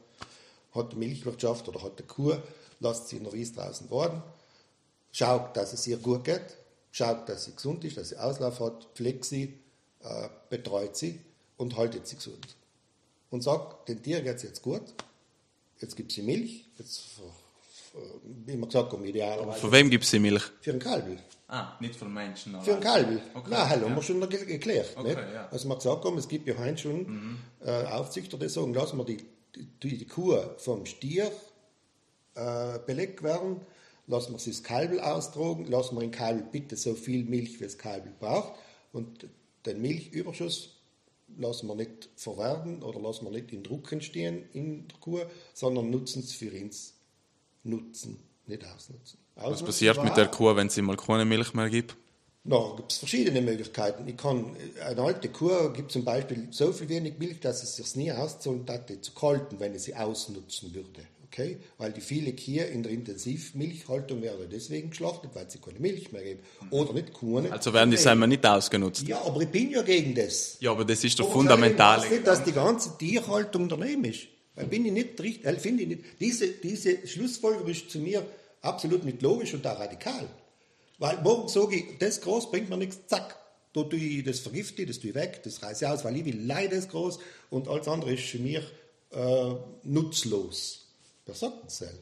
[0.72, 2.36] hat Milchwirtschaft oder hat eine Kuh,
[2.80, 4.22] lasst sie in der Wiese draußen worden
[5.14, 6.58] schaut, dass es ihr gut geht,
[6.92, 9.58] schaut, dass sie gesund ist, dass sie Auslauf hat, pflegt sie,
[10.02, 11.22] äh, betreut sie
[11.56, 12.58] und haltet sie gesund.
[13.30, 14.82] Und sagt, den Tieren geht es jetzt gut,
[15.84, 17.04] jetzt gibt sie Milch, jetzt,
[18.46, 19.60] wie man gesagt haben, idealerweise.
[19.60, 20.44] Von wem gibt sie Milch?
[20.62, 21.20] Für einen Kalbel.
[21.48, 22.60] Ah, nicht von Menschen.
[22.64, 23.22] Für einen Kalbel.
[23.34, 23.90] Okay, Nein, hallo, ja.
[23.90, 24.90] haben wir schon geklärt.
[24.96, 25.48] Okay, ja.
[25.52, 27.38] Also man gesagt haben, es gibt ja heute schon mhm.
[27.64, 29.18] äh, Aufzüchter, die sagen, lassen wir die,
[29.56, 31.32] die, die Kuh vom Stier
[32.36, 33.62] äh, belegt werden,
[34.08, 37.66] lassen wir sie das Kalbel austragen, lassen wir den Kalbel bitte so viel Milch, wie
[37.66, 38.54] das Kalbel braucht
[38.94, 39.28] und
[39.66, 40.73] den Milchüberschuss
[41.38, 45.22] lassen wir nicht verwerten oder lassen wir nicht in Druck entstehen in der Kuh,
[45.54, 46.94] sondern nutzen es für uns
[47.64, 49.20] nutzen, nicht ausnutzen.
[49.36, 51.96] ausnutzen Was passiert mit der Kuh, wenn sie mal keine Milch mehr gibt?
[52.46, 54.06] Na, gibt es verschiedene Möglichkeiten.
[54.08, 57.96] Ich kann, eine alte Kuh gibt zum Beispiel so viel wenig Milch, dass es sich
[57.96, 61.08] nie auszahlen würde, zu kalten, wenn ich sie ausnutzen würde.
[61.34, 61.58] Okay?
[61.80, 66.22] Weil die viele Kühe in der Intensivmilchhaltung werden deswegen geschlachtet, weil sie keine Milch mehr
[66.22, 66.42] geben.
[66.70, 67.52] Oder nicht Kuhne.
[67.52, 69.08] Also werden die selber nicht ausgenutzt.
[69.08, 70.58] Ja, aber ich bin ja gegen das.
[70.60, 72.04] Ja, aber das ist doch fundamental.
[72.04, 74.28] Ich nicht, dass die ganze Tierhaltung daneben ist.
[74.54, 76.04] Weil bin ich nicht richtig, äh, finde ich nicht.
[76.20, 78.24] Diese, diese Schlussfolgerung ist zu mir
[78.62, 80.28] absolut nicht logisch und auch radikal.
[81.00, 83.40] Weil morgen sage ich, das groß bringt mir nichts, zack.
[83.74, 86.26] Da tue ich das vergifte, das tue ich weg, das reiße ich aus, weil ich
[86.26, 87.18] will leider das groß
[87.50, 88.62] und alles andere ist für mich
[89.10, 90.83] äh, nutzlos.
[91.26, 92.00] Wer sagt das denn?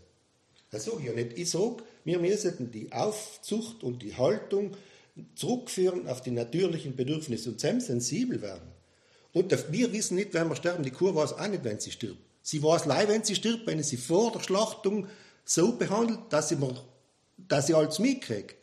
[0.72, 1.38] Das sage ich ja nicht.
[1.38, 4.76] Ich sage, wir müssen die Aufzucht und die Haltung
[5.36, 8.72] zurückführen auf die natürlichen Bedürfnisse und selbst sensibel werden.
[9.34, 12.20] Und wir wissen nicht, wenn wir sterben, die Kuh weiß auch nicht, wenn sie stirbt.
[12.42, 15.08] Sie weiß leider, wenn sie stirbt, wenn sie vor der Schlachtung
[15.46, 16.74] so behandelt, dass sie, mir,
[17.38, 18.56] dass sie alles mitkriegt.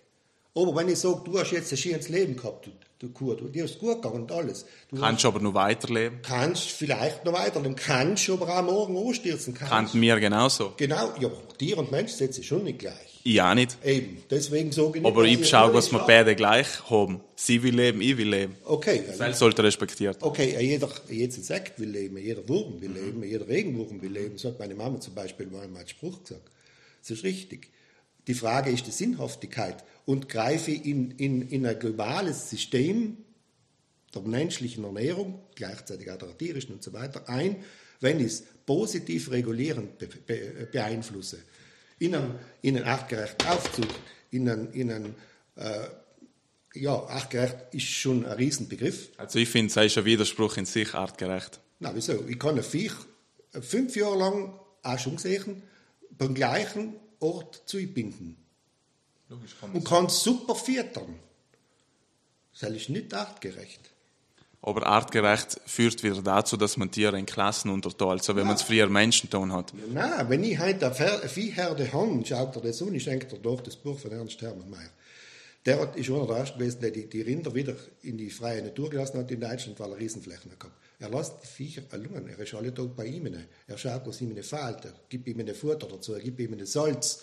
[0.54, 2.70] Aber wenn ich sage, du hast jetzt ein schönes Leben gehabt, du
[3.00, 4.66] du, dir ist gut gegangen und alles.
[4.90, 6.20] Du kannst aber noch weiterleben.
[6.22, 9.54] Kannst vielleicht noch weiterleben, kannst aber auch morgen anstürzen.
[9.54, 10.74] Kann mir genauso.
[10.76, 13.20] Genau, ja, Tier und Mensch setzen schon nicht gleich.
[13.24, 13.76] Ich auch nicht.
[13.84, 17.20] Eben, deswegen sage ich Aber ich schaue, was wir beide gleich haben.
[17.36, 18.56] Sie will leben, ich will leben.
[18.64, 19.02] Okay.
[19.18, 20.16] Das sollte respektiert.
[20.20, 24.38] Okay, jeder, jeder Insekt will leben, jeder Wurm will leben, jeder Regenwurm will leben.
[24.38, 26.50] So hat meine Mama zum Beispiel mal einen Spruch gesagt.
[27.00, 27.70] Das ist richtig.
[28.26, 33.18] Die Frage ist die Sinnhaftigkeit und greife in, in, in ein globales System
[34.14, 37.56] der menschlichen Ernährung, gleichzeitig auch der tierischen und so weiter, ein,
[38.00, 41.40] wenn ich es positiv regulierend be, be, beeinflusse.
[41.98, 43.88] In einen, in einen artgerechten Aufzug,
[44.30, 45.14] in einen, in einen
[45.56, 45.88] äh,
[46.72, 49.10] ja, artgerecht ist schon ein Riesenbegriff.
[49.18, 51.60] Also ich finde, es ist ein Widerspruch in sich, artgerecht.
[51.80, 52.26] Na, wieso?
[52.26, 52.94] Ich kann ein Viech
[53.60, 55.64] fünf Jahre lang auch schon gesehen,
[56.16, 58.47] beim gleichen Ort zu binden.
[59.28, 61.18] Logisch, kann und kann super füttern.
[62.58, 63.80] Das ist nicht artgerecht.
[64.60, 68.46] Aber artgerecht führt wieder dazu, dass man Tiere in Klassen unterteilt, also wenn ja.
[68.46, 69.72] man es früher Menschen tun hat.
[69.92, 73.60] Nein, wenn ich heute eine Viehherde habe, schaut er das an, ich denke er doch
[73.60, 74.90] das Buch von Ernst Hermann Mayer.
[75.64, 78.90] Der ist einer der ersten gewesen, der die, die Rinder wieder in die freie Natur
[78.90, 80.70] gelassen hat in Deutschland, weil er Riesenflächen hat.
[80.98, 83.32] Er lässt die Viecher allein, er ist alle Tag bei ihm.
[83.66, 87.22] Er schaut, was ihm fehlt, er gibt ihm Futter dazu, er gibt ihm Salz,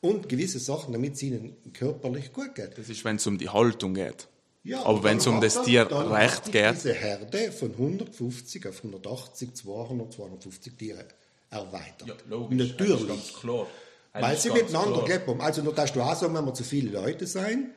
[0.00, 2.76] und gewisse Sachen, damit es ihnen körperlich gut geht.
[2.76, 4.28] Das ist, wenn es um die Haltung geht.
[4.62, 6.74] Ja, Aber wenn es um das Tier recht geht.
[6.74, 11.04] diese Herde von 150 auf 180, 200, 250 Tiere
[11.50, 12.24] erweitert.
[12.28, 13.34] Natürlich.
[13.40, 13.66] klar.
[14.12, 15.40] Weil sie miteinander haben.
[15.40, 17.70] Also, nur darfst du auch sagen, wenn wir zu viele Leute sein,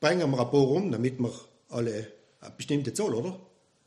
[0.00, 1.32] bringen wir ein paar um, damit wir
[1.68, 2.08] alle
[2.40, 3.38] eine bestimmte Zahl, oder?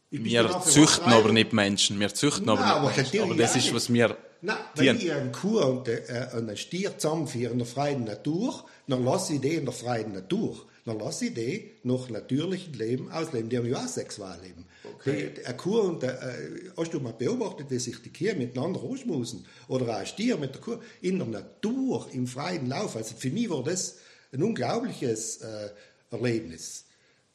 [0.10, 2.00] Wir züchten aber nicht Menschen.
[2.00, 3.04] Wir züchten Nein, aber aber nicht Menschen.
[3.04, 4.98] natürlich Aber das ist, was wir Nein, wenn Tieren.
[4.98, 6.02] ich eine Kuh und äh,
[6.34, 10.58] einen Stier zusammenführe in der freien Natur, dann lasse ich die in der freien Natur.
[10.86, 13.50] Dann lasse ich die nach natürlichem Leben ausleben.
[13.50, 14.66] Die haben ja auch Sexualleben.
[14.98, 15.32] Okay.
[15.36, 18.82] Die, eine Kuh und der, äh, hast du mal beobachtet, wie sich die Kühe miteinander
[18.82, 19.46] ausschmusen?
[19.68, 22.96] Oder ein Stier mit der Kuh in der Natur, im freien Lauf.
[22.96, 23.98] Also für mich war das
[24.32, 25.70] ein unglaubliches äh,
[26.12, 26.85] Erlebnis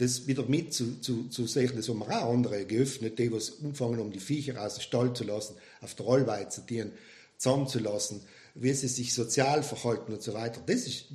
[0.01, 1.72] das wieder mit zu, zu, zu sehen.
[1.77, 5.12] Das haben wir auch andere geöffnet, die was anfangen, um die Viecher aus dem Stall
[5.12, 6.93] zu lassen, auf der Rollweize Tieren
[7.36, 8.22] zusammenzulassen,
[8.55, 10.62] wie sie sich sozial verhalten und so weiter.
[10.64, 11.06] Das ist,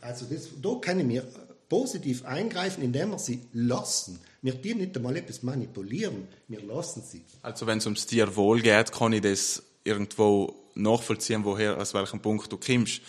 [0.00, 1.26] also das, da können wir
[1.68, 4.20] positiv eingreifen, indem wir sie lassen.
[4.40, 7.22] Wir tun nicht einmal etwas manipulieren, wir lassen sie.
[7.42, 12.52] Also wenn es ums Tierwohl geht, kann ich das irgendwo nachvollziehen, woher, aus welchem Punkt
[12.52, 13.00] du kommst.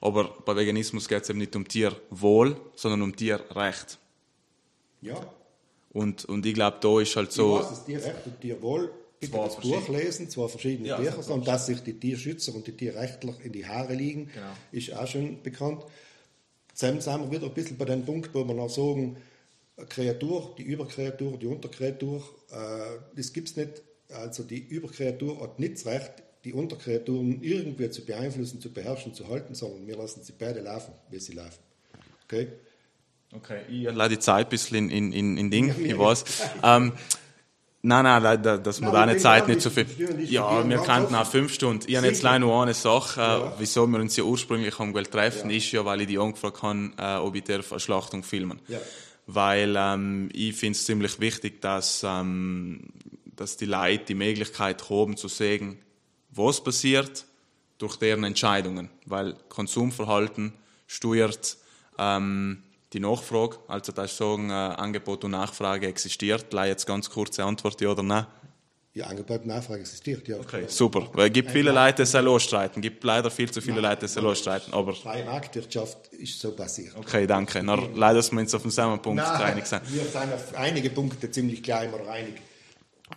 [0.00, 3.98] Aber bei Veganismus geht es eben nicht um Tierwohl, sondern um Tierrecht.
[5.04, 5.20] Ja,
[5.92, 8.90] Und, und ich glaube, da ist halt ich so, weiß es, Tierrecht und Tierwohl,
[9.20, 12.66] bitte Zwei das Buch lesen, zwei verschiedene Ja, Bücher, und dass sich die Tierschützer und
[12.66, 14.46] die Tierrechtler in die Haare liegen, Genau.
[14.72, 15.84] ist auch schon bekannt.
[16.74, 19.16] Zusammen sind wir wieder ein bisschen bei dem Punkt, wo wir noch sagen,
[19.76, 23.82] eine Kreatur, die Überkreatur, die Unterkreatur, äh, das gibt es nicht.
[24.10, 26.12] Also die Überkreatur hat nicht das Recht,
[26.44, 30.92] die Unterkreaturen irgendwie zu beeinflussen, zu beherrschen, zu halten, sondern wir lassen sie beide laufen,
[31.10, 31.58] wie sie laufen.
[32.24, 32.48] Okay?
[33.36, 36.24] Okay, ich lade die Zeit ein bisschen in, in, in Ding, ich weiß.
[36.62, 36.92] Ähm,
[37.82, 39.86] nein, nein, dass wir da eine Zeit nicht so viel.
[40.24, 41.84] Ja, wir könnten auch fünf Stunden.
[41.88, 43.54] Ich habe jetzt leider noch eine Sache, äh, Ja.
[43.58, 47.16] wieso wir uns ja ursprünglich haben treffen, ist ja, weil ich die angefragt habe, äh,
[47.16, 48.60] ob ich eine Schlachtung filmen.
[48.68, 48.78] Ja.
[49.26, 52.88] Weil ähm, ich finde es ziemlich wichtig, dass, ähm,
[53.34, 55.78] dass die Leute die Möglichkeit haben zu sehen,
[56.30, 57.24] was passiert
[57.78, 58.90] durch deren Entscheidungen.
[59.06, 60.52] Weil Konsumverhalten
[60.86, 61.56] steuert
[61.98, 62.63] ähm,
[62.94, 63.58] die Nachfrage.
[63.68, 66.52] Also das ist sagen, äh, Angebot und Nachfrage existiert.
[66.52, 68.26] Leider jetzt ganz kurze Antwort, ja oder nein?
[68.94, 70.36] Ja, Angebot und Nachfrage existiert, ja.
[70.36, 71.08] Okay, super.
[71.14, 72.80] Weil es gibt viele Leute, die es losstreiten.
[72.80, 74.72] Es gibt leider viel zu viele Leute, die es losstreiten.
[74.72, 76.94] Aber Freie Marktwirtschaft ist so passiert.
[76.96, 77.60] okay, danke.
[77.64, 79.82] Na, leider sind wir uns auf demselben Punkt Nein, einig sind.
[79.92, 82.34] wir sind auf einige Punkte ziemlich gleich oder einig.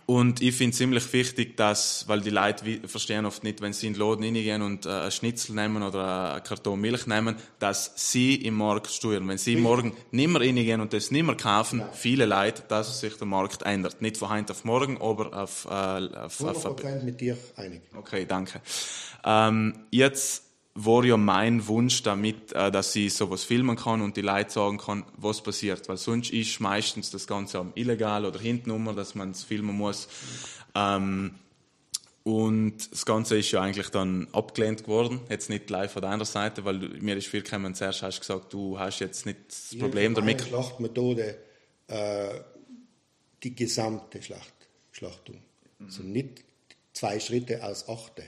[0.06, 3.94] Und ich finde ziemlich wichtig, dass, weil die Leute verstehen oft nicht, wenn sie in
[3.94, 8.36] den Laden reingehen und äh, ein Schnitzel nehmen oder ein Karton Milch nehmen, dass sie
[8.36, 9.28] im Markt steuern.
[9.28, 13.14] Wenn sie morgen nicht mehr reingehen und das nicht mehr kaufen, viele Leute, dass sich
[13.16, 14.00] der Markt ändert.
[14.00, 17.82] Nicht von heute auf morgen, aber auf, äh, auf, auf, 100% mit dir einig.
[17.94, 18.60] Okay, danke.
[19.24, 20.47] Ähm, jetzt
[20.84, 24.78] war ja mein Wunsch damit, äh, dass ich sowas filmen kann und die Leute sagen
[24.78, 25.88] kann, was passiert.
[25.88, 30.08] Weil sonst ist meistens das Ganze am illegal oder hintenrum, dass man es filmen muss.
[30.76, 31.34] Ähm,
[32.22, 35.20] und das Ganze ist ja eigentlich dann abgelehnt geworden.
[35.28, 38.52] Jetzt nicht live von deiner Seite, weil mir ist viel gekommen, zuerst hast du gesagt,
[38.52, 40.42] du hast jetzt nicht das Problem Meine damit.
[40.42, 41.38] Schlachtmethode,
[41.88, 42.40] äh,
[43.42, 44.54] die gesamte Schlacht,
[44.92, 45.42] Schlachtung.
[45.78, 45.86] Mhm.
[45.86, 46.44] Also nicht
[46.92, 48.22] zwei Schritte aus achte.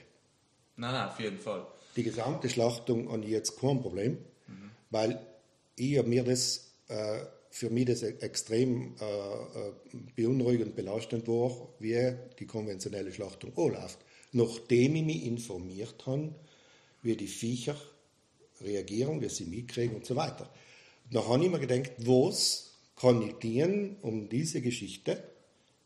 [0.76, 1.66] Nein, nein, auf jeden Fall.
[1.96, 4.18] Die gesamte Schlachtung ich jetzt kein Problem,
[4.90, 5.20] weil
[5.76, 9.72] ich mir das, äh, für mich das e- extrem äh, äh,
[10.14, 13.98] beunruhigend belastend war, wie die konventionelle Schlachtung anläuft.
[14.32, 16.32] Nachdem ich mich informiert habe,
[17.02, 17.76] wie die Viecher
[18.60, 20.48] reagieren, wie sie mitkriegen und so weiter.
[21.10, 25.22] Dann habe ich mir gedacht, was kann ich tun, um diese Geschichte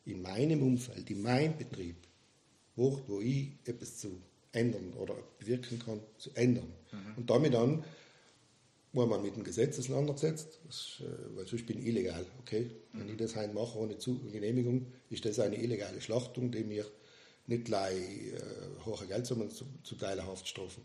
[0.04, 1.96] in meinem Umfeld, in meinem Betrieb,
[2.76, 4.20] wo, wo ich etwas zu
[4.54, 6.72] ändern oder bewirken kann, zu ändern.
[7.16, 7.84] Und damit dann,
[8.92, 12.70] wo man mit dem Gesetz auseinandergesetzt, das, äh, weil sonst bin ich illegal, okay?
[12.92, 16.86] Wenn ich das heute mache ohne Zu Genehmigung, ist das eine illegale Schlachtung, die mir
[17.46, 20.84] nicht gleich äh, hohe Geldsummen zu, zu Teil Haftstrafen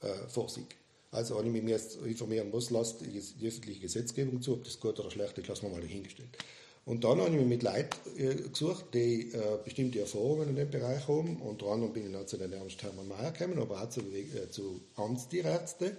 [0.00, 0.76] äh, vorsieht.
[1.10, 4.80] Also habe ich mich jetzt informieren muss, lasst die, die öffentliche Gesetzgebung zu, ob das
[4.80, 6.36] gut oder schlecht ist, lassen wir mal dahingestellt.
[6.86, 10.70] Und dann habe ich mich mit Leuten äh, gesucht, die äh, bestimmte Erfahrungen in dem
[10.70, 11.40] Bereich haben.
[11.40, 14.50] Unter anderem bin ich noch zu den Ernst Hermann Mayer gekommen, aber auch zu, äh,
[14.50, 15.96] zu Amtstierärzten,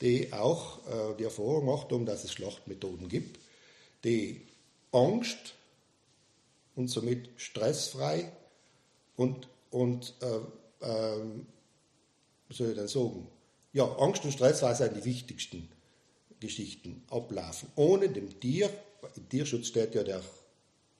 [0.00, 3.38] die auch äh, die Erfahrung gemacht haben, dass es Schlachtmethoden gibt,
[4.04, 4.40] die
[4.92, 5.54] Angst
[6.76, 8.32] und somit stressfrei
[9.16, 10.86] und, und äh,
[12.48, 13.26] wie soll ich denn sagen,
[13.72, 15.68] ja, Angst und Stressfrei sind die wichtigsten
[16.40, 17.68] Geschichten ablaufen.
[17.76, 18.70] Ohne dem Tier,
[19.16, 20.22] im Tierschutz steht ja der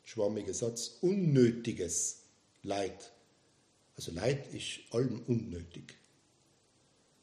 [0.04, 2.22] schwammige Satz, unnötiges
[2.62, 3.12] Leid.
[3.96, 5.96] Also Leid ist allem unnötig.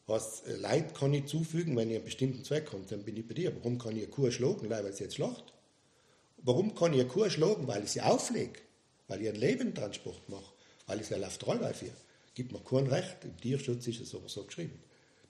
[0.07, 3.27] Heißt, äh, Leid kann ich zufügen, wenn ich einen bestimmten Zweck habe, dann bin ich
[3.27, 3.55] bei dir.
[3.55, 5.53] Warum kann ich eine Kuh schlagen, weil sie jetzt schlacht?
[6.37, 8.59] Warum kann ich eine Kuh schlagen, weil ich sie auflege?
[9.07, 10.51] Weil ich einen Lebendtransport mache?
[10.87, 11.95] Weil ich sie auf Trollweif führe?
[12.33, 13.23] Gibt mir kein Recht.
[13.23, 14.77] Im Tierschutz ist es aber so geschrieben.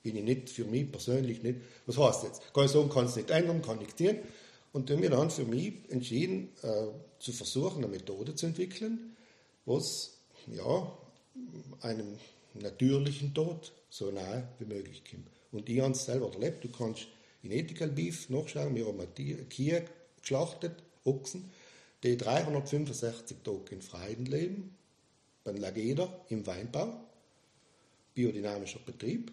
[0.01, 1.59] Bin ich nicht für mich persönlich nicht.
[1.85, 2.53] Was heißt jetzt?
[2.53, 4.17] Kann ich sagen, kann es nicht ändern, kann nichts tun.
[4.73, 6.87] Und dann haben wir dann für mich entschieden, äh,
[7.19, 9.15] zu versuchen, eine Methode zu entwickeln,
[9.65, 10.17] was
[10.47, 10.97] ja,
[11.81, 12.17] einem
[12.55, 15.29] natürlichen Tod so nahe wie möglich kommt.
[15.51, 16.63] Und ich habe es selber erlebt.
[16.63, 17.07] Du kannst
[17.43, 18.75] in Ethical Beef nachschauen.
[18.75, 19.85] Wir haben eine Kühe
[20.19, 20.73] geschlachtet,
[21.05, 21.51] Ochsen,
[22.01, 24.75] die 365 Tage in Freien leben,
[25.43, 26.99] beim Lageder im Weinbau,
[28.15, 29.31] biodynamischer Betrieb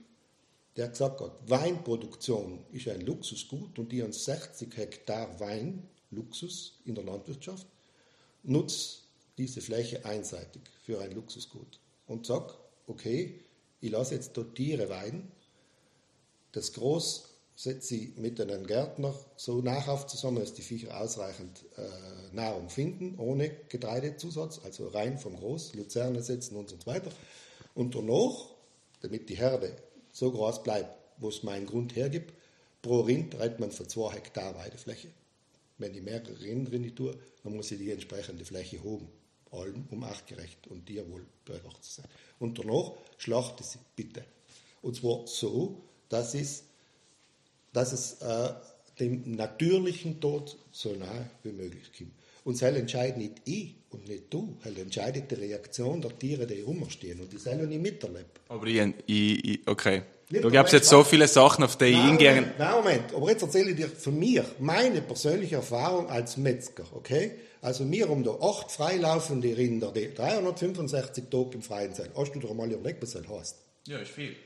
[0.77, 6.95] der gesagt hat, Weinproduktion ist ein Luxusgut und die an 60 Hektar Wein, Luxus in
[6.95, 7.67] der Landwirtschaft,
[8.43, 9.05] nutzt
[9.39, 11.81] diese Fläche einseitig für ein Luxusgut.
[12.07, 13.41] Und sagt, okay,
[13.81, 15.31] ich lasse jetzt dort Tiere weiden,
[16.53, 22.35] das Groß setze ich mit einem Gärtner so nachauf zusammen, dass die Viecher ausreichend äh,
[22.35, 27.11] Nahrung finden, ohne Getreidezusatz, also rein vom Groß, Luzerne setzen und so weiter.
[27.75, 28.47] Und danach,
[29.03, 29.77] damit die Herde
[30.13, 32.33] so groß bleibt, wo es meinen Grund hergibt.
[32.83, 35.09] Pro Rind reitet man für zwei Hektar Weidefläche.
[35.79, 39.09] Wenn ich mehrere Rinder drin tue, dann muss ich die entsprechende Fläche hoben.
[39.51, 42.07] Allem um artgerecht und tierwohl bürgerlich zu sein.
[42.39, 44.25] Und danach schlachte sie bitte.
[44.83, 46.65] Und zwar so, dass es,
[47.73, 48.55] dass es äh,
[49.01, 52.13] dem natürlichen Tod so nahe wie möglich kommt.
[52.45, 54.57] Und das entscheidet nicht ich und nicht du.
[54.63, 57.21] Das entscheidet die Reaktion der Tiere, die rumstehen.
[57.21, 58.31] Und die sollen nicht miterleben.
[58.49, 60.03] Aber ich, ich, ich okay.
[60.31, 62.53] Nicht du gibst jetzt so viele Sachen, auf die ich hingehen.
[62.57, 63.15] Nein, Moment.
[63.15, 67.33] Aber jetzt erzähle ich dir von mir, meine persönliche Erfahrung als Metzger, okay?
[67.63, 72.11] Also wir haben da acht freilaufende Rinder, die 365 Tage im Freien sind.
[72.17, 73.57] Hast du dir mal überlegt, was das heißt?
[73.89, 74.37] Ja, ist viel.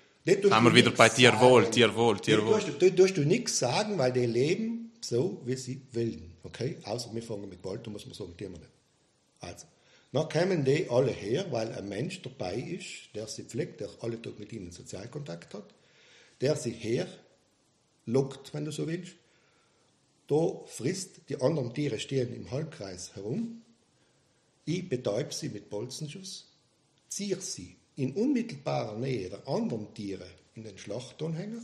[0.51, 2.61] Haben wir wieder bei Tierwohl, Tierwohl, Tierwohl.
[2.81, 6.33] Da tust du nichts sagen, weil die leben so, wie sie wollen.
[6.45, 6.79] Okay?
[6.85, 8.71] Außer wir fangen mit Gewalt, muss man sagen, die wir nicht.
[9.45, 9.66] Also,
[10.12, 14.21] dann kommen die alle her, weil ein Mensch dabei ist, der sie pflegt, der alle
[14.21, 15.75] Tag mit ihnen Sozialkontakt hat,
[16.41, 17.07] der sie her
[18.07, 19.15] lockt, wenn du so willst.
[20.27, 23.62] Da frisst, die anderen Tiere stehen im Halbkreis herum.
[24.65, 26.51] Ich betäube sie mit Bolzenschuss,
[27.09, 31.61] ziehe sie in unmittelbarer Nähe der anderen Tiere in den Schlachtanhänger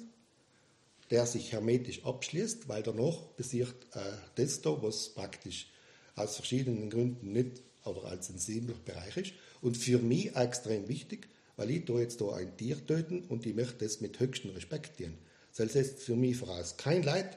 [1.10, 4.00] der sich hermetisch abschließt, weil danach passiert äh,
[4.36, 5.68] das da, was praktisch
[6.14, 9.32] aus verschiedenen Gründen nicht oder als sensibler Bereich ist.
[9.60, 13.54] Und für mich extrem wichtig, weil ich da jetzt da ein Tier töten und ich
[13.54, 15.14] möchte das mit höchstem Respekt tun.
[15.56, 17.36] Das heißt für mich voraus kein Leid,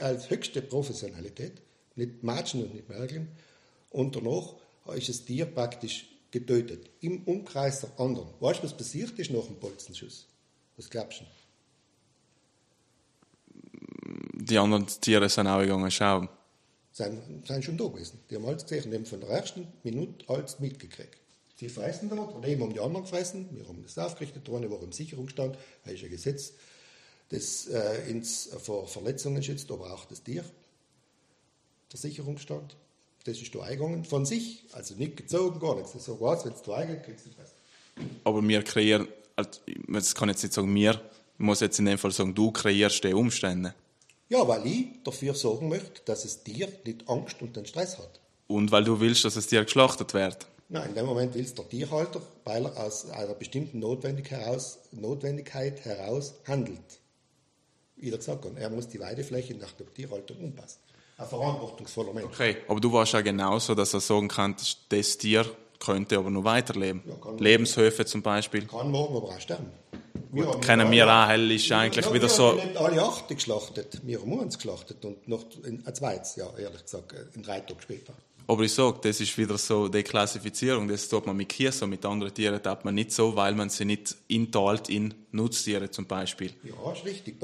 [0.00, 1.60] als höchste Professionalität,
[1.94, 3.28] nicht Matschen und nicht Mergeln.
[3.90, 4.54] Und danach
[4.94, 8.28] ist das Tier praktisch getötet, im Umkreis der anderen.
[8.40, 10.26] Weißt du, was passiert ist nach dem Bolzenschuss?
[10.76, 11.24] Was glaubst du?
[14.46, 16.28] die anderen Tiere sind auch gegangen schauen.
[16.96, 18.18] Sind, sind schon da gewesen.
[18.30, 21.18] Die haben alles gesehen die haben von der ersten Minute alles mitgekriegt.
[21.56, 23.50] Sie fressen dort, oder eben haben die anderen gefressen.
[23.52, 25.58] Wir haben das aufgerichtet, eine Woche im Sicherungsstand.
[25.84, 26.54] Das ist ein Gesetz,
[27.28, 30.42] das äh, uns vor Verletzungen schützt, aber auch das Tier.
[31.92, 32.76] Der Sicherungsstand.
[33.24, 35.92] Das ist da eingegangen von sich, also nicht gezogen, gar nichts.
[35.92, 39.50] Das ist so was, wenn es da eingeht, kriegst du es Aber wir kreieren, also,
[39.86, 43.04] das kann jetzt nicht sagen, wir, ich muss jetzt in dem Fall sagen, du kreierst
[43.04, 43.74] die Umstände.
[44.28, 48.20] Ja, weil ich dafür sorgen möchte, dass es Tier nicht Angst und den Stress hat.
[48.48, 50.46] Und weil du willst, dass es Tier geschlachtet wird?
[50.68, 54.78] Nein, in dem Moment will es der Tierhalter, weil er aus einer bestimmten Notwendigkeit heraus,
[54.90, 57.00] Notwendigkeit heraus handelt.
[57.94, 60.80] Wie er gesagt hat, er muss die Weidefläche nach der Tierhaltung umpassen.
[61.18, 62.26] Ein verantwortungsvoller Mensch.
[62.26, 64.56] Okay, aber du warst ja genauso, dass er sagen kann,
[64.88, 65.46] das Tier
[65.80, 67.02] könnte aber noch weiterleben.
[67.06, 68.66] Ja, Lebenshöfe zum Beispiel.
[68.66, 69.70] Kann morgen aber auch sterben.
[70.32, 72.56] Wir kennen wir auch, hell ist eigentlich ja, wieder so.
[72.56, 74.00] Wir haben alle acht geschlachtet.
[74.04, 78.12] Wir haben uns geschlachtet und noch ein zweites, ja, ehrlich gesagt, in drei Tagen später.
[78.48, 82.04] Aber ich sage, das ist wieder so die Klassifizierung, das tut man mit Kiesen, mit
[82.04, 86.52] anderen Tieren tut man nicht so, weil man sie nicht inteilt in Nutztiere zum Beispiel.
[86.62, 87.36] Ja, ist richtig.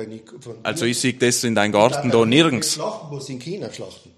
[0.62, 2.74] Also ich sehe das in deinem Garten da nirgends.
[2.74, 4.12] Schlachten, sie in China schlachten.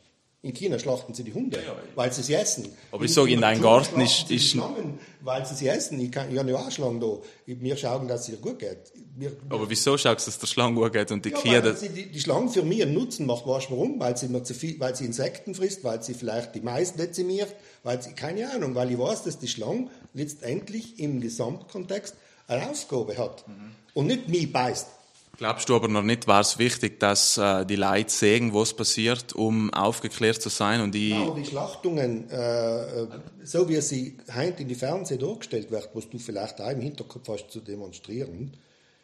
[0.44, 2.68] In China schlachten sie die Hunde, ja, weil sie sie essen.
[2.92, 4.30] Aber ich sage, in deinem Garten ist...
[4.30, 5.98] ist Schlangen, weil sie sie essen.
[5.98, 7.16] Ich, kann, ich habe ja auch Schlangen da.
[7.46, 8.92] Wir schauen, dass es ihr gut geht.
[9.16, 12.12] Wir, aber wieso schaust du, dass der Schlange gut geht und die ja, sie die,
[12.12, 13.46] die Schlange für mich einen Nutzen macht.
[13.46, 13.98] Weißt du warum?
[13.98, 17.54] Weil sie, immer zu viel, weil sie Insekten frisst, weil sie vielleicht die Mais dezimiert,
[17.82, 18.12] weil sie...
[18.12, 22.16] Keine Ahnung, weil ich weiß, dass die Schlange letztendlich im Gesamtkontext
[22.48, 23.48] eine Aufgabe hat.
[23.48, 23.74] Mhm.
[23.94, 24.88] Und nicht mich beißt.
[25.36, 29.32] Glaubst du aber noch nicht, war es wichtig, dass äh, die Leute sehen, was passiert,
[29.32, 30.80] um aufgeklärt zu sein?
[30.80, 33.06] Und die, genau, die Schlachtungen, äh,
[33.42, 37.28] so wie sie heute in die Fernsehen dargestellt werden, was du vielleicht auch im Hinterkopf
[37.28, 38.56] hast zu demonstrieren,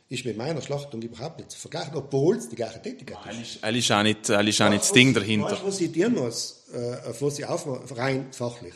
[0.09, 3.63] ist mit meiner Schlachtung überhaupt nicht zu vergleichen, obwohl es die gleiche Tätigkeit ist.
[3.63, 5.53] Er ist auch nicht, er ist auch nicht das Ding dahinter.
[5.53, 8.75] Weißt, was ich tun muss, äh, was ich aufmache, rein fachlich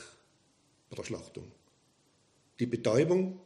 [0.91, 1.45] bei der Schlachtung?
[2.61, 3.41] Die Betäubung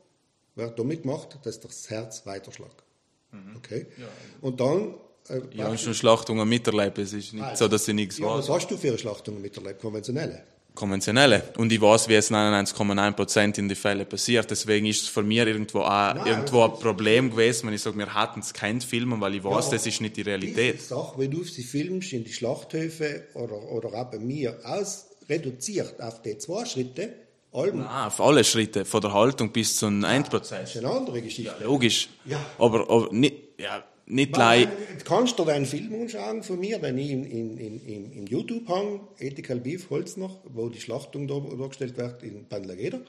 [0.54, 2.84] wird damit gemacht, dass das Herz weiterschlägt.
[3.32, 3.56] Mhm.
[3.56, 3.86] Okay?
[3.98, 4.06] Ja,
[4.40, 4.94] Und dann
[5.28, 6.98] äh, ich habe schon Schlachtungen miterlebt.
[6.98, 7.56] Es ist nicht Nein.
[7.56, 10.42] so, dass sie nichts ja, Was hast du für Schlachtungen miterlebt, konventionelle?
[10.74, 11.42] Konventionelle.
[11.56, 14.48] Und ich weiß, wie es 99,9% in den Fällen passiert.
[14.48, 17.98] Deswegen ist es für mich irgendwo auch Nein, irgendwo ein Problem gewesen, wenn ich sage,
[17.98, 20.80] wir hatten es kein Filmen, weil ich weiß, ja, das ist nicht die Realität.
[20.80, 26.00] Sache, wenn du sie filmst in die Schlachthöfe oder, oder auch bei mir aus, reduziert
[26.00, 27.12] auf die zwei Schritte,
[27.52, 27.80] Alben.
[27.80, 30.60] Nein, auf alle Schritte, von der Haltung bis zum Endprozess.
[30.60, 31.54] Das ist eine andere Geschichte.
[31.58, 32.08] Ja, logisch.
[32.26, 32.44] Ja.
[32.58, 34.68] Aber, aber nicht, ja, nicht gleich.
[35.04, 39.00] Kannst du deinen Film anschauen von mir, den ich in, in, in, in YouTube habe,
[39.18, 43.00] Ethical Beef Holzner, wo die Schlachtung da dargestellt wird in Bandlageder,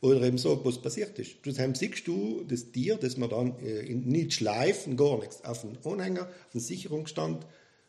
[0.00, 1.36] wo eben so was passiert ist.
[1.42, 5.78] Du siehst du das Tier, das man dann äh, nicht schleifen, gar nichts, auf den
[5.84, 7.46] Anhänger, auf den Sicherungsstand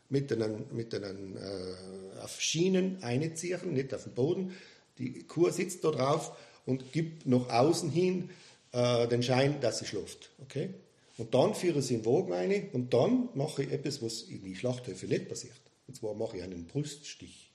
[0.09, 4.51] mit einen, mit einen äh, auf Schienen einziehen, nicht auf den Boden.
[4.99, 8.29] Die Kuh sitzt da drauf und gibt nach außen hin
[8.71, 10.29] äh, den Schein, dass sie schläft.
[10.41, 10.69] Okay?
[11.17, 14.23] Und dann führe ich sie in den Wagen rein und dann mache ich etwas, was
[14.23, 15.55] in die Schlachthöfe nicht passiert.
[15.87, 17.51] Und zwar mache ich einen Bruststich.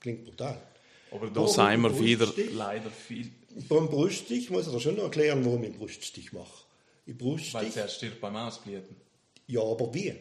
[0.00, 0.60] Klingt brutal.
[1.12, 3.30] Aber da sind wir wieder leider viel.
[3.68, 6.64] Beim Bruststich muss ich dir schon noch erklären, warum ich einen Bruststich mache.
[7.06, 8.96] Ich Bruststich, Weil zuerst stirbt beim Ausblüten.
[9.46, 10.14] Ja, aber wie?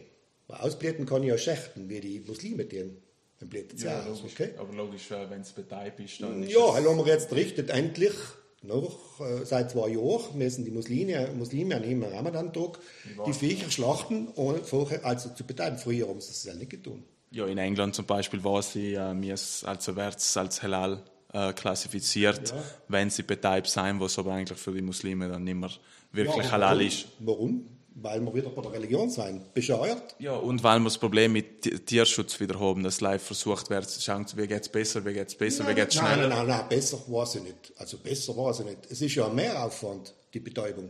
[0.50, 2.98] Ausblüten kann ich ja schächten, wie die Muslime tun.
[3.42, 4.52] Dann bläht es ja, aus, okay?
[4.60, 8.14] Aber logisch, wenn es Beteib ist, dann ist Ja, lassen wir jetzt richtet endlich
[8.62, 12.78] noch, äh, seit zwei Jahren müssen die Muslime, Muslime an jedem Ramadan-Tag
[13.26, 15.80] die Viecher schlachten, ohne vorher also zu betreiben.
[15.80, 17.04] Früher haben sie das ja nicht getan.
[17.32, 21.02] Ja, in England zum Beispiel war sie äh, mir also wird als Halal
[21.34, 22.64] äh, klassifiziert, ja.
[22.90, 25.72] wenn sie betreibt sein, was aber eigentlich für die Muslime dann nicht mehr
[26.12, 27.08] wirklich ja, halal ist.
[27.18, 27.66] Warum?
[27.96, 29.46] Weil wir wieder bei der Religion sein.
[29.54, 30.16] Bescheuert.
[30.20, 34.02] Ja, und weil wir das Problem mit Tierschutz wieder haben, dass live versucht wird, zu
[34.02, 36.28] schauen, wie geht es besser, wie geht es besser, nein, wie geht es schneller.
[36.28, 37.74] Nein, nein, nein, besser war sie nicht.
[37.78, 38.90] Also besser war sie nicht.
[38.90, 40.90] Es ist ja ein Mehraufwand, die Betäubung.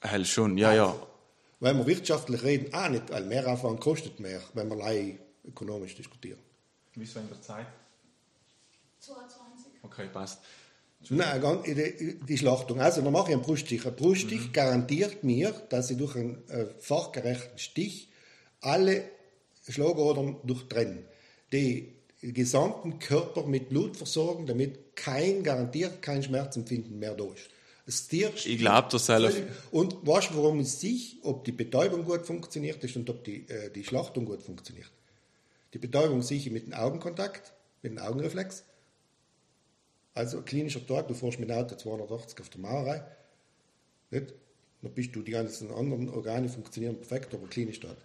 [0.00, 0.94] Hell schon, ja, ja.
[1.60, 6.38] Wenn wir wirtschaftlich reden, auch nicht, weil Mehraufwand kostet mehr, wenn wir ökonomisch diskutieren.
[6.94, 7.66] Wie ist in der Zeit?
[9.00, 9.72] 22.
[9.82, 10.40] Okay, passt.
[11.10, 11.40] Nein,
[12.28, 12.80] die Schlachtung.
[12.80, 13.86] Also, dann mache ich einen Bruststich.
[13.86, 14.52] Ein Bruststich mhm.
[14.52, 18.08] garantiert mir, dass ich durch einen äh, fachgerechten Stich
[18.60, 19.04] alle
[19.68, 21.04] Schlagadern durchtrennen.
[21.52, 27.50] Die gesamten Körper mit Blut versorgen, damit kein, garantiert kein Schmerzempfinden mehr da ist.
[27.86, 29.32] Das Tier ich glaube, das soll
[29.70, 33.48] Und weißt du, warum es sich, ob die Betäubung gut funktioniert ist und ob die,
[33.48, 34.90] äh, die Schlachtung gut funktioniert?
[35.72, 37.52] Die Betäubung ich mit dem Augenkontakt,
[37.82, 38.64] mit dem Augenreflex.
[40.18, 43.04] Also klinischer Tod, du fährst mit dem Auto 280 auf der Mauerei,
[44.10, 44.34] nicht?
[44.82, 47.96] dann bist du, die ganzen anderen Organe funktionieren perfekt, aber klinisch tot.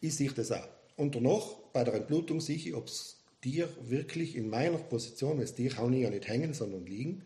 [0.00, 0.66] Ich sehe das auch.
[0.96, 5.54] Und danach, bei der Entblutung, sehe ich, ob das Tier wirklich in meiner Position, das
[5.54, 7.22] Tier kann ich ja nicht hängen, sondern liegen,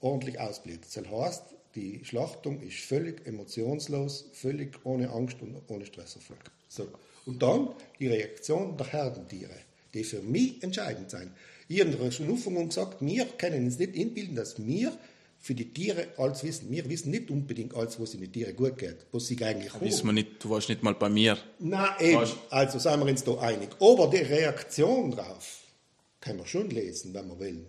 [0.00, 0.80] ordentlich ausbläht.
[0.84, 1.42] Das heißt,
[1.74, 6.50] die Schlachtung ist völlig emotionslos, völlig ohne Angst und ohne Stresserfolg.
[6.68, 6.86] So.
[7.24, 9.56] Und dann die Reaktion der Herdentiere,
[9.94, 11.34] die für mich entscheidend sein.
[11.68, 14.92] Schon Anfang gesagt, wir können uns nicht inbilden, dass wir
[15.38, 16.70] für die Tiere alles wissen.
[16.70, 19.86] Wir wissen nicht unbedingt alles, was in den Tieren gut geht, was sie eigentlich haben.
[19.86, 21.38] Wissen wir nicht, du warst nicht mal bei mir.
[21.58, 22.26] Nein, eben.
[22.50, 23.70] Also seien wir uns da einig.
[23.80, 25.60] Aber die Reaktion darauf
[26.20, 27.66] können wir schon lesen, wenn wir wollen.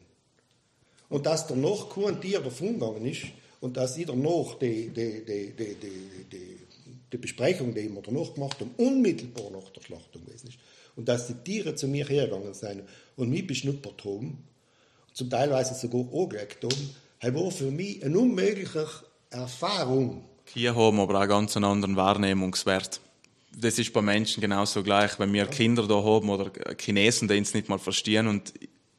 [1.10, 3.24] Und dass danach kein Tier davon gegangen ist
[3.62, 6.58] und dass ich danach die, die, die, die, die, die,
[7.12, 10.58] die Besprechung, die wir danach gemacht haben, unmittelbar nach der Schlachtung gewesen ist.
[11.00, 12.84] Und dass die Tiere zu mir hergegangen sind
[13.16, 14.44] und mich beschnuppert haben,
[15.14, 16.90] zum Teilweise sogar angelegt haben,
[17.22, 18.86] das war für mich eine unmögliche
[19.30, 20.26] Erfahrung.
[20.54, 23.00] Hier haben wir aber auch ganz einen anderen Wahrnehmungswert.
[23.56, 25.18] Das ist bei Menschen genauso gleich.
[25.20, 25.50] Wenn wir ja.
[25.50, 28.52] Kinder da haben oder Chinesen, die uns nicht mal verstehen und,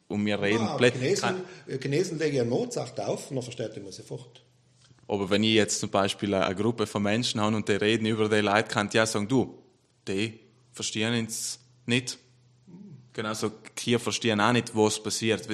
[0.07, 0.63] und wir reden...
[0.63, 1.35] Ja, Chinesen,
[1.79, 4.43] Chinesen legen ja Mozart auf und dann versteht man sofort.
[5.07, 8.27] Aber wenn ich jetzt zum Beispiel eine Gruppe von Menschen habe und die reden über
[8.27, 9.59] die Leute, kann ich ja sagen, du,
[10.07, 10.39] die
[10.71, 11.60] verstehen uns
[11.91, 12.17] nicht.
[13.13, 15.47] Genauso hier verstehen auch nicht, was passiert.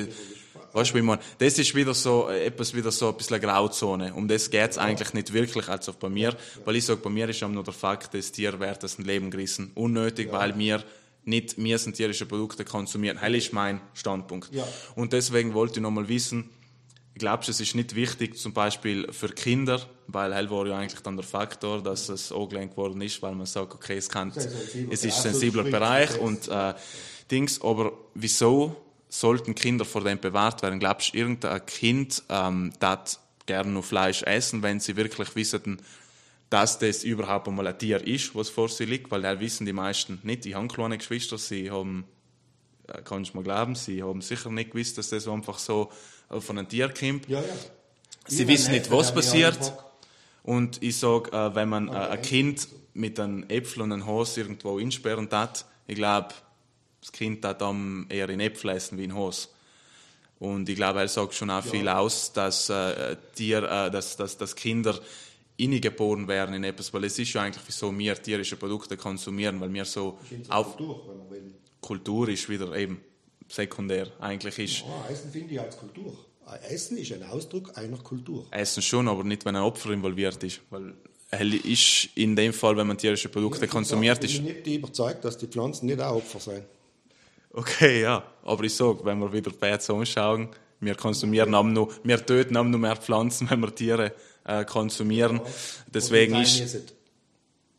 [0.73, 4.13] Weißt du, wie man, das ist wieder so, äh, etwas wieder so ein bisschen Grauzone.
[4.13, 6.37] Um das geht es eigentlich nicht wirklich, also bei mir.
[6.65, 9.31] Weil ich sage, bei mir ist nur der Fakt, das Tier wird das ein Leben
[9.31, 9.71] gerissen.
[9.73, 10.33] Unnötig, ja.
[10.33, 10.83] weil wir
[11.25, 13.17] nicht, sind tierische Produkte konsumieren.
[13.19, 14.53] Das ist mein Standpunkt.
[14.53, 14.67] Ja.
[14.95, 16.49] Und deswegen wollte ich nochmal wissen,
[17.15, 21.01] glaubst du, es ist nicht wichtig, zum Beispiel für Kinder, weil hell war ja eigentlich
[21.01, 25.03] dann der Faktor, dass es angelenkt worden ist, weil man sagt, okay, es kann, es
[25.03, 26.73] ist ein sensibler Bereich und äh,
[27.29, 28.75] Dings, aber wieso
[29.09, 30.79] sollten Kinder vor dem bewahrt werden?
[30.79, 35.81] Glaubst du, irgendein Kind ähm, das gerne nur Fleisch essen, wenn sie wirklich wissen,
[36.49, 39.73] dass das überhaupt einmal ein Tier ist, was vor sie liegt, weil das wissen die
[39.73, 40.45] meisten nicht.
[40.45, 42.05] Ich habe kleine Geschwister, sie haben,
[42.87, 45.91] äh, kannst du mir glauben, sie haben sicher nicht gewusst, dass das einfach so
[46.29, 47.27] von einem Tier kommt.
[47.27, 47.45] Ja, ja.
[48.27, 49.73] Sie Ich wissen nicht, was passiert.
[50.47, 54.37] Und ich sage, äh, wenn man äh, ein Kind mit einem Äpfel und einem Haus
[54.37, 56.29] irgendwo einsperren hat, ich glaube,
[57.01, 59.53] das Kind hat dann eher in Äpfel essen wie in Haus.
[60.39, 64.37] Und ich glaube, er sagt schon auch viel aus, dass, äh, Tier, äh, dass, dass,
[64.37, 64.97] dass Kinder
[65.57, 69.73] geboren werden in etwas, weil es ist ja eigentlich, wieso wir tierische Produkte konsumieren, weil
[69.73, 70.17] wir so
[70.47, 71.55] auf Kultur, wenn man will.
[71.81, 73.01] Kultur ist wieder eben
[73.49, 74.07] sekundär.
[74.21, 76.17] Eigentlich ist Ja, Essen finde ich als Kultur.
[76.69, 78.45] Essen ist ein Ausdruck einer Kultur.
[78.51, 80.61] Essen schon, aber nicht, wenn ein Opfer involviert ist.
[80.69, 80.93] Weil
[81.29, 84.45] hell ist in dem Fall, wenn man tierische Produkte konsumiert, Ich ist.
[84.45, 86.63] bin nicht überzeugt, dass die Pflanzen nicht auch Opfer sind.
[87.51, 88.23] Okay, ja.
[88.43, 90.49] Aber ich sage, wenn wir wieder bei jetzt anschauen,
[90.79, 94.13] wir konsumieren am nur, wir töten nur mehr Pflanzen, wenn wir Tiere
[94.45, 95.41] äh, konsumieren.
[95.87, 96.93] Deswegen Und die ist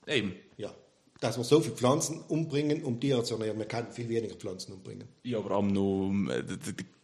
[0.06, 0.34] eben.
[0.56, 0.74] Ja.
[1.20, 3.58] Dass wir so viele Pflanzen umbringen, um Tiere zu ernähren.
[3.58, 5.08] Wir können viel weniger Pflanzen umbringen.
[5.24, 6.42] Ja, aber am nur, äh,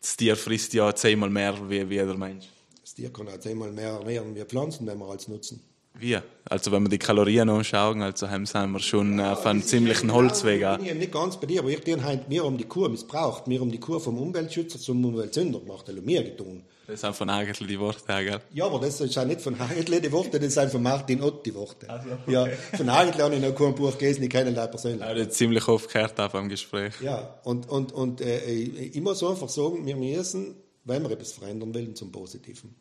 [0.01, 2.47] das Tier frisst ja zehnmal mehr wie, wie der Mensch.
[2.81, 5.61] Das Tier kann auch zehnmal mehr ernähren wie Pflanzen, wenn wir als nutzen.
[5.99, 6.19] Wie?
[6.45, 10.63] Also wenn wir die Kalorien anschauen, also haben wir schon äh, auf einem ziemlichen Holzweg.
[10.81, 13.45] Ich bin nicht ganz bei dir, aber ich wir haben die Kuh missbraucht.
[13.47, 15.87] Wir haben die Kuh vom Umweltschützer zum Umweltsünder gemacht.
[15.87, 16.65] Das haben wir getan.
[16.87, 18.41] Das sind von eigentlich die Worte, gell?
[18.53, 21.45] Ja, aber das ist auch nicht von Hagetle die Worte, das sind von Martin Ott
[21.47, 21.87] die Worte.
[22.27, 22.47] Ja,
[22.77, 25.01] von Hagetle habe ich noch kein Buch gelesen, ich kenne ihn persönlich.
[25.01, 26.93] Ja, das ziemlich oft gehört auch beim Gespräch.
[27.01, 31.75] Ja, und, und, und äh, ich muss einfach sagen, wir müssen, wenn wir etwas verändern
[31.75, 32.75] wollen, zum Positiven.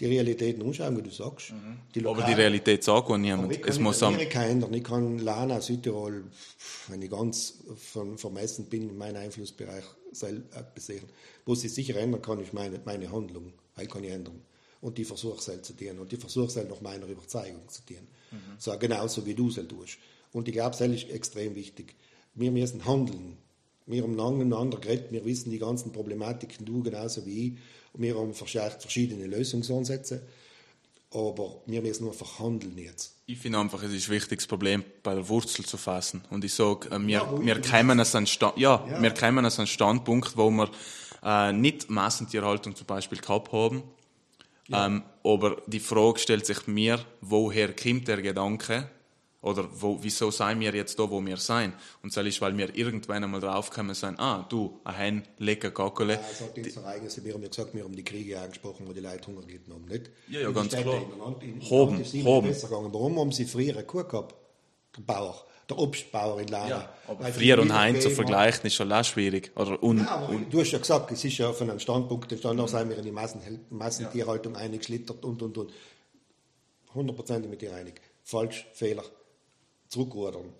[0.00, 1.52] Die Realitäten anschauen, wie du sagst.
[1.94, 3.52] Die Aber die Realität sagt auch niemand.
[3.52, 4.74] ich kann Es muss Amerika ändern.
[4.74, 6.24] Ich kann Lana, Südtirol,
[6.88, 7.62] wenn ich ganz
[8.16, 11.04] vermessen bin, in meinen Einflussbereich selbst sehen.
[11.46, 13.52] Was ich sicher ändern kann, ist meine, meine Handlung.
[13.80, 14.40] Die kann ich ändern.
[14.80, 15.98] Und die versuche selbst zu tun.
[15.98, 18.06] Und die versuche selbst nach meiner Überzeugung zu tun.
[18.58, 19.98] So, genauso wie du es tust.
[20.32, 21.94] Und ich glaube, das ist extrem wichtig.
[22.34, 23.36] Wir müssen handeln.
[23.86, 27.52] Wir haben lange miteinander geredet, wir wissen die ganzen Problematiken, du genauso wie ich.
[27.92, 30.22] Und wir haben verschiedene Lösungsansätze.
[31.10, 33.16] Aber wir müssen nur verhandeln jetzt.
[33.26, 36.22] ich finde einfach, es ist wichtig, das Problem bei der Wurzel zu fassen.
[36.30, 39.02] Und ich sage, äh, wir, wo wir kommen an ja, Ja.
[39.02, 40.70] wir kommen an einen Standpunkt, wo wir
[41.22, 43.82] äh, nicht Massentierhaltung zum Beispiel gehabt haben.
[44.72, 48.88] Ähm, aber die Frage stellt sich mir, woher kommt der Gedanke?
[49.42, 51.72] Oder wo, wieso seien wir jetzt da, wo wir sein?
[52.00, 56.20] Und das ist, weil wir irgendwann einmal draufkommen sein, ah, du, ein Hen, lecker Gackele.
[56.30, 59.00] Es hat uns Ereignisse, wir haben ja gesagt, wir haben die Kriege angesprochen, wo die
[59.00, 60.10] Leute Hunger gelitten haben, nicht?
[60.28, 61.12] Ja, ja, In ganz den Städten klar.
[61.12, 62.48] in Land- in- Hoben, Land Hoben.
[62.48, 62.92] besser gegangen.
[62.94, 64.36] Warum haben sie früher eine Kuh gehabt?
[64.96, 66.68] Der Bauer, der Obstbauer in Lana.
[66.68, 69.52] Ja, aber früher und heim zu vergleichen ist schon auch schwierig.
[69.56, 72.62] Oder un, Ja, aber du hast ja gesagt, es ist ja von einem Standpunkt entstanden,
[72.62, 72.66] Mhm.
[72.66, 73.40] da sind wir in die Massen,
[73.70, 75.72] Massentierhaltung eingeschlittert und, und, und.
[76.94, 78.00] Hundertprozentig mit dir einig.
[78.22, 79.04] Falsch, Fehler.
[79.88, 80.52] Zurückrudern.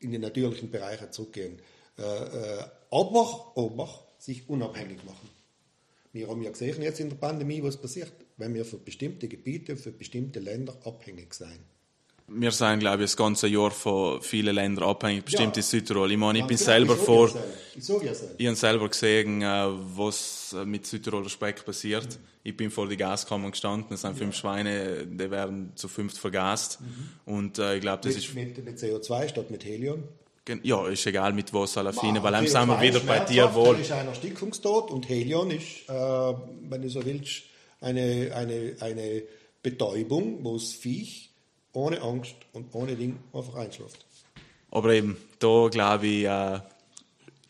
[0.00, 1.58] In die natürlichen Bereiche zurückgehen.
[1.98, 3.88] Äh, äh, aber, aber
[4.18, 5.28] sich unabhängig machen.
[6.12, 9.76] Wir haben ja gesehen jetzt in der Pandemie, was passiert, wenn wir für bestimmte Gebiete,
[9.76, 11.58] für bestimmte Länder abhängig sein.
[12.26, 15.60] Wir sind, glaube ich, das ganze Jahr von vielen Ländern abhängig, bestimmt Ja.
[15.60, 16.10] in Südtirol.
[16.10, 17.34] Ich meine, ich bin Ja, selber ich vor, ja.
[17.76, 17.96] Ich ja
[18.38, 22.06] ich habe selber gesehen, äh, was äh, mit Südtiroler Speck passiert.
[22.06, 22.24] Mhm.
[22.44, 26.78] Ich bin vor die Gaskammer gestanden, es sind fünf Schweine, die werden zu fünft vergast.
[27.26, 30.04] Und äh, ich glaube, das ist, Mit, mit, mit CO2 statt mit Helium.
[30.62, 33.72] ja, ist egal mit was, Alafine, weil dann CO2 sind wir wieder bei Tierwohl.
[33.72, 37.42] dann ist ein Erstickungstod und Helion ist, äh, wenn du so willst,
[37.80, 39.22] eine, eine, eine
[39.62, 41.30] Betäubung, wo das Viech
[41.74, 44.06] ohne Angst und ohne Ding einfach einschläft.
[44.70, 46.60] Aber eben, da glaube ich, äh,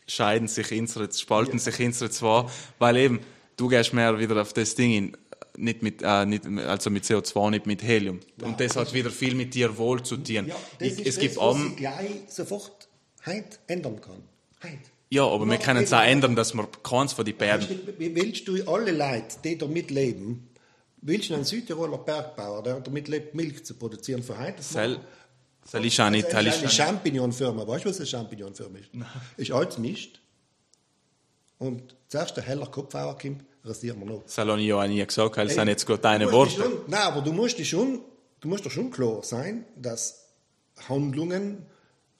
[0.07, 2.45] scheiden sich unsere, spalten sich unsere zwei,
[2.77, 3.19] weil eben,
[3.57, 5.17] du gehst mehr wieder auf das Ding hin,
[5.57, 8.19] nicht mit, äh, nicht, also mit CO2, nicht mit Helium.
[8.41, 10.47] Und das hat wieder viel mit dir wohl zu tun.
[10.47, 12.89] Ja, das ich, ist es das, gibt was am, ich gleich sofort
[13.25, 14.23] heute ändern kann.
[14.63, 14.77] Heute.
[15.09, 17.35] ja, aber wir können es auch ändern, dass wir keins von den
[17.97, 20.47] wie Willst du alle Leute, die damit leben,
[21.01, 24.57] willst du einen Südtiroler Bergbauer, der damit lebt, Milch zu produzieren für heute?
[24.57, 25.05] Das Sel, machen?
[25.65, 27.67] Sel ist Also eine Champignon-Firma.
[27.67, 28.89] Weißt du, was eine Champignon-Firma ist?
[29.37, 30.19] Ist alles Mist.
[31.57, 34.23] Und zuerst der heller Kopfhauer kommt, rasieren wir noch.
[34.27, 36.51] Sel habe ich ja auch nie gesagt, weil es sind jetzt gerade Du deine Worte.
[36.51, 38.01] Schon, nein, aber du musst dich schon,
[38.41, 40.25] du musst dir schon klar sein, dass
[40.89, 41.65] Handlungen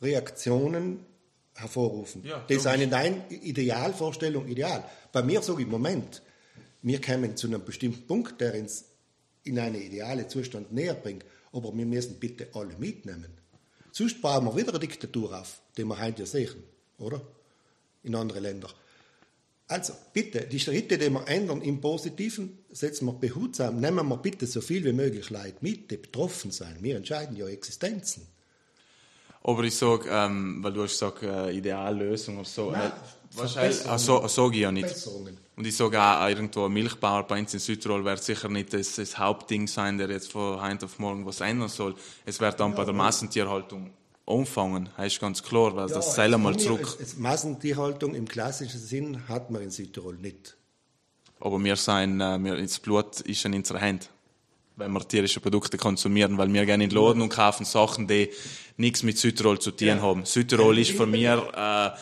[0.01, 1.05] Reaktionen
[1.53, 2.23] hervorrufen.
[2.23, 4.83] Ja, das ist eine deine Idealvorstellung ideal.
[5.11, 6.21] Bei mir sage ich, Moment,
[6.85, 8.85] wir kommen zu einem bestimmten Punkt, der uns
[9.43, 13.33] in einen idealen Zustand näher bringt, aber wir müssen bitte alle mitnehmen.
[13.91, 16.63] Sonst bauen wir wieder eine Diktatur auf, die wir heute ja sehen,
[16.99, 17.21] oder?
[18.03, 18.71] In anderen Ländern.
[19.67, 23.79] Also bitte, die Schritte, die wir ändern im Positiven, setzen wir behutsam.
[23.79, 26.83] Nehmen wir bitte so viel wie möglich Leute mit, die betroffen sind.
[26.83, 28.27] Wir entscheiden ja Existenzen.
[29.41, 32.69] Aber ich sage, ähm, weil du hast gesagt, äh, Ideallösung oder so.
[32.69, 34.85] Nein, äh, wahrscheinlich, ah, so, sage ich ja nicht.
[34.85, 35.44] Verbesserungen.
[35.57, 38.95] Und ich sage auch, irgendwo ein Milchbauer bei uns in Südtirol wird sicher nicht das,
[38.95, 41.95] das Hauptding sein, der jetzt von heute auf morgen was ändern soll.
[42.25, 43.91] Es wird dann bei der Massentierhaltung
[44.27, 46.97] anfangen, das ist ganz klar, weil das zählen mal es- zurück.
[46.99, 50.57] es- Massentierhaltung im klassischen Sinn hat man in Südtirol nicht.
[51.39, 54.09] Aber wir sein, äh, wir, das Blut ist in unserer Hand,
[54.77, 58.29] wenn wir tierische Produkte konsumieren, weil wir gehen in den Laden und kaufen Sachen, die
[58.77, 60.25] nichts mit Südtirol zu tun haben.
[60.25, 61.97] Südtirol ist für mir, äh,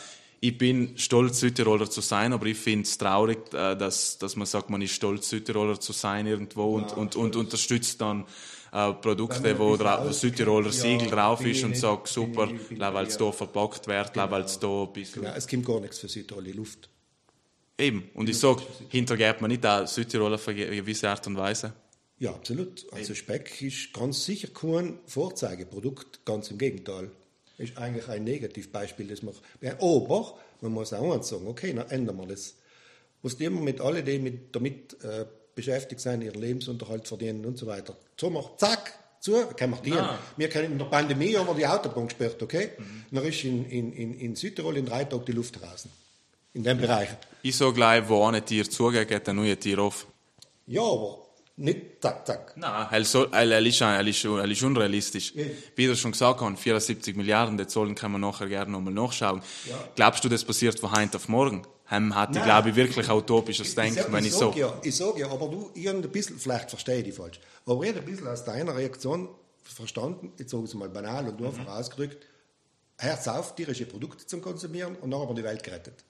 [0.46, 4.46] ich bin stolz, Südtiroler zu sein, aber ich finde es traurig, äh, dass, dass man
[4.46, 8.26] sagt, man ist stolz, Südtiroler zu sein irgendwo und, und, und unterstützt dann
[8.70, 9.78] äh, Produkte, wo,
[10.12, 14.82] Südtiroler Siegel drauf ist und sagt, super, weil es da verpackt wird, weil es da
[14.82, 16.90] ein bisschen Genau, es gibt gar nichts für Südtirol in die Luft.
[17.78, 18.10] Eben.
[18.12, 21.72] Und ich sage, hintergeht man nicht auch Südtiroler auf eine gewisse Art und Weise.
[22.18, 22.84] Ja, absolut.
[22.92, 27.10] Also Speck ist ganz sicher kein Vorzeigeprodukt, ganz im Gegenteil.
[27.56, 29.34] Ist eigentlich ein Negativbeispiel, das man.
[29.78, 32.54] Aber man muss auch eins sagen, okay, dann ändern wir das.
[33.22, 35.24] Die immer mit allen, die mit, damit äh,
[35.54, 37.96] beschäftigt sind, ihren Lebensunterhalt verdienen und so weiter.
[38.20, 39.98] So macht zack, zu, können wir dienen.
[39.98, 40.18] Ah.
[40.36, 42.72] Wir können in der Pandemie haben wir die Autobahn gesperrt, okay?
[43.10, 45.90] Dann ist in, in, in, in Südtirol in drei Tagen die Luft draußen.
[46.52, 47.08] In dem Bereich.
[47.42, 50.06] Ich sage gleich, wo ein Tier zugeht, geht ein neues Tier auf.
[50.66, 51.23] Ja, aber
[51.56, 52.52] nicht zack, zack.
[52.56, 55.34] Nein, er, soll, er, ist, er, ist, er ist unrealistisch.
[55.76, 59.40] Wie du schon gesagt hast, 74 Milliarden, die Zahlen können wir nachher gerne nochmal nachschauen.
[59.94, 61.66] Glaubst du, das passiert von heute auf morgen?
[61.86, 62.44] Hem hatte, Nein.
[62.44, 64.52] glaube ich, wirklich utopisches Denken, sag- wenn ich so.
[64.56, 67.82] Ja, ich sage ja, aber du, ich ein bisschen, vielleicht verstehe ich dich falsch, aber
[67.84, 69.28] ich habe ein bisschen aus deiner Reaktion
[69.62, 71.60] verstanden, jetzt sage ich es mal banal und nur Mhm.
[71.60, 72.26] einfach ausgedrückt,
[72.96, 76.04] Herz auf, tierische Produkte zum Konsumieren und dann haben wir die Welt gerettet.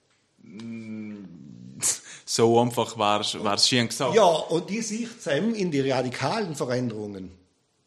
[2.27, 4.15] So einfach war es schön gesagt.
[4.15, 7.31] Ja, und die Sicht Sam in die radikalen Veränderungen.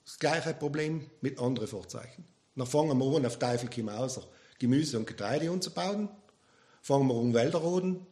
[0.05, 2.24] Das gleiche Problem mit anderen Vorzeichen.
[2.55, 4.22] Dann fangen wir an, auf Teufel komm außer
[4.59, 6.09] Gemüse und Getreide anzubauen.
[6.82, 8.06] Fangen wir an, Wälder roden.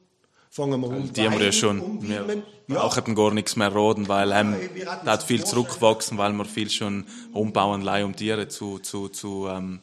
[0.51, 2.09] Fangen wir an, Die haben wir ja Weiden schon.
[2.09, 6.33] Wir brauchen gar nichts mehr roden, weil ähm, Ja, hatten da hat viel zurückgewachsen, weil
[6.33, 9.81] wir viel schon umbauen, um Tiere zu, zu, zu ähm,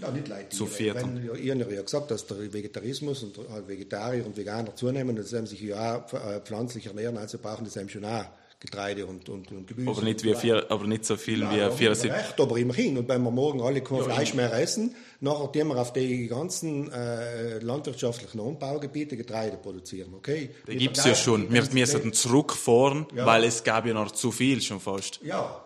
[0.00, 0.96] Ja, nicht Leute, Zu die- viert.
[0.96, 5.14] Wenn, ja, ihr habt ja gesagt, dass der Vegetarismus und äh, Vegetarier und Veganer zunehmen,
[5.16, 8.24] dass sie sich ja auch äh, pflanzlich ernähren, also brauchen eben schon auch
[8.60, 9.90] Getreide und, und, und Gemüse.
[9.90, 12.10] aber, nicht und wie vier, aber nicht so viel Ja, wie da haben 74.
[12.12, 12.96] wir Recht, aber immerhin.
[12.96, 16.90] Und wenn wir morgen alle kein Fleisch mehr essen, nachher tun wir auf die ganzen
[16.92, 20.50] äh, landwirtschaftlichen Anbaugebiete Getreide produzieren, okay?
[20.66, 21.52] Da gibt es ja schon.
[21.52, 23.26] Wir müssen zurückfahren, Ja.
[23.26, 25.18] weil es gab ja noch zu viel schon fast.
[25.24, 25.64] Ja,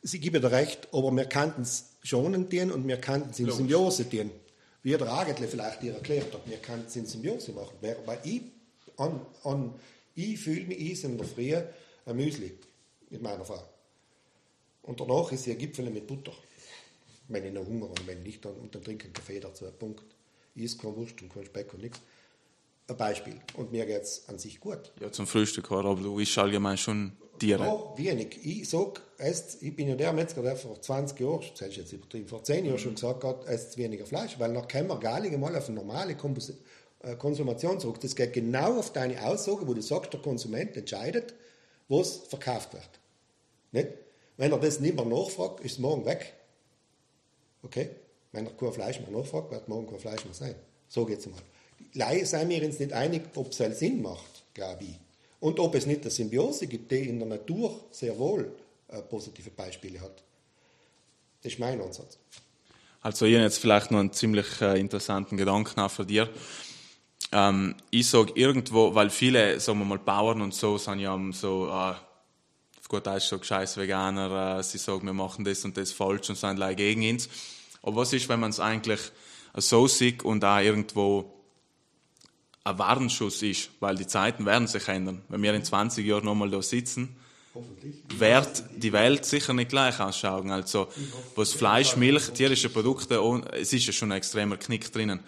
[0.00, 3.50] Sie geben dir recht, aber wir könnten es schonen tun und wir könnten es in
[3.50, 4.30] Symbiose tun.
[4.82, 7.76] Wie der Agentle vielleicht dir erklärt hat, wir könnten es in Symbiose machen.
[7.80, 8.42] Weil ich,
[8.96, 9.74] an, an,
[10.14, 12.58] ich fühle mich, ich in der Früh ein Müsli
[13.10, 13.62] mit meiner Frau.
[14.82, 16.32] Und danach ist sie ein Gipfel mit Butter.
[17.28, 19.66] Wenn ich noch Hunger habe, wenn nicht, dann, und dann trinke ich einen Kaffee dazu.
[19.78, 20.02] Punkt.
[20.54, 22.00] Ich esse keine Wurst und kein Speck und nichts.
[22.86, 23.38] Ein Beispiel.
[23.54, 24.92] Und mir geht es an sich gut.
[24.98, 27.64] Ja, zum Frühstück aber du isst allgemein schon Tiere.
[27.64, 28.38] Ja, wenig.
[28.42, 31.92] Ich sag, esst, ich bin ja der Metzger, der vor 20 Jahren, das ist jetzt
[31.92, 35.20] übertrieben, vor 10 Jahren schon gesagt hat, esst weniger Fleisch, weil dann kommen wir gar
[35.20, 36.54] nicht mal auf eine normale Kompos-
[37.00, 38.00] äh, Konsumation zurück.
[38.00, 41.34] Das geht genau auf deine Aussage, wo du sagst, der Konsument entscheidet,
[41.88, 42.88] was verkauft wird.
[43.72, 43.88] Nicht?
[44.36, 46.32] Wenn er das nicht mehr nachfragt, ist es morgen weg.
[47.62, 47.90] Okay?
[48.32, 50.54] Wenn er kein Fleisch mehr nachfragt, wird morgen kein Fleisch mehr sein.
[50.88, 51.40] So geht es mal.
[51.94, 54.98] Leider sind wir uns nicht einig, ob es Sinn macht, glaube ich.
[55.40, 58.52] Und ob es nicht eine Symbiose gibt, die in der Natur sehr wohl
[58.88, 60.22] äh, positive Beispiele hat.
[61.42, 62.18] Das ist mein Ansatz.
[63.00, 66.28] Also ich habe jetzt vielleicht noch einen ziemlich äh, interessanten Gedanken auch für dir.
[67.30, 71.68] Ähm, ich sage irgendwo, weil viele, sagen wir mal, Bauern und so sind ja so,
[71.68, 75.92] äh, auf gut Deutsch so scheiß Veganer, äh, sie sagen, wir machen das und das
[75.92, 77.28] falsch und sind leider gegen uns.
[77.82, 79.00] Aber was ist, wenn man es eigentlich
[79.54, 81.34] so sieht und auch irgendwo
[82.64, 85.22] ein Warnschuss ist, weil die Zeiten werden sich ändern.
[85.28, 87.16] Wenn wir in 20 Jahren nochmal da sitzen,
[88.16, 90.50] Wird die Welt sicher nicht gleich ausschauen.
[90.50, 90.88] Also,
[91.34, 93.16] was Fleisch, Milch, tierische Produkte,
[93.52, 95.20] es ist ja schon ein extremer Knick drinnen.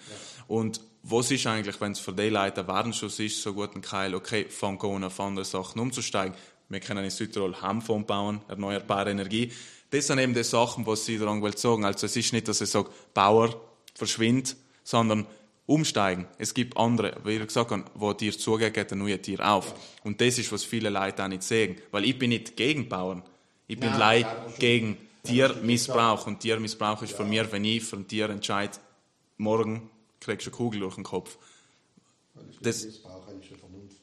[0.46, 3.82] Und was ist eigentlich, wenn es für die Leute ein Warnschuss ist, so gut ein
[3.82, 6.36] Keil, okay, fang an, auf andere Sachen umzusteigen.
[6.68, 9.50] Wir können in Südtirol Hanf bauen, erneuerbare Energie.
[9.90, 11.84] Das sind eben die Sachen, was sie daran sagen.
[11.84, 13.60] Also, es ist nicht, dass ich sage, Bauer,
[13.94, 15.26] verschwind, sondern
[15.70, 16.26] umsteigen.
[16.36, 19.72] Es gibt andere, wie ich gesagt habe, wo Tier zugeht, geht ein neues Tier auf.
[20.02, 21.76] Und das ist, was viele Leute auch nicht sehen.
[21.92, 23.22] Weil ich bin nicht gegen Bauern.
[23.68, 24.26] Ich bin Nein,
[24.58, 26.26] gegen Tiermissbrauch.
[26.26, 28.78] Und Tiermissbrauch ist von mir, wenn ich für ein Tier entscheide,
[29.38, 29.88] morgen
[30.18, 31.38] kriegst du eine Kugel durch den Kopf.
[32.34, 33.96] Das, das missbraucherische Vernunft.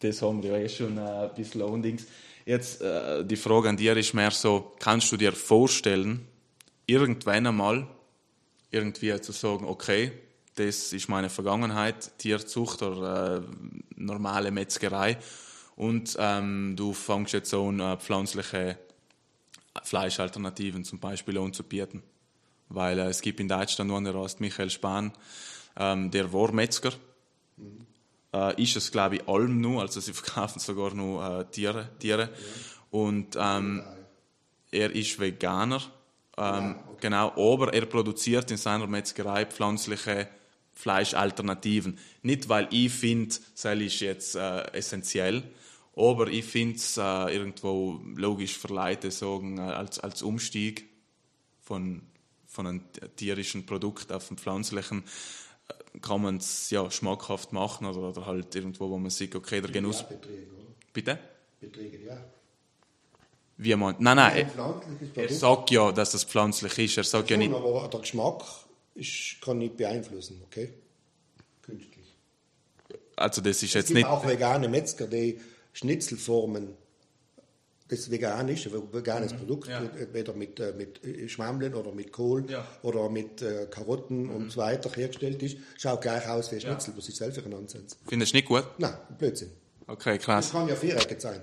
[0.00, 2.06] Das haben wir ja eh schon äh, ein bisschen undings.
[2.44, 6.28] Jetzt äh, die Frage an dir ist mehr so, kannst du dir vorstellen,
[6.86, 7.86] irgendwann einmal
[8.70, 10.12] irgendwie zu sagen, okay,
[10.54, 13.42] das ist meine Vergangenheit, Tierzucht oder äh,
[13.96, 15.18] normale Metzgerei
[15.76, 18.78] und ähm, du fängst jetzt an, äh, pflanzliche
[19.82, 22.02] Fleischalternativen zum Beispiel anzubieten.
[22.68, 25.12] Weil äh, es gibt in Deutschland nur der heißt Michael Spahn,
[25.76, 26.92] ähm, der war Metzger.
[27.56, 27.86] Mhm.
[28.32, 31.88] Äh, ist es, glaube ich, allem nur, also sie verkaufen sogar nur äh, Tiere.
[31.98, 32.22] Tiere.
[32.22, 32.28] Ja.
[32.90, 33.82] Und ähm,
[34.70, 35.82] er ist Veganer.
[36.36, 36.98] Ähm, ja, okay.
[37.00, 40.28] Genau, aber er produziert in seiner Metzgerei pflanzliche
[40.74, 41.98] Fleischalternativen.
[42.22, 45.42] Nicht, weil ich finde, das ist jetzt äh, essentiell,
[45.96, 50.88] aber ich finde es äh, irgendwo logisch für Leute sagen, äh, als, als Umstieg
[51.60, 52.02] von,
[52.46, 52.82] von einem
[53.16, 55.04] tierischen Produkt auf ein pflanzlichen
[55.68, 59.60] äh, kann man es ja, schmackhaft machen oder, oder, halt irgendwo, wo man sieht, okay,
[59.60, 60.00] der Genuss...
[60.00, 60.46] Ja, Beträge,
[60.92, 61.18] Bitte?
[61.60, 62.16] Beträge, ja.
[63.56, 64.50] Wie man, nein, nein,
[65.14, 66.96] er, er sagt ja, dass es pflanzlich ist.
[66.96, 67.54] Er sagt ja, ja nicht...
[67.54, 68.42] Aber der Geschmack
[68.94, 70.72] ist, kann nicht beeinflussen, okay?
[71.62, 72.14] Künstlich.
[73.16, 74.06] Also das ist es jetzt gibt nicht...
[74.06, 75.40] auch vegane Metzger, die
[75.72, 76.74] Schnitzelformen,
[77.88, 79.38] das ist veganisch, ein veganes mhm.
[79.38, 79.78] Produkt, ja.
[79.78, 82.66] entweder mit, äh, mit Schwammeln oder mit Kohl ja.
[82.82, 84.36] oder mit äh, Karotten mhm.
[84.36, 86.98] und so weiter hergestellt ist, schaut gleich aus wie ein Schnitzel, ja.
[86.98, 87.96] was ist selber ein Nonsens.
[88.06, 88.64] Findest du nicht gut?
[88.78, 89.50] Nein, Blödsinn.
[89.86, 90.46] Okay, krass.
[90.46, 91.40] Das kann ja viereckig sein.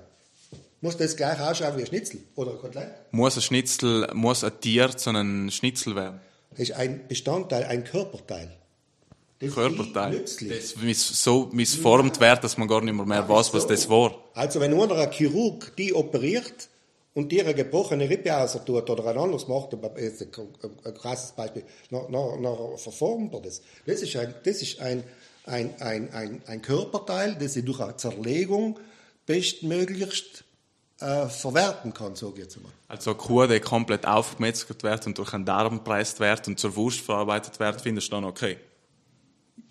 [0.82, 2.92] Muss das gleich ausschauen wie ein Schnitzel oder ein Kotelett?
[3.12, 6.20] Muss ein Schnitzel, muss ein Tier zu einem Schnitzel werden?
[6.52, 8.52] Das ist ein Bestandteil, ein Körperteil.
[9.40, 10.20] Das Körperteil.
[10.20, 14.14] Das miss, so missformt wird, dass man gar nicht mehr, mehr weiß, was das war.
[14.34, 16.70] Also wenn einer ein Chirurg die operiert
[17.14, 18.30] und dir eine gebrochene Rippe
[18.66, 23.62] tut oder ein anderes macht, jetzt ein krasses Beispiel, dann verformt er das.
[23.86, 25.04] Das ist ein, das ist ein,
[25.46, 28.80] ein, ein, ein, ein Körperteil, das sie durch eine Zerlegung
[29.26, 30.44] bestmöglichst
[31.02, 32.72] äh, verwerten kann, sage ich jetzt mal.
[32.88, 36.76] Also eine Kuh, die komplett aufgemetzelt wird und durch einen Darm gepresst wird und zur
[36.76, 38.58] Wurst verarbeitet wird, findest du dann okay?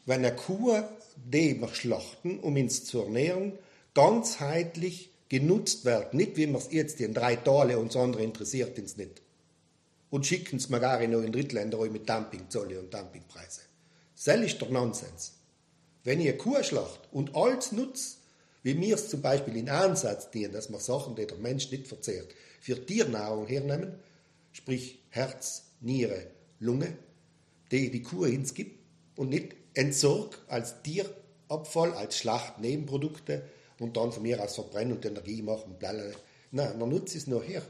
[0.07, 0.83] Wenn eine Kuh,
[1.17, 3.53] die wir schlachten, um uns zu ernähren,
[3.95, 8.97] ganzheitlich genutzt wird, nicht wie wir es jetzt in drei Tale und andere interessiert uns
[8.97, 9.23] nicht.
[10.11, 13.61] Und schicken es mir gar noch in Drittländer mit Dumpingzolle und Dumpingpreise.
[14.17, 15.35] Das ist der Nonsens.
[16.03, 18.20] Wenn eine Kuh schlacht und alles nutzt,
[18.63, 21.87] wie wir es zum Beispiel in Ansatz dienen, dass wir Sachen, die der Mensch nicht
[21.87, 23.95] verzehrt, für Tiernahrung hernehmen,
[24.53, 26.27] sprich Herz, Niere,
[26.59, 26.97] Lunge,
[27.71, 28.79] die die Kuh gibt
[29.17, 33.43] und nicht entsorgt als Tierabfall, als Schlachtnebenprodukte
[33.79, 35.77] und dann von mir aus verbrennen und Energie machen.
[35.79, 36.19] Blablabla.
[36.53, 37.63] Nein, man nutzt es noch her.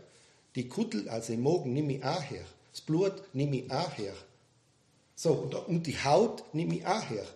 [0.57, 2.45] Die Kuttel, also im Magen, nehme ich auch her.
[2.73, 4.15] Das Blut nehme ich auch her.
[5.15, 7.27] So, und die Haut nehme ich auch her.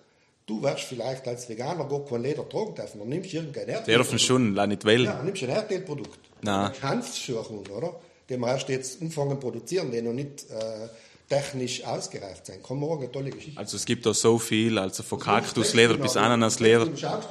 [0.46, 2.98] Du wirst vielleicht als Veganer gar kein Leder tragen dürfen.
[2.98, 3.88] Dann nimmst du irgendein Erdölprodukt.
[3.88, 5.04] Dürfen schon, lass nicht wählen.
[5.06, 6.18] Ja, dann nimmst du ein Erdölprodukt.
[6.42, 6.72] Nein.
[6.82, 7.98] Hanfschürchen, oder?
[8.28, 10.88] Den wir erst jetzt umfangen produzieren, den noch nicht äh,
[11.28, 12.62] technisch ausgereift sind.
[12.62, 13.58] Kann morgen tolle Geschichte.
[13.58, 16.86] Also es gibt da so viel, also von Kaktusleder bis Ananasleder.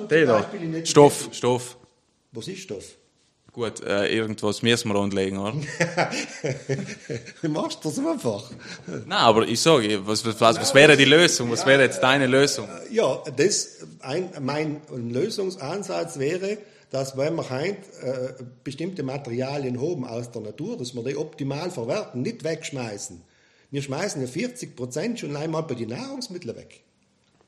[0.10, 0.50] Der da.
[0.84, 1.78] Stoff, Stoff.
[2.32, 2.96] Was ist Stoff?
[3.54, 5.54] Gut, äh, irgendwas müssen wir anlegen, oder?
[7.44, 8.50] du machst das einfach.
[8.88, 11.52] Nein, aber ich sage, was, was, was wäre die Lösung?
[11.52, 12.68] Was wäre jetzt deine Lösung?
[12.90, 16.58] Ja, das, ein, mein Lösungsansatz wäre,
[16.90, 21.70] dass wenn wir heute äh, bestimmte Materialien haben aus der Natur, dass wir die optimal
[21.70, 23.22] verwerten, nicht wegschmeißen.
[23.70, 26.82] Wir schmeißen ja 40 Prozent schon einmal bei den Nahrungsmitteln weg.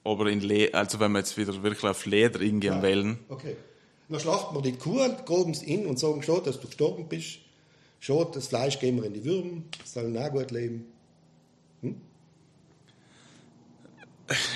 [0.03, 2.83] Aber in Le also wenn wir jetzt wieder wirklich auf Leder eingehen ja.
[2.83, 3.19] wollen.
[3.27, 3.55] Okay.
[4.07, 7.39] Dann schlachten wir die Kuh, groben es in und sagen, schon, dass du gestorben bist.
[7.99, 10.85] Schon, das Fleisch geben wir in die Würmer, sollen auch gut leben.
[11.81, 11.95] Hm?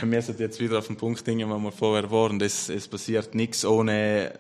[0.04, 2.40] Wir sind jetzt wieder auf den Punkt Dinge, wo wir vorher waren.
[2.42, 4.38] Es, es passiert nichts ohne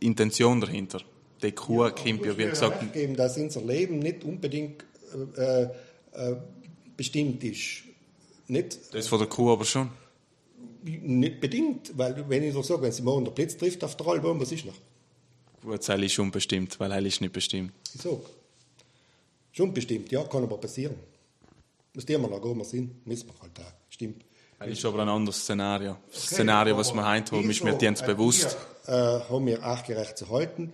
[0.00, 1.00] Intention dahinter.
[1.42, 2.92] Die Kuh ja, kommt ja, wie gesagt...
[2.92, 4.84] Geben, dass unser Leben nicht unbedingt
[5.36, 5.68] äh, äh,
[6.96, 7.84] bestimmt ist.
[8.48, 9.90] Nicht, das von der Kuh aber schon.
[10.82, 14.06] Nicht bedingt, weil wenn ich doch sage, wenn sie morgen der Blitz trifft auf der
[14.06, 14.74] Album, was ist noch?
[15.62, 17.72] Gut, das ist schon bestimmt, weil Heil ist nicht bestimmt.
[17.94, 18.20] Ich sage,
[19.52, 20.94] schon bestimmt, ja, kann aber passieren.
[21.92, 24.24] Das tun wir noch, wo wir sind, müssen wir halt auch, stimmt.
[24.58, 25.96] Das ist aber ein anderes Szenario.
[26.08, 28.56] Das okay, Szenario, was wir heute haben, ist mir jetzt bewusst.
[28.84, 30.72] Wir äh, haben wir artgerecht zu halten.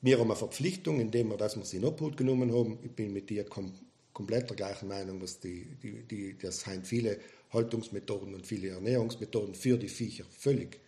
[0.00, 2.78] Wir haben eine Verpflichtung, indem wir, dass wir sie in Obhut genommen haben.
[2.82, 3.72] Ich bin mit dir kom
[4.12, 7.20] komplett der gleichen Meinung, dass die, die, die, das sind viele
[7.52, 10.78] Haltungsmethoden und viele Ernährungsmethoden für die Viecher völlig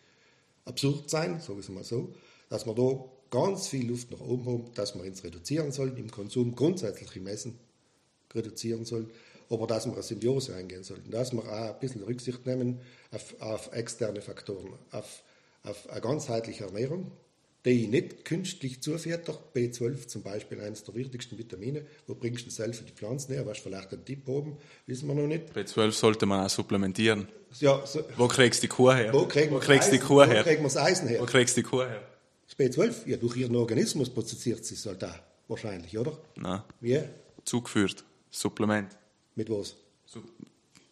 [0.65, 2.12] absurd sein, sagen wir es mal so,
[2.49, 6.11] dass wir da ganz viel Luft nach oben haben, dass wir uns reduzieren sollen im
[6.11, 7.59] Konsum, grundsätzlich im Essen,
[8.35, 9.11] reduzieren sollen,
[9.49, 12.81] aber dass wir eine Symbiose eingehen sollten, dass wir auch ein bisschen Rücksicht nehmen
[13.11, 15.23] auf, auf externe Faktoren, auf,
[15.65, 17.11] auf eine ganzheitliche Ernährung,
[17.65, 19.39] die nicht künstlich zufüttert.
[19.55, 21.85] B12 zum Beispiel, eines der wichtigsten Vitamine.
[22.07, 23.45] Wo bringst du für die Pflanzen her?
[23.47, 24.57] Was vielleicht ein Tipp oben?
[24.87, 25.55] Wissen wir noch nicht.
[25.55, 27.28] B12 sollte man auch supplementieren.
[27.59, 29.12] Ja, so, wo kriegst du die Kuh her?
[29.12, 30.41] Wo, kriegen wo kriegst du die Kuh her?
[30.41, 31.20] Wo kriegen wir das Eisen her?
[31.20, 32.03] Wo kriegst du die Kuh her?
[32.47, 33.09] Das B12?
[33.09, 35.19] Ja, durch ihren Organismus produziert sie es halt auch.
[35.49, 36.16] Wahrscheinlich, oder?
[36.37, 36.62] Nein.
[36.81, 37.01] Wie?
[37.45, 38.05] Zugeführt.
[38.31, 38.97] Supplement.
[39.35, 39.74] Mit was?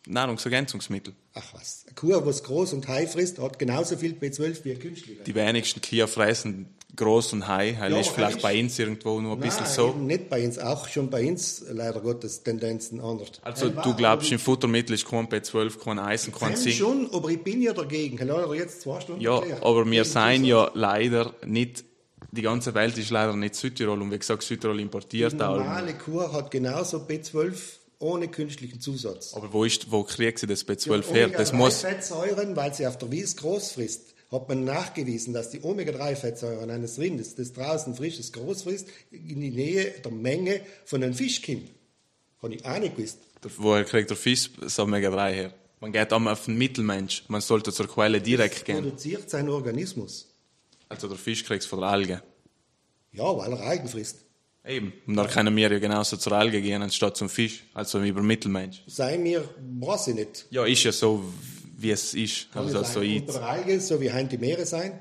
[0.09, 1.14] Nahrungsergänzungsmittel.
[1.35, 1.85] Ach was.
[1.86, 5.22] Eine Kuh, die groß und high frisst, hat genauso viel B12 wie ein künstlicher.
[5.24, 6.66] Die wenigsten Kühe fressen
[6.97, 7.78] groß und high.
[7.78, 9.93] Das ja, ist vielleicht bei uns irgendwo nur ein Nein, bisschen so.
[9.93, 10.59] nicht bei uns.
[10.59, 13.32] Auch schon bei uns, leider Gottes, Tendenzen anders.
[13.43, 16.74] Also du glaubst, im Futtermittel ist kein B12, kein Eisen, kein Zink?
[16.74, 18.16] schon, aber ich bin ja dagegen.
[18.16, 19.62] Kann ich jetzt zwei Stunden Ja, erklären?
[19.62, 21.85] aber wir seien ja leider nicht
[22.30, 25.55] die ganze Welt ist leider nicht Südtirol und wie gesagt, Südtirol importiert auch.
[25.55, 27.55] Die normale Kuh hat genauso B12
[27.99, 29.35] ohne künstlichen Zusatz.
[29.35, 31.29] Aber wo, ist, wo kriegt sie das B12 ja, her?
[31.29, 35.62] Das muss Fettsäuren, weil sie auf der Wies groß frisst, hat man nachgewiesen, dass die
[35.62, 41.15] Omega-3-Fettsäuren eines Rindes, das draußen frisches groß frisst, in die Nähe der Menge von einem
[41.15, 41.70] Fisch kommt.
[42.43, 43.19] Habe ich auch nicht gewusst.
[43.57, 45.55] Woher kriegt der Fisch das Omega-3 her?
[45.81, 47.25] Man geht einmal auf den Mittelmensch.
[47.29, 48.83] Man sollte zur Quelle direkt das gehen.
[48.83, 50.27] produziert sein Organismus.
[50.89, 52.23] Also der Fisch kriegt es von der Alge?
[53.12, 54.19] Ja, weil er Algen frisst.
[54.69, 54.93] Eben.
[55.07, 57.65] Und da können wir ja genauso zur Alge gehen, anstatt zum Fisch.
[57.73, 58.82] Also über Mittelmensch.
[58.86, 59.49] Sei mir,
[59.81, 60.47] weiß ich nicht.
[60.51, 61.24] Ja, ist ja so,
[61.78, 62.53] wie es ist.
[62.53, 64.99] Kann also, so unter der Alge, so wie heute die Meere sein,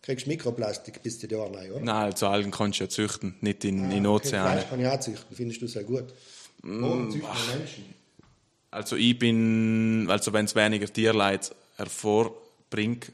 [0.00, 1.80] kriegst du Mikroplastik bis zu da rein, oder?
[1.80, 4.52] Nein, also Algen kannst du ja züchten, nicht in, ah, in Ozeane.
[4.52, 6.06] Fleisch kann ich auch züchten, findest du sehr gut.
[6.62, 7.84] Mm, züchten Menschen.
[8.70, 13.12] Also ich bin, also wenn es weniger Tierleid hervorbringt,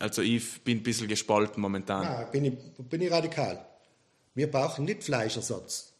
[0.00, 2.02] also ich bin ein bisschen gespalten momentan.
[2.02, 2.54] Nein, bin ich,
[2.88, 3.64] bin ich radikal.
[4.40, 5.92] Wir brauchen nicht Fleischersatz.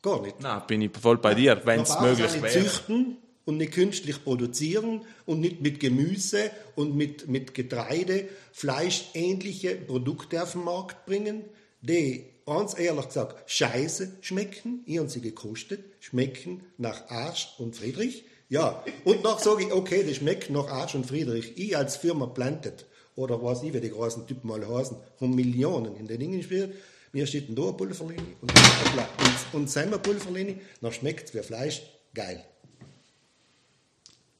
[0.00, 0.40] Gar nicht.
[0.40, 2.48] Nein, bin ich voll bei dir, wenn es möglich wäre.
[2.48, 10.42] züchten und nicht künstlich produzieren und nicht mit Gemüse und mit, mit Getreide fleischähnliche Produkte
[10.42, 11.44] auf den Markt bringen,
[11.82, 14.80] die, ganz ehrlich gesagt, scheiße schmecken.
[14.86, 18.24] Ich habe sie gekostet, schmecken nach Arsch und Friedrich.
[18.48, 21.52] Ja, und noch sage ich, okay, das schmeckt nach Arsch und Friedrich.
[21.58, 25.96] Ich als Firma Planted, oder was ich, wie die großen Typen mal heißen, haben Millionen
[25.96, 26.72] in den Dingen gespielt.
[27.12, 31.82] Mir steht da eine Pulverlinie und, und, und Semmerpulverlinie, dann schmeckt es wie Fleisch
[32.14, 32.44] geil.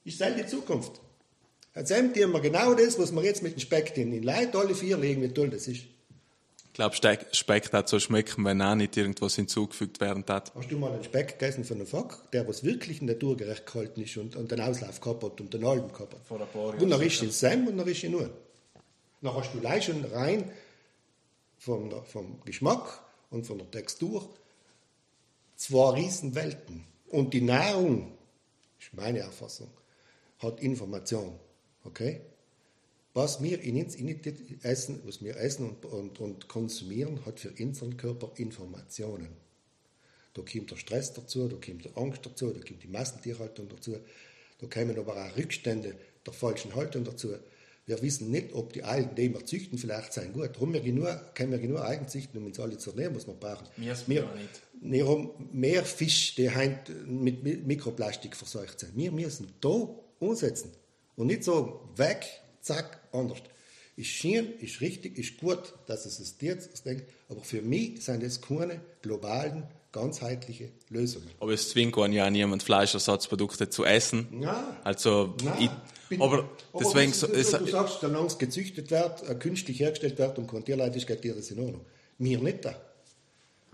[0.03, 1.01] Ist das die Zukunft?
[1.75, 4.73] Jetzt haben wir genau das, was wir jetzt mit dem Speck in den Leid alle
[4.73, 5.83] vier legen, wie toll das ist.
[5.83, 10.53] Ich glaube, Speck hat so schmecken, wenn auch nicht irgendwas hinzugefügt werden hat.
[10.53, 14.15] Hast du mal einen Speck gegessen von einem Fock, der was wirklich naturgerecht gehalten ist
[14.17, 16.21] und, und den Auslauf gehabt hat und den Alben gehabt hat?
[16.27, 16.79] Vor ein paar Jahren.
[16.83, 18.29] Und dann ist es Sem und dann ist es nur.
[19.21, 20.51] Dann hast du gleich schon rein
[21.57, 24.29] vom, vom Geschmack und von der Textur
[25.55, 26.85] zwei Riesenwelten.
[27.09, 28.17] Und die Nahrung,
[28.79, 29.69] ist meine Erfassung,
[30.39, 31.39] hat Information.
[31.83, 32.21] Okay?
[33.13, 33.95] Was wir in uns
[34.63, 39.35] essen, was wir essen und, und, und konsumieren, hat für unseren Körper Informationen.
[40.35, 43.97] Da kommt der Stress dazu, da kommt die Angst dazu, da kommt die Massentierhaltung dazu,
[44.59, 47.33] da kommen aber auch Rückstände der falschen Haltung dazu.
[47.87, 50.49] Wir wissen nicht, ob die Algen, die wir züchten, vielleicht sein gut.
[50.53, 53.33] Darum wir genug, können wir genug Algen züchten, um uns alle zu ernähren, was wir
[53.33, 53.65] brauchen.
[53.77, 54.61] Wir, wir, nicht.
[54.81, 56.51] wir mehr Fisch, die
[57.05, 58.97] mit Mikroplastik verseucht sind.
[58.97, 59.87] Wir müssen da
[60.19, 60.71] umsetzen
[61.15, 62.25] und nicht so weg,
[62.59, 63.39] zack, anders.
[63.95, 68.21] Ist schön, ist richtig, ist gut, dass es es jetzt denkt, aber für mich sind
[68.21, 69.63] es keine globalen
[69.97, 71.29] ganzheitliche Lösungen.
[71.39, 74.27] Aber es zwingt ja niemand Fleischersatzprodukte zu essen.
[74.41, 74.77] Ja.
[74.83, 75.69] Also, Nein.
[76.09, 76.49] Ich, aber, aber
[76.79, 77.11] deswegen.
[77.11, 81.07] Du, du, du, sagst, solange es gezüchtet wird, äh, künstlich hergestellt wird und Tierleid ist,
[81.07, 81.85] geht dir das in Ordnung.
[82.17, 82.75] Mir nicht da.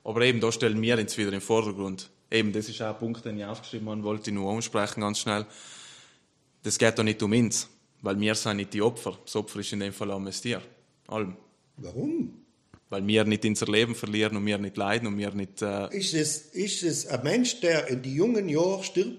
[0.04, 2.10] Aber eben, da stellen wir uns wieder im Vordergrund.
[2.30, 5.20] Eben, das ist auch ein Punkt, den ich aufgeschrieben habe, wollte ich nur umsprechen, ganz
[5.20, 5.45] schnell.
[6.64, 7.70] Das geht doch nicht um uns,
[8.02, 9.18] weil wir sind nicht die Opfer.
[9.24, 10.62] Das Opfer ist in dem Fall auch das Tier.
[11.08, 11.36] Allem.
[11.78, 12.43] Warum?
[12.94, 15.64] Weil wir nicht unser Leben verlieren und wir nicht leiden und wir nicht...
[15.64, 19.18] Äh ist, es, ist es ein Mensch, der in die jungen Jahren stirbt,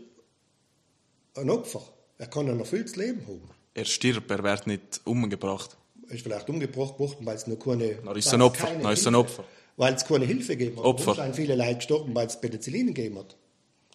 [1.35, 1.83] ein Opfer?
[2.17, 3.51] Er kann ein erfülltes Leben haben.
[3.75, 5.77] Er stirbt, er wird nicht umgebracht.
[6.07, 7.99] Er ist vielleicht umgebracht worden, weil es noch keine...
[8.05, 8.69] Na, ist ein Opfer.
[8.81, 9.43] Na, ist ein Opfer.
[9.77, 10.85] Weil es keine Hilfe gegeben hat.
[10.85, 11.17] Opfer.
[11.17, 13.37] Sind viele Leute gestorben, weil es Penicillin gegeben hat.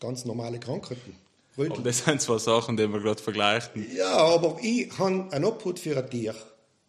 [0.02, 1.16] Ganz normale Krankheiten.
[1.56, 3.86] Und das sind zwei Sachen, die wir gerade vergleichen.
[3.96, 6.36] Ja, aber ich habe einen Obhut für ein Tier.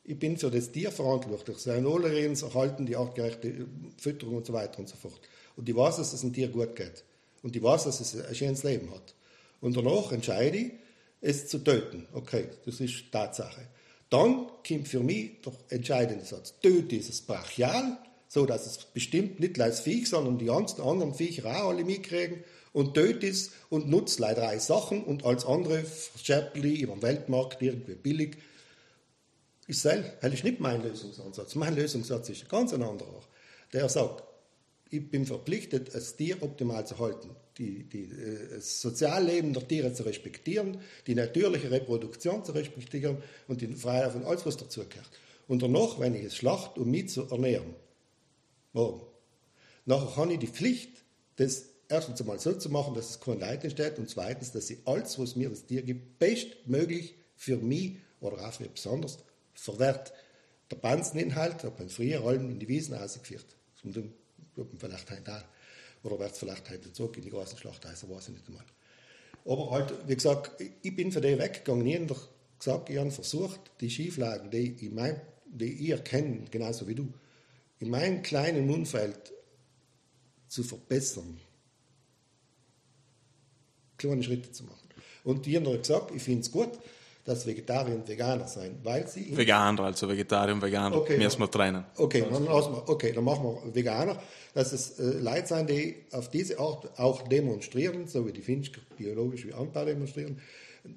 [0.04, 1.58] Ich bin für das Tier verantwortlich.
[1.58, 3.66] Sein Wohlerins erhalten die artgerechte
[3.98, 5.20] Fütterung und so weiter und so fort.
[5.56, 7.04] Und ich weiß, dass es ein Tier gut geht.
[7.42, 9.14] Und ich weiß, dass es ein schönes Leben hat.
[9.60, 10.72] Und danach entscheide ich,
[11.20, 12.06] es zu töten.
[12.12, 13.60] Okay, das ist Tatsache.
[14.08, 16.54] Dann kommt für mich der entscheidende Satz.
[16.60, 21.46] Töte dieses Brachial, so dass es bestimmt nicht als Viech, sondern die ganzen anderen Viecher
[21.46, 25.84] auch alle mitkriegen und tötet es und nutzt leider drei Sachen und als andere
[26.22, 28.36] Schäppli über den Weltmarkt irgendwie billig.
[29.70, 31.54] Ist das, das ist nicht mein Lösungsansatz.
[31.54, 33.22] Mein Lösungsansatz ist ganz ein anderer.
[33.72, 34.24] Der sagt,
[34.90, 39.92] ich bin verpflichtet, das Tier optimal zu halten, die, die, äh, das Sozialleben der Tiere
[39.92, 45.08] zu respektieren, die natürliche Reproduktion zu respektieren und die Freiheit von alles, was dazugehört.
[45.46, 47.76] Und danach, wenn ich es schlacht, um mich zu ernähren,
[48.72, 49.06] morgen,
[49.84, 51.04] nachher habe ich die Pflicht,
[51.36, 54.78] das erstens einmal so zu machen, dass es kein Leid entsteht und zweitens, dass ich
[54.84, 59.18] alles, was mir das Tier gibt, bestmöglich für mich oder auch für besonders
[59.60, 60.12] verwehrt.
[60.70, 63.56] Der Panzeninhalt hat man früher allem in die Wiesen ausgeführt.
[63.82, 64.12] Und dann
[64.56, 68.08] wird man vielleicht heute auch, oder wird es vielleicht heute zurück in die großen Schlachthäuser,
[68.08, 68.64] weiß ich nicht einmal.
[69.44, 71.86] Aber halt, wie gesagt, ich bin von dem weggegangen.
[71.86, 72.16] Ich habe
[72.58, 77.12] gesagt, ich habe versucht, die Schieflagen, die ich, mein, die ihr kennt, genauso wie du,
[77.80, 79.32] in meinem kleinen Umfeld
[80.48, 81.40] zu verbessern.
[83.96, 84.88] Kleine Schritte zu machen.
[85.24, 86.78] Und die haben gesagt, ich finde es gut,
[87.24, 89.36] dass Vegetarier und Veganer sein, weil sie...
[89.36, 91.84] Veganer, also Vegetarier und Veganer, okay, müssen wir trennen.
[91.96, 94.18] Okay, dann, okay, dann machen wir Veganer,
[94.54, 98.80] dass es äh, Leute sein, die auf diese Art auch demonstrieren, so wie die Fincher
[98.96, 100.40] biologisch wie Anbau demonstrieren,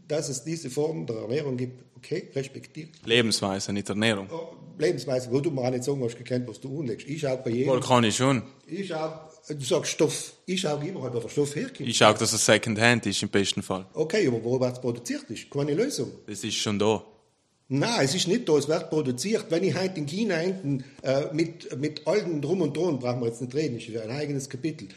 [0.07, 2.89] dass es diese Form der Ernährung gibt, okay, respektiert.
[3.05, 4.29] Lebensweise, nicht Ernährung.
[4.31, 7.07] Oh, Lebensweise, wo du mir auch nicht sagen hast, gekannt, was du unlegst.
[7.07, 7.73] Ich schaue bei jedem...
[7.73, 8.43] Wohl kann ich schon.
[8.65, 10.33] Ich schaue Du sagst Stoff.
[10.45, 11.89] Ich schaue immer, wo der Stoff herkommt.
[11.89, 13.85] Ich schaue, dass es Secondhand ist, im besten Fall.
[13.93, 15.51] Okay, aber wo wird es produziert ist?
[15.51, 16.11] Keine Lösung.
[16.27, 17.03] Es ist schon da.
[17.67, 19.45] Nein, es ist nicht da, es wird produziert.
[19.49, 23.27] Wenn ich heute in China hinten äh, mit, mit allen Drum und Drum, brauchen wir
[23.27, 24.87] jetzt nicht reden, ist ein eigenes Kapitel,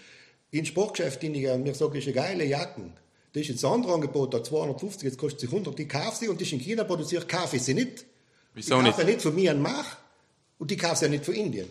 [0.51, 2.93] in Sportgeschäft hingehe mir sage, eine geile Jacken.
[3.33, 6.29] Das ist jetzt ein anderes Angebot, da 250, jetzt kostet sie 100, die kaufe sie
[6.29, 8.05] und die ist in China produziert, kaufe ich sie nicht.
[8.55, 8.97] Wieso ich nicht?
[8.97, 9.85] kaufe nicht von Myanmar
[10.59, 11.69] und die kaufe sie ja nicht von Indien.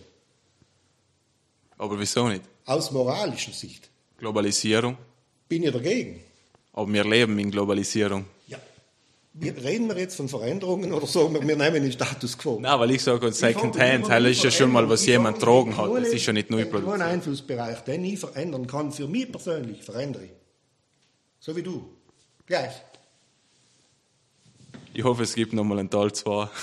[1.77, 2.43] Aber wieso nicht?
[2.65, 3.89] Aus moralischer Sicht.
[4.17, 4.97] Globalisierung.
[5.47, 6.21] Bin ich dagegen.
[6.73, 8.25] Aber wir leben in Globalisierung.
[8.47, 8.57] Ja.
[9.41, 12.59] Reden wir jetzt von Veränderungen oder sagen wir, wir nehmen den Status quo?
[12.59, 15.91] Nein, weil ich sage, Second Hand, das ist ja schon mal, was jemand tragen hat.
[15.95, 16.85] Das ist ja nicht neu produziert.
[16.85, 20.31] Nur ein Einflussbereich, den ich verändern kann, für mich persönlich verändere ich.
[21.39, 21.87] So wie du.
[22.47, 22.73] Gleich.
[24.93, 26.49] Ich hoffe, es gibt noch mal einen Teil 2.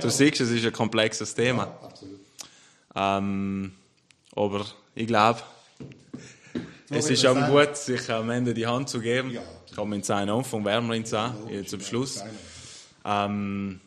[0.00, 1.64] Du siehst, es ist ein komplexes Thema.
[1.64, 2.20] Ja, absolut.
[2.94, 3.72] Ähm,
[4.36, 4.64] aber
[4.94, 5.42] ich glaube,
[6.90, 9.30] es ist auch gut, sich am Ende die Hand zu geben.
[9.30, 9.42] Ja.
[9.74, 12.22] Kann man in seinen Anfang, werden wir ihn auch, jetzt am Schluss.
[13.04, 13.80] Ähm,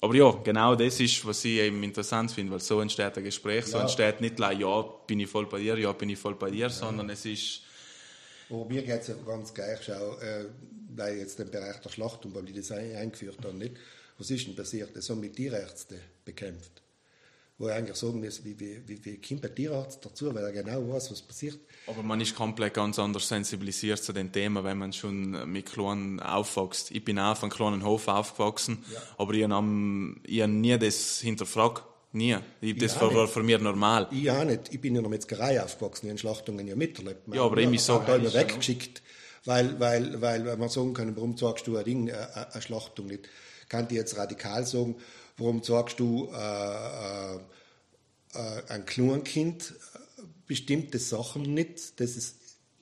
[0.00, 3.66] aber ja, genau das ist, was ich eben interessant finde, weil so entsteht ein Gespräch.
[3.66, 3.82] So Ja.
[3.82, 6.68] entsteht nicht gleich, ja, bin ich voll bei dir, ja, bin ich voll bei dir,
[6.70, 7.60] sondern es ist,
[8.50, 10.46] Aber mir geht es ja ganz gleich, schau, äh,
[10.94, 13.76] weil jetzt den Bereich der Schlachtung, weil die das ein- eingeführt haben, nicht.
[14.18, 14.94] Was ist denn passiert?
[14.94, 16.81] Das haben mit Tierärzte bekämpft.
[17.62, 20.50] Wo ich eigentlich sagen muss, wie, wie, wie, wie kommt ein Tierarzt dazu, weil er
[20.50, 21.60] genau weiß, was passiert.
[21.86, 26.18] aber man ist komplett ganz anders sensibilisiert zu den Themen, wenn man schon mit Klonen
[26.18, 26.90] aufwächst.
[26.90, 28.84] Ich bin auch einem kleinen Hof aufgewachsen,
[29.16, 31.84] aber ich habe hab nie das hinterfragt.
[32.10, 32.38] Nie.
[32.60, 33.32] Ich, das war nicht.
[33.32, 34.08] für mich normal.
[34.10, 34.74] Ich auch nicht.
[34.74, 37.32] Ich bin in einer Metzgerei aufgewachsen, ich habe Schlachtungen ja miterlebt.
[37.32, 39.02] Ja, aber ich sag, da das immer ja weggeschickt,
[39.44, 42.60] weil, weil, weil, weil man sagen kann, warum sagst du ein Ding, äh, äh, eine
[42.60, 43.28] Schlachtung nicht?
[43.68, 44.96] Kann ich jetzt radikal sagen,
[45.38, 47.36] warum sagst du äh, äh,
[48.34, 52.36] äh, ein Kleinkind äh, bestimmte Sachen nicht, dass es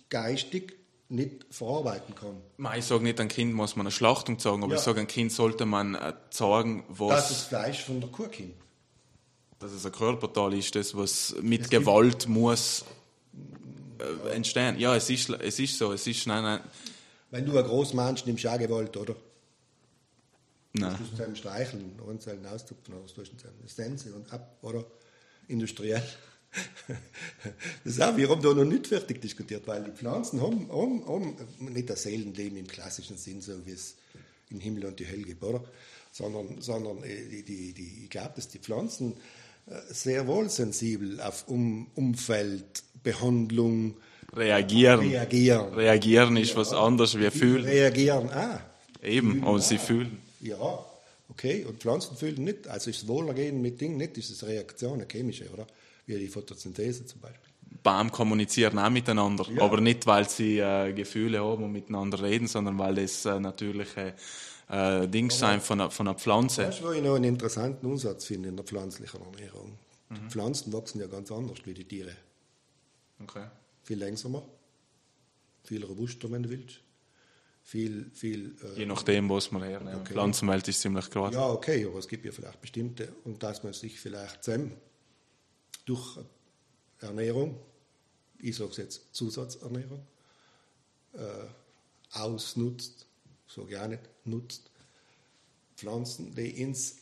[0.09, 0.77] geistig
[1.09, 2.36] nicht verarbeiten kann?
[2.59, 4.78] Nein, Ich sage nicht, ein Kind muss man eine Schlachtung sagen, aber Ja.
[4.78, 8.24] ich sage, ein Kind sollte man äh, sagen, Dass was, das Fleisch von der Kuh
[8.24, 8.55] kommt.
[9.59, 12.85] dass es ein Körperteil ist, das was mit Gewalt muss
[13.98, 14.78] äh, entstehen.
[14.78, 16.60] Ja, es ist, es ist so, es ist, nein, nein,
[17.31, 19.14] Wenn du ein Großmensch nimmst, du auch Gewalt, oder?
[20.73, 20.97] Nein.
[21.17, 23.69] Du einem streicheln, Runzeln auszupfen, oder denn?
[23.69, 24.85] Sense und ab, oder?
[25.49, 26.03] Industriell.
[27.85, 31.07] Das ist auch, wir haben da noch nicht fertig diskutiert, weil die Pflanzen haben, haben,
[31.07, 31.37] haben
[31.73, 33.97] nicht das Seelenleben im klassischen Sinn, so wie es
[34.51, 35.63] im Himmel und die Hölle gibt, oder?
[36.11, 39.15] Sondern, sondern äh, die, die, die, ich glaube, dass die Pflanzen
[39.67, 43.97] äh, sehr wohl sensibel auf um, Umfeld, Behandlung
[44.33, 45.01] Reagieren.
[45.01, 45.75] reagieren.
[45.75, 47.65] Reagieren ist was anderes Die fühlen.
[47.65, 48.61] reagieren auch.
[49.03, 50.19] Eben, und sie fühlen.
[50.41, 50.85] Ja,
[51.29, 51.65] okay.
[51.65, 52.67] Und Pflanzen fühlen nicht.
[52.69, 55.67] Also ist das Wohlergehen mit Dingen nicht, ist es eine Reaktion, eine chemische, oder?
[56.07, 57.51] Wie die Photosynthese zum Beispiel.
[57.83, 59.62] Baum kommunizieren auch miteinander, Ja.
[59.62, 64.15] aber nicht, weil sie äh, Gefühle haben und miteinander reden, sondern weil das äh, natürliche
[64.69, 66.67] äh, Dings sein von einer, von einer Pflanze.
[66.67, 69.79] Weißt du, wo ich noch einen interessanten Ansatz finde in der pflanzlichen Ernährung?
[70.11, 72.11] Die Pflanzen wachsen ja ganz anders wie die Tiere.
[73.23, 73.45] Okay.
[73.85, 74.43] Viel langsamer,
[75.65, 76.81] viel robuster, wenn du willst.
[77.71, 78.57] Viel, viel.
[78.63, 80.01] Äh, Je nachdem, was man hernimmt.
[80.01, 80.13] Okay.
[80.13, 81.35] Pflanzenwelt ist ziemlich groß.
[81.35, 84.73] ja, okay, aber es gibt ja vielleicht bestimmte, und dass man sich vielleicht zusammen
[85.85, 86.19] durch
[86.99, 87.61] Ernährung
[88.43, 90.07] ich sage es jetzt, Zusatzernährung,
[91.13, 91.47] äh,
[92.13, 93.07] ausnutzt,
[93.47, 94.71] sage ich auch nicht, nutzt,
[95.77, 96.97] Pflanzen, die ins,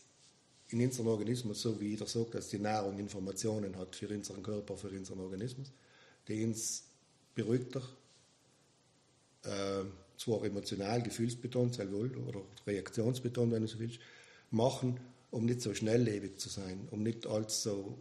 [0.68, 4.76] in unserem Organismus, so wie jeder sagt, dass die Nahrung Informationen hat für unseren Körper,
[4.76, 5.72] für unseren Organismus,
[6.26, 6.84] die uns
[7.34, 7.82] beruhigter,
[9.44, 9.84] äh,
[10.18, 14.00] zwar emotional, gefühlsbetont, sehr wohl, oder reaktionsbetont, wenn du so willst,
[14.50, 15.00] machen,
[15.30, 17.98] um nicht so schnelllebig zu sein, um nicht allzu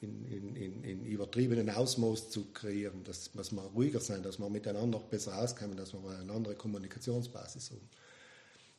[0.00, 4.48] in, in, in, in übertriebenen Ausmaß zu kreieren, dass, dass wir ruhiger sein, dass wir
[4.48, 7.88] miteinander besser auskommen, dass wir eine andere Kommunikationsbasis haben.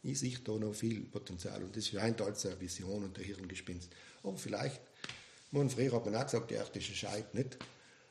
[0.03, 3.91] Ich sehe da noch viel Potenzial und das scheint als eine Vision und ein Hirngespinst.
[4.23, 4.79] Aber vielleicht,
[5.51, 7.57] man, früher hat man auch gesagt, die Erde ist ein Scheit, nicht?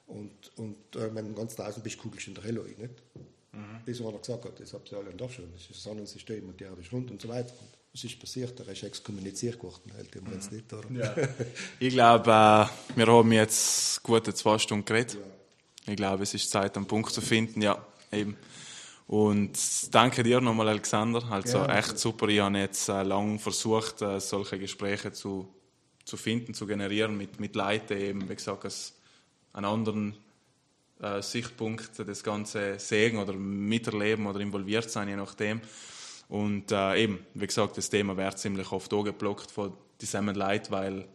[0.07, 3.03] Und, und äh, wenn du ganz draußen bist, kugelst du in der Helle nicht?
[3.57, 3.85] Mhm.
[3.85, 6.61] Bis man gesagt hat, das habt ihr alle doch schon, das ist ein Sonnensystem und
[6.61, 7.53] die Erde ist rund und so weiter.
[7.59, 8.61] Und was ist passiert?
[8.61, 10.57] Er ist exkommuniziert geworden, hält mhm.
[10.57, 10.91] nicht, oder?
[10.91, 11.15] Ja.
[11.81, 15.15] ich glaube, äh, wir haben jetzt gute zwei Stunden geredet.
[15.15, 15.93] Ja.
[15.93, 18.37] Ich glaube, es ist Zeit, einen Punkt zu finden, ja, eben.
[19.07, 19.59] Und
[19.95, 21.23] danke dir nochmal, Alexander.
[21.31, 22.29] Also ja, echt super.
[22.29, 25.49] Ich habe jetzt äh, lange versucht, äh, solche Gespräche zu,
[26.05, 28.95] zu finden, zu generieren mit, mit Leuten, eben, wie gesagt, aus
[29.53, 30.17] einem anderen
[31.01, 35.61] äh, Sichtpunkt das Ganze sehen oder miterleben oder involviert sein, je nachdem.
[36.29, 41.09] Und äh, eben, wie gesagt, das Thema wird ziemlich oft angeblockt von diesem Leuten, weil.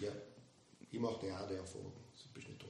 [0.00, 0.10] Ja,
[0.90, 2.64] ich mache die auch die Erfahrung, das bist nicht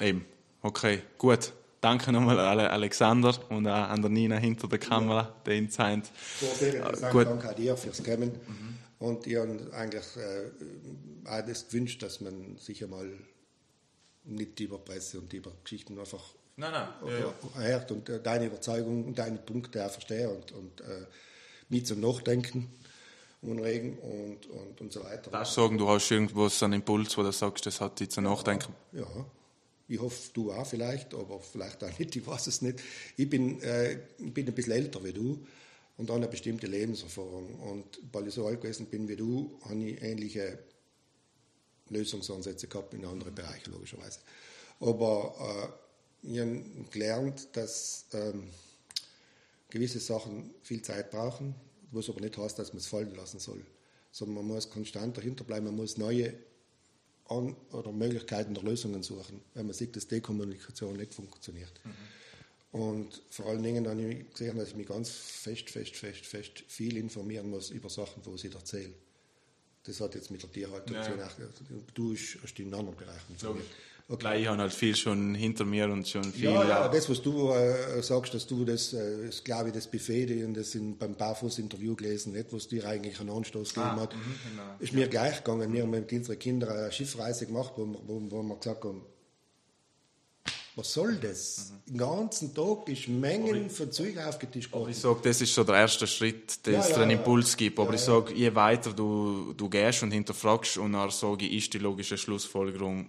[0.00, 0.24] Eben,
[0.62, 1.52] okay, gut.
[1.80, 5.34] Danke nochmal an Alexander und auch an der Nina hinter der Kamera, ja.
[5.46, 6.10] den Zeit.
[6.40, 7.26] Sehr interessant, gut.
[7.26, 8.30] danke an dir fürs Kommen.
[8.30, 8.78] Mhm.
[8.98, 13.12] Und ich habe eigentlich äh, auch das gewünscht, dass man sich einmal
[14.24, 16.88] nicht über Presse und über Geschichten einfach nein, nein.
[17.06, 17.60] Ja, ja.
[17.60, 21.06] hört und äh, deine Überzeugung und deine Punkte auch verstehe und, und äh,
[21.68, 22.70] mich zum Nachdenken
[23.42, 25.30] anregen und, und, und so weiter.
[25.30, 28.10] Darfst du sagen, du hast irgendwo so einen Impuls, wo du sagst, das hat dich
[28.10, 28.72] zum Nachdenken?
[28.92, 29.06] Ja,
[29.86, 32.80] ich hoffe, du auch vielleicht, aber vielleicht auch nicht, ich weiß es nicht.
[33.16, 35.44] Ich bin, äh, bin ein bisschen älter wie du
[35.96, 37.60] und habe eine bestimmte Lebenserfahrung.
[37.60, 40.58] Und weil ich so alt gewesen bin wie du, habe ich ähnliche
[41.90, 44.20] Lösungsansätze gehabt in anderen Bereichen, logischerweise.
[44.80, 45.74] Aber
[46.22, 48.48] äh, ich habe gelernt, dass ähm,
[49.70, 51.54] gewisse Sachen viel Zeit brauchen,
[51.90, 53.64] was aber nicht heißt, dass man es fallen lassen soll.
[54.10, 56.34] Sondern man muss konstant dahinter bleiben, man muss neue
[57.28, 61.72] An oder Möglichkeiten der Lösungen suchen, wenn man sieht, dass Dekommunikation nicht funktioniert.
[61.84, 62.80] Mhm.
[62.80, 66.64] Und vor allen Dingen habe ich gesehen, dass ich mich ganz fest, fest, fest, fest
[66.66, 68.92] viel informieren muss über Sachen, wo ich erzähle.
[69.86, 71.84] Das hat jetzt mit der Tierhaltung zu tun.
[71.94, 73.66] Du hast in anderen Bereichen informiert.
[74.06, 74.42] Okay.
[74.42, 76.44] Ich habe halt viel schon hinter mir und schon viel.
[76.44, 79.86] Ja, ja das, was du äh, sagst, dass du das, äh, das glaube ich, das
[79.86, 84.00] Buffet, und das in, beim Barfuß-Interview gelesen hast, was dir eigentlich einen Anstoß gegeben ah,
[84.02, 84.20] hat, mh,
[84.50, 84.62] genau.
[84.78, 85.72] ist mir gleich gegangen.
[85.72, 89.06] Wir haben mit unseren Kindern eine Schiffreise gemacht, wo, wo, wo wir gesagt haben,
[90.76, 91.72] was soll das?
[91.86, 91.92] Mhm.
[91.92, 94.82] Den ganzen Tag ist Mengen von Zeug aufgetischt worden.
[94.82, 97.56] Aber ich sage, das ist so der erste Schritt, dass ja, es ja, einen Impuls
[97.56, 97.78] gibt.
[97.78, 101.64] Aber ja, ich sage, je weiter du, du gehst und hinterfragst, und dann sage ich,
[101.64, 103.08] ist die logische Schlussfolgerung,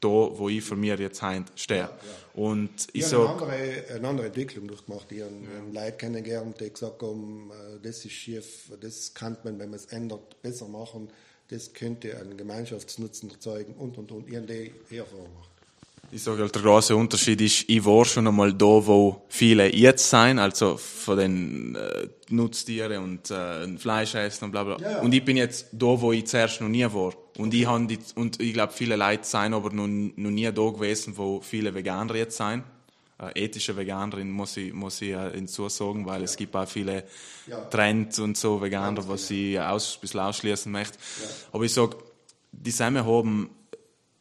[0.00, 1.22] da, wo ich für mich jetzt
[1.56, 1.80] stehe.
[1.80, 1.90] Ja, ja.
[2.34, 5.10] Und ich, ich habe eine andere, eine andere Entwicklung durchgemacht.
[5.12, 5.82] Ich habe ja.
[5.82, 9.86] Leute kennengelernt, die gesagt haben, äh, das ist schief, das kann man, wenn man es
[9.86, 11.10] ändert, besser machen.
[11.48, 14.28] Das könnte einen Gemeinschaftsnutzen erzeugen und, und, und.
[14.28, 15.50] Ich habe die Erfahrung gemacht.
[16.12, 20.40] Ich sage der große Unterschied ist, ich war schon einmal da, wo viele jetzt sein,
[20.40, 24.78] also von den äh, Nutztieren und äh, Fleisch essen und bla bla.
[24.80, 25.00] Ja.
[25.02, 27.12] Und ich bin jetzt da, wo ich zuerst noch nie war.
[27.38, 31.16] Und ich, die, und ich glaube, viele Leute sind aber noch, noch nie da gewesen,
[31.16, 32.64] wo viele Veganer jetzt sind.
[33.20, 36.24] Äh, ethische Veganerin muss ich, muss ich äh, hinzusagen, weil ja.
[36.24, 37.04] es gibt auch viele
[37.46, 37.60] ja.
[37.66, 40.98] Trends und so Veganer, was ich aus, ein bisschen ausschließen möchte.
[41.52, 41.98] Aber ich sage,
[42.50, 43.50] die Samen haben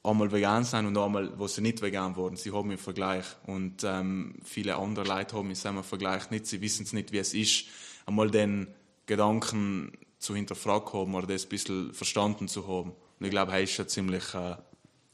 [0.04, 2.36] einmal vegan sein und einmal, wo sie nicht vegan wurden.
[2.36, 3.26] Sie haben einen Vergleich.
[3.46, 6.48] Und ähm, viele andere Leute haben einen Vergleich nicht.
[6.48, 7.66] Sie wissen es nicht, wie es ist,
[8.06, 8.68] einmal den
[9.06, 12.92] Gedanken zu hinterfragen haben oder das ein bisschen verstanden zu haben.
[13.20, 14.56] Und ich glaube, das ist ein ziemlich äh,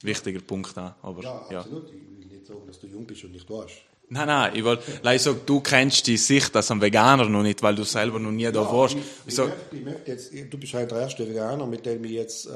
[0.02, 0.78] wichtiger Punkt.
[0.78, 0.94] Auch.
[1.02, 1.90] Aber, ja, absolut.
[1.90, 1.96] Ja.
[1.96, 3.82] Ich will nicht sagen, dass du jung bist und nicht weißt.
[4.10, 7.76] Nein, nein, ich wollte sagen, du kennst die Sicht als ein Veganer noch nicht, weil
[7.76, 8.96] du selber noch nie ja, da warst.
[8.96, 12.04] Ich, ich, ich, möchte, ich möchte jetzt, du bist halt der erste Veganer, mit dem
[12.06, 12.52] ich jetzt äh,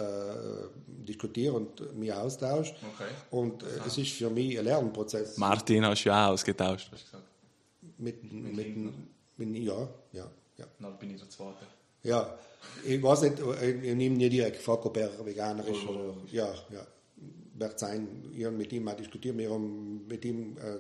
[1.08, 2.76] diskutiere und mich austausche.
[2.94, 3.10] Okay.
[3.32, 5.38] Und äh, das ist für mich ein Lernprozess.
[5.38, 7.24] Martin hast du ja auch ausgetauscht, hast du gesagt.
[7.98, 8.94] Mit, mit, mit,
[9.38, 10.66] mit ja, ja, ja.
[10.80, 11.66] Dann bin ich der Zweite.
[12.04, 12.38] Ja,
[12.86, 16.86] ich weiß nicht, ich, nehme nicht direkt gefragt, ob er Veganer ist oder, ja, ja,
[17.56, 18.08] wird sein.
[18.36, 20.80] Ich habe mit ihm auch diskutiert, wir haben mit ihm äh, äh,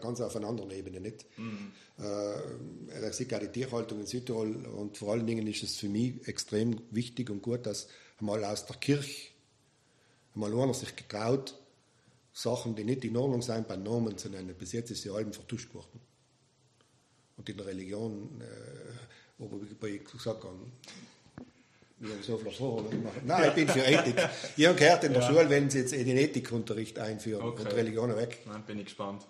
[0.00, 1.24] ganz auf einer anderen Ebene nicht.
[1.36, 1.72] Mhm.
[1.98, 5.88] Äh, er sieht auch die Tierhaltung in Südtirol und vor allen Dingen ist es für
[5.88, 7.88] mich extrem wichtig und gut, dass
[8.20, 9.30] einmal aus der Kirche
[10.34, 11.54] einmal einer sich getraut,
[12.32, 14.54] Sachen, die nicht in Ordnung sind, bei Namen zu nennen.
[14.56, 16.00] Bis jetzt ist die allem vertuscht worden.
[17.36, 18.54] Und in der Religion, äh,
[19.38, 20.56] wo ich gesagt habe,
[22.00, 23.22] wir haben so Fragen machen.
[23.24, 24.14] Nein, ich bin für Ethik.
[24.56, 25.28] Ich habe gehört, in der ja.
[25.28, 27.62] Schule wenn sie jetzt den Ethikunterricht einführen okay.
[27.62, 28.38] und Religionen weg.
[28.46, 29.26] Dann bin ich gespannt.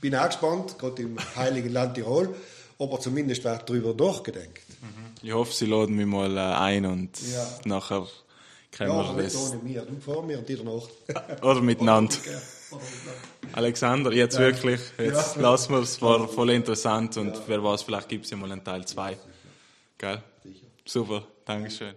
[0.00, 2.34] Bin auch gespannt, gerade im heiligen Land Tirol,
[2.78, 4.62] aber zumindest wird darüber durchgedenkt.
[4.80, 5.10] Mhm.
[5.22, 7.46] Ich hoffe, sie laden mich mal äh, ein und ja.
[7.64, 8.06] nachher
[8.72, 9.36] können ja, wir das.
[9.36, 11.42] ohne mir, du vor mir und dir danach.
[11.42, 12.14] Oder miteinander.
[13.52, 14.40] Alexander, jetzt ja.
[14.40, 15.42] wirklich, jetzt ja.
[15.42, 17.42] lassen wir es, war voll interessant und ja.
[17.46, 19.16] wer weiß, vielleicht gibt es ja mal einen Teil 2.
[19.98, 20.22] Gell?
[20.84, 21.94] Super, Dankeschön.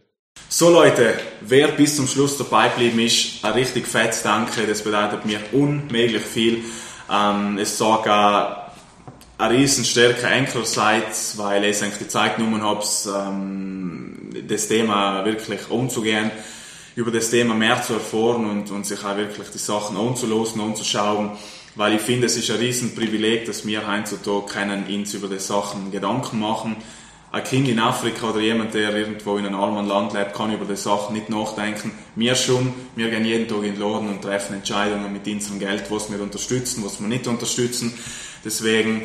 [0.49, 5.25] So Leute, wer bis zum Schluss dabei geblieben ist, ein richtig fettes Danke, das bedeutet
[5.25, 6.63] mir unmöglich viel.
[7.11, 8.63] Ähm, es sagt auch
[9.37, 15.69] eine riesen Stärke einerseits, weil ich eigentlich die Zeit genommen habe, ähm, das Thema wirklich
[15.69, 16.31] umzugehen
[16.95, 21.31] über das Thema mehr zu erfahren und, und sich auch wirklich die Sachen anzulosen, anzuschauen,
[21.75, 25.91] weil ich finde, es ist ein Riesenprivileg, dass wir heutzutage können uns über die Sachen
[25.91, 26.75] Gedanken machen.
[27.33, 30.65] Ein Kind in Afrika oder jemand, der irgendwo in einem armen Land lebt, kann über
[30.65, 31.91] die Sachen nicht nachdenken.
[32.15, 35.89] Wir schon, wir gehen jeden Tag in den Laden und treffen Entscheidungen mit unserem Geld,
[35.89, 37.91] was wir unterstützen, was wir nicht unterstützen.
[38.45, 39.01] Deswegen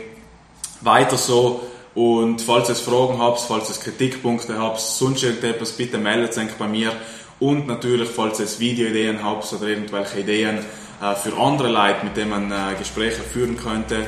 [0.82, 1.62] weiter so.
[1.94, 6.68] Und falls ihr Fragen habt, falls ihr Kritikpunkte habt, sonst irgendetwas, bitte meldet euch bei
[6.68, 6.92] mir.
[7.40, 10.58] Und natürlich, falls ihr Videoideen habt oder irgendwelche Ideen
[11.00, 14.04] äh, für andere Leute, mit denen man äh, Gespräche führen könnte,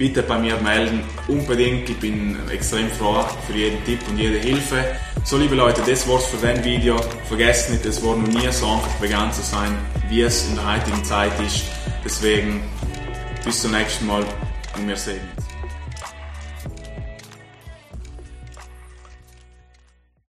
[0.00, 1.02] bitte bei mir melden.
[1.28, 1.88] Unbedingt.
[1.90, 4.82] Ich bin extrem froh für jeden Tipp und jede Hilfe.
[5.24, 6.96] So, liebe Leute, das war's für dein Video.
[7.28, 9.76] Vergesst nicht, es war noch nie so einfach vegan zu sein,
[10.08, 11.64] wie es in der heutigen Zeit ist.
[12.02, 12.62] Deswegen
[13.44, 14.24] bis zum nächsten Mal
[14.74, 15.39] und wir sehen uns.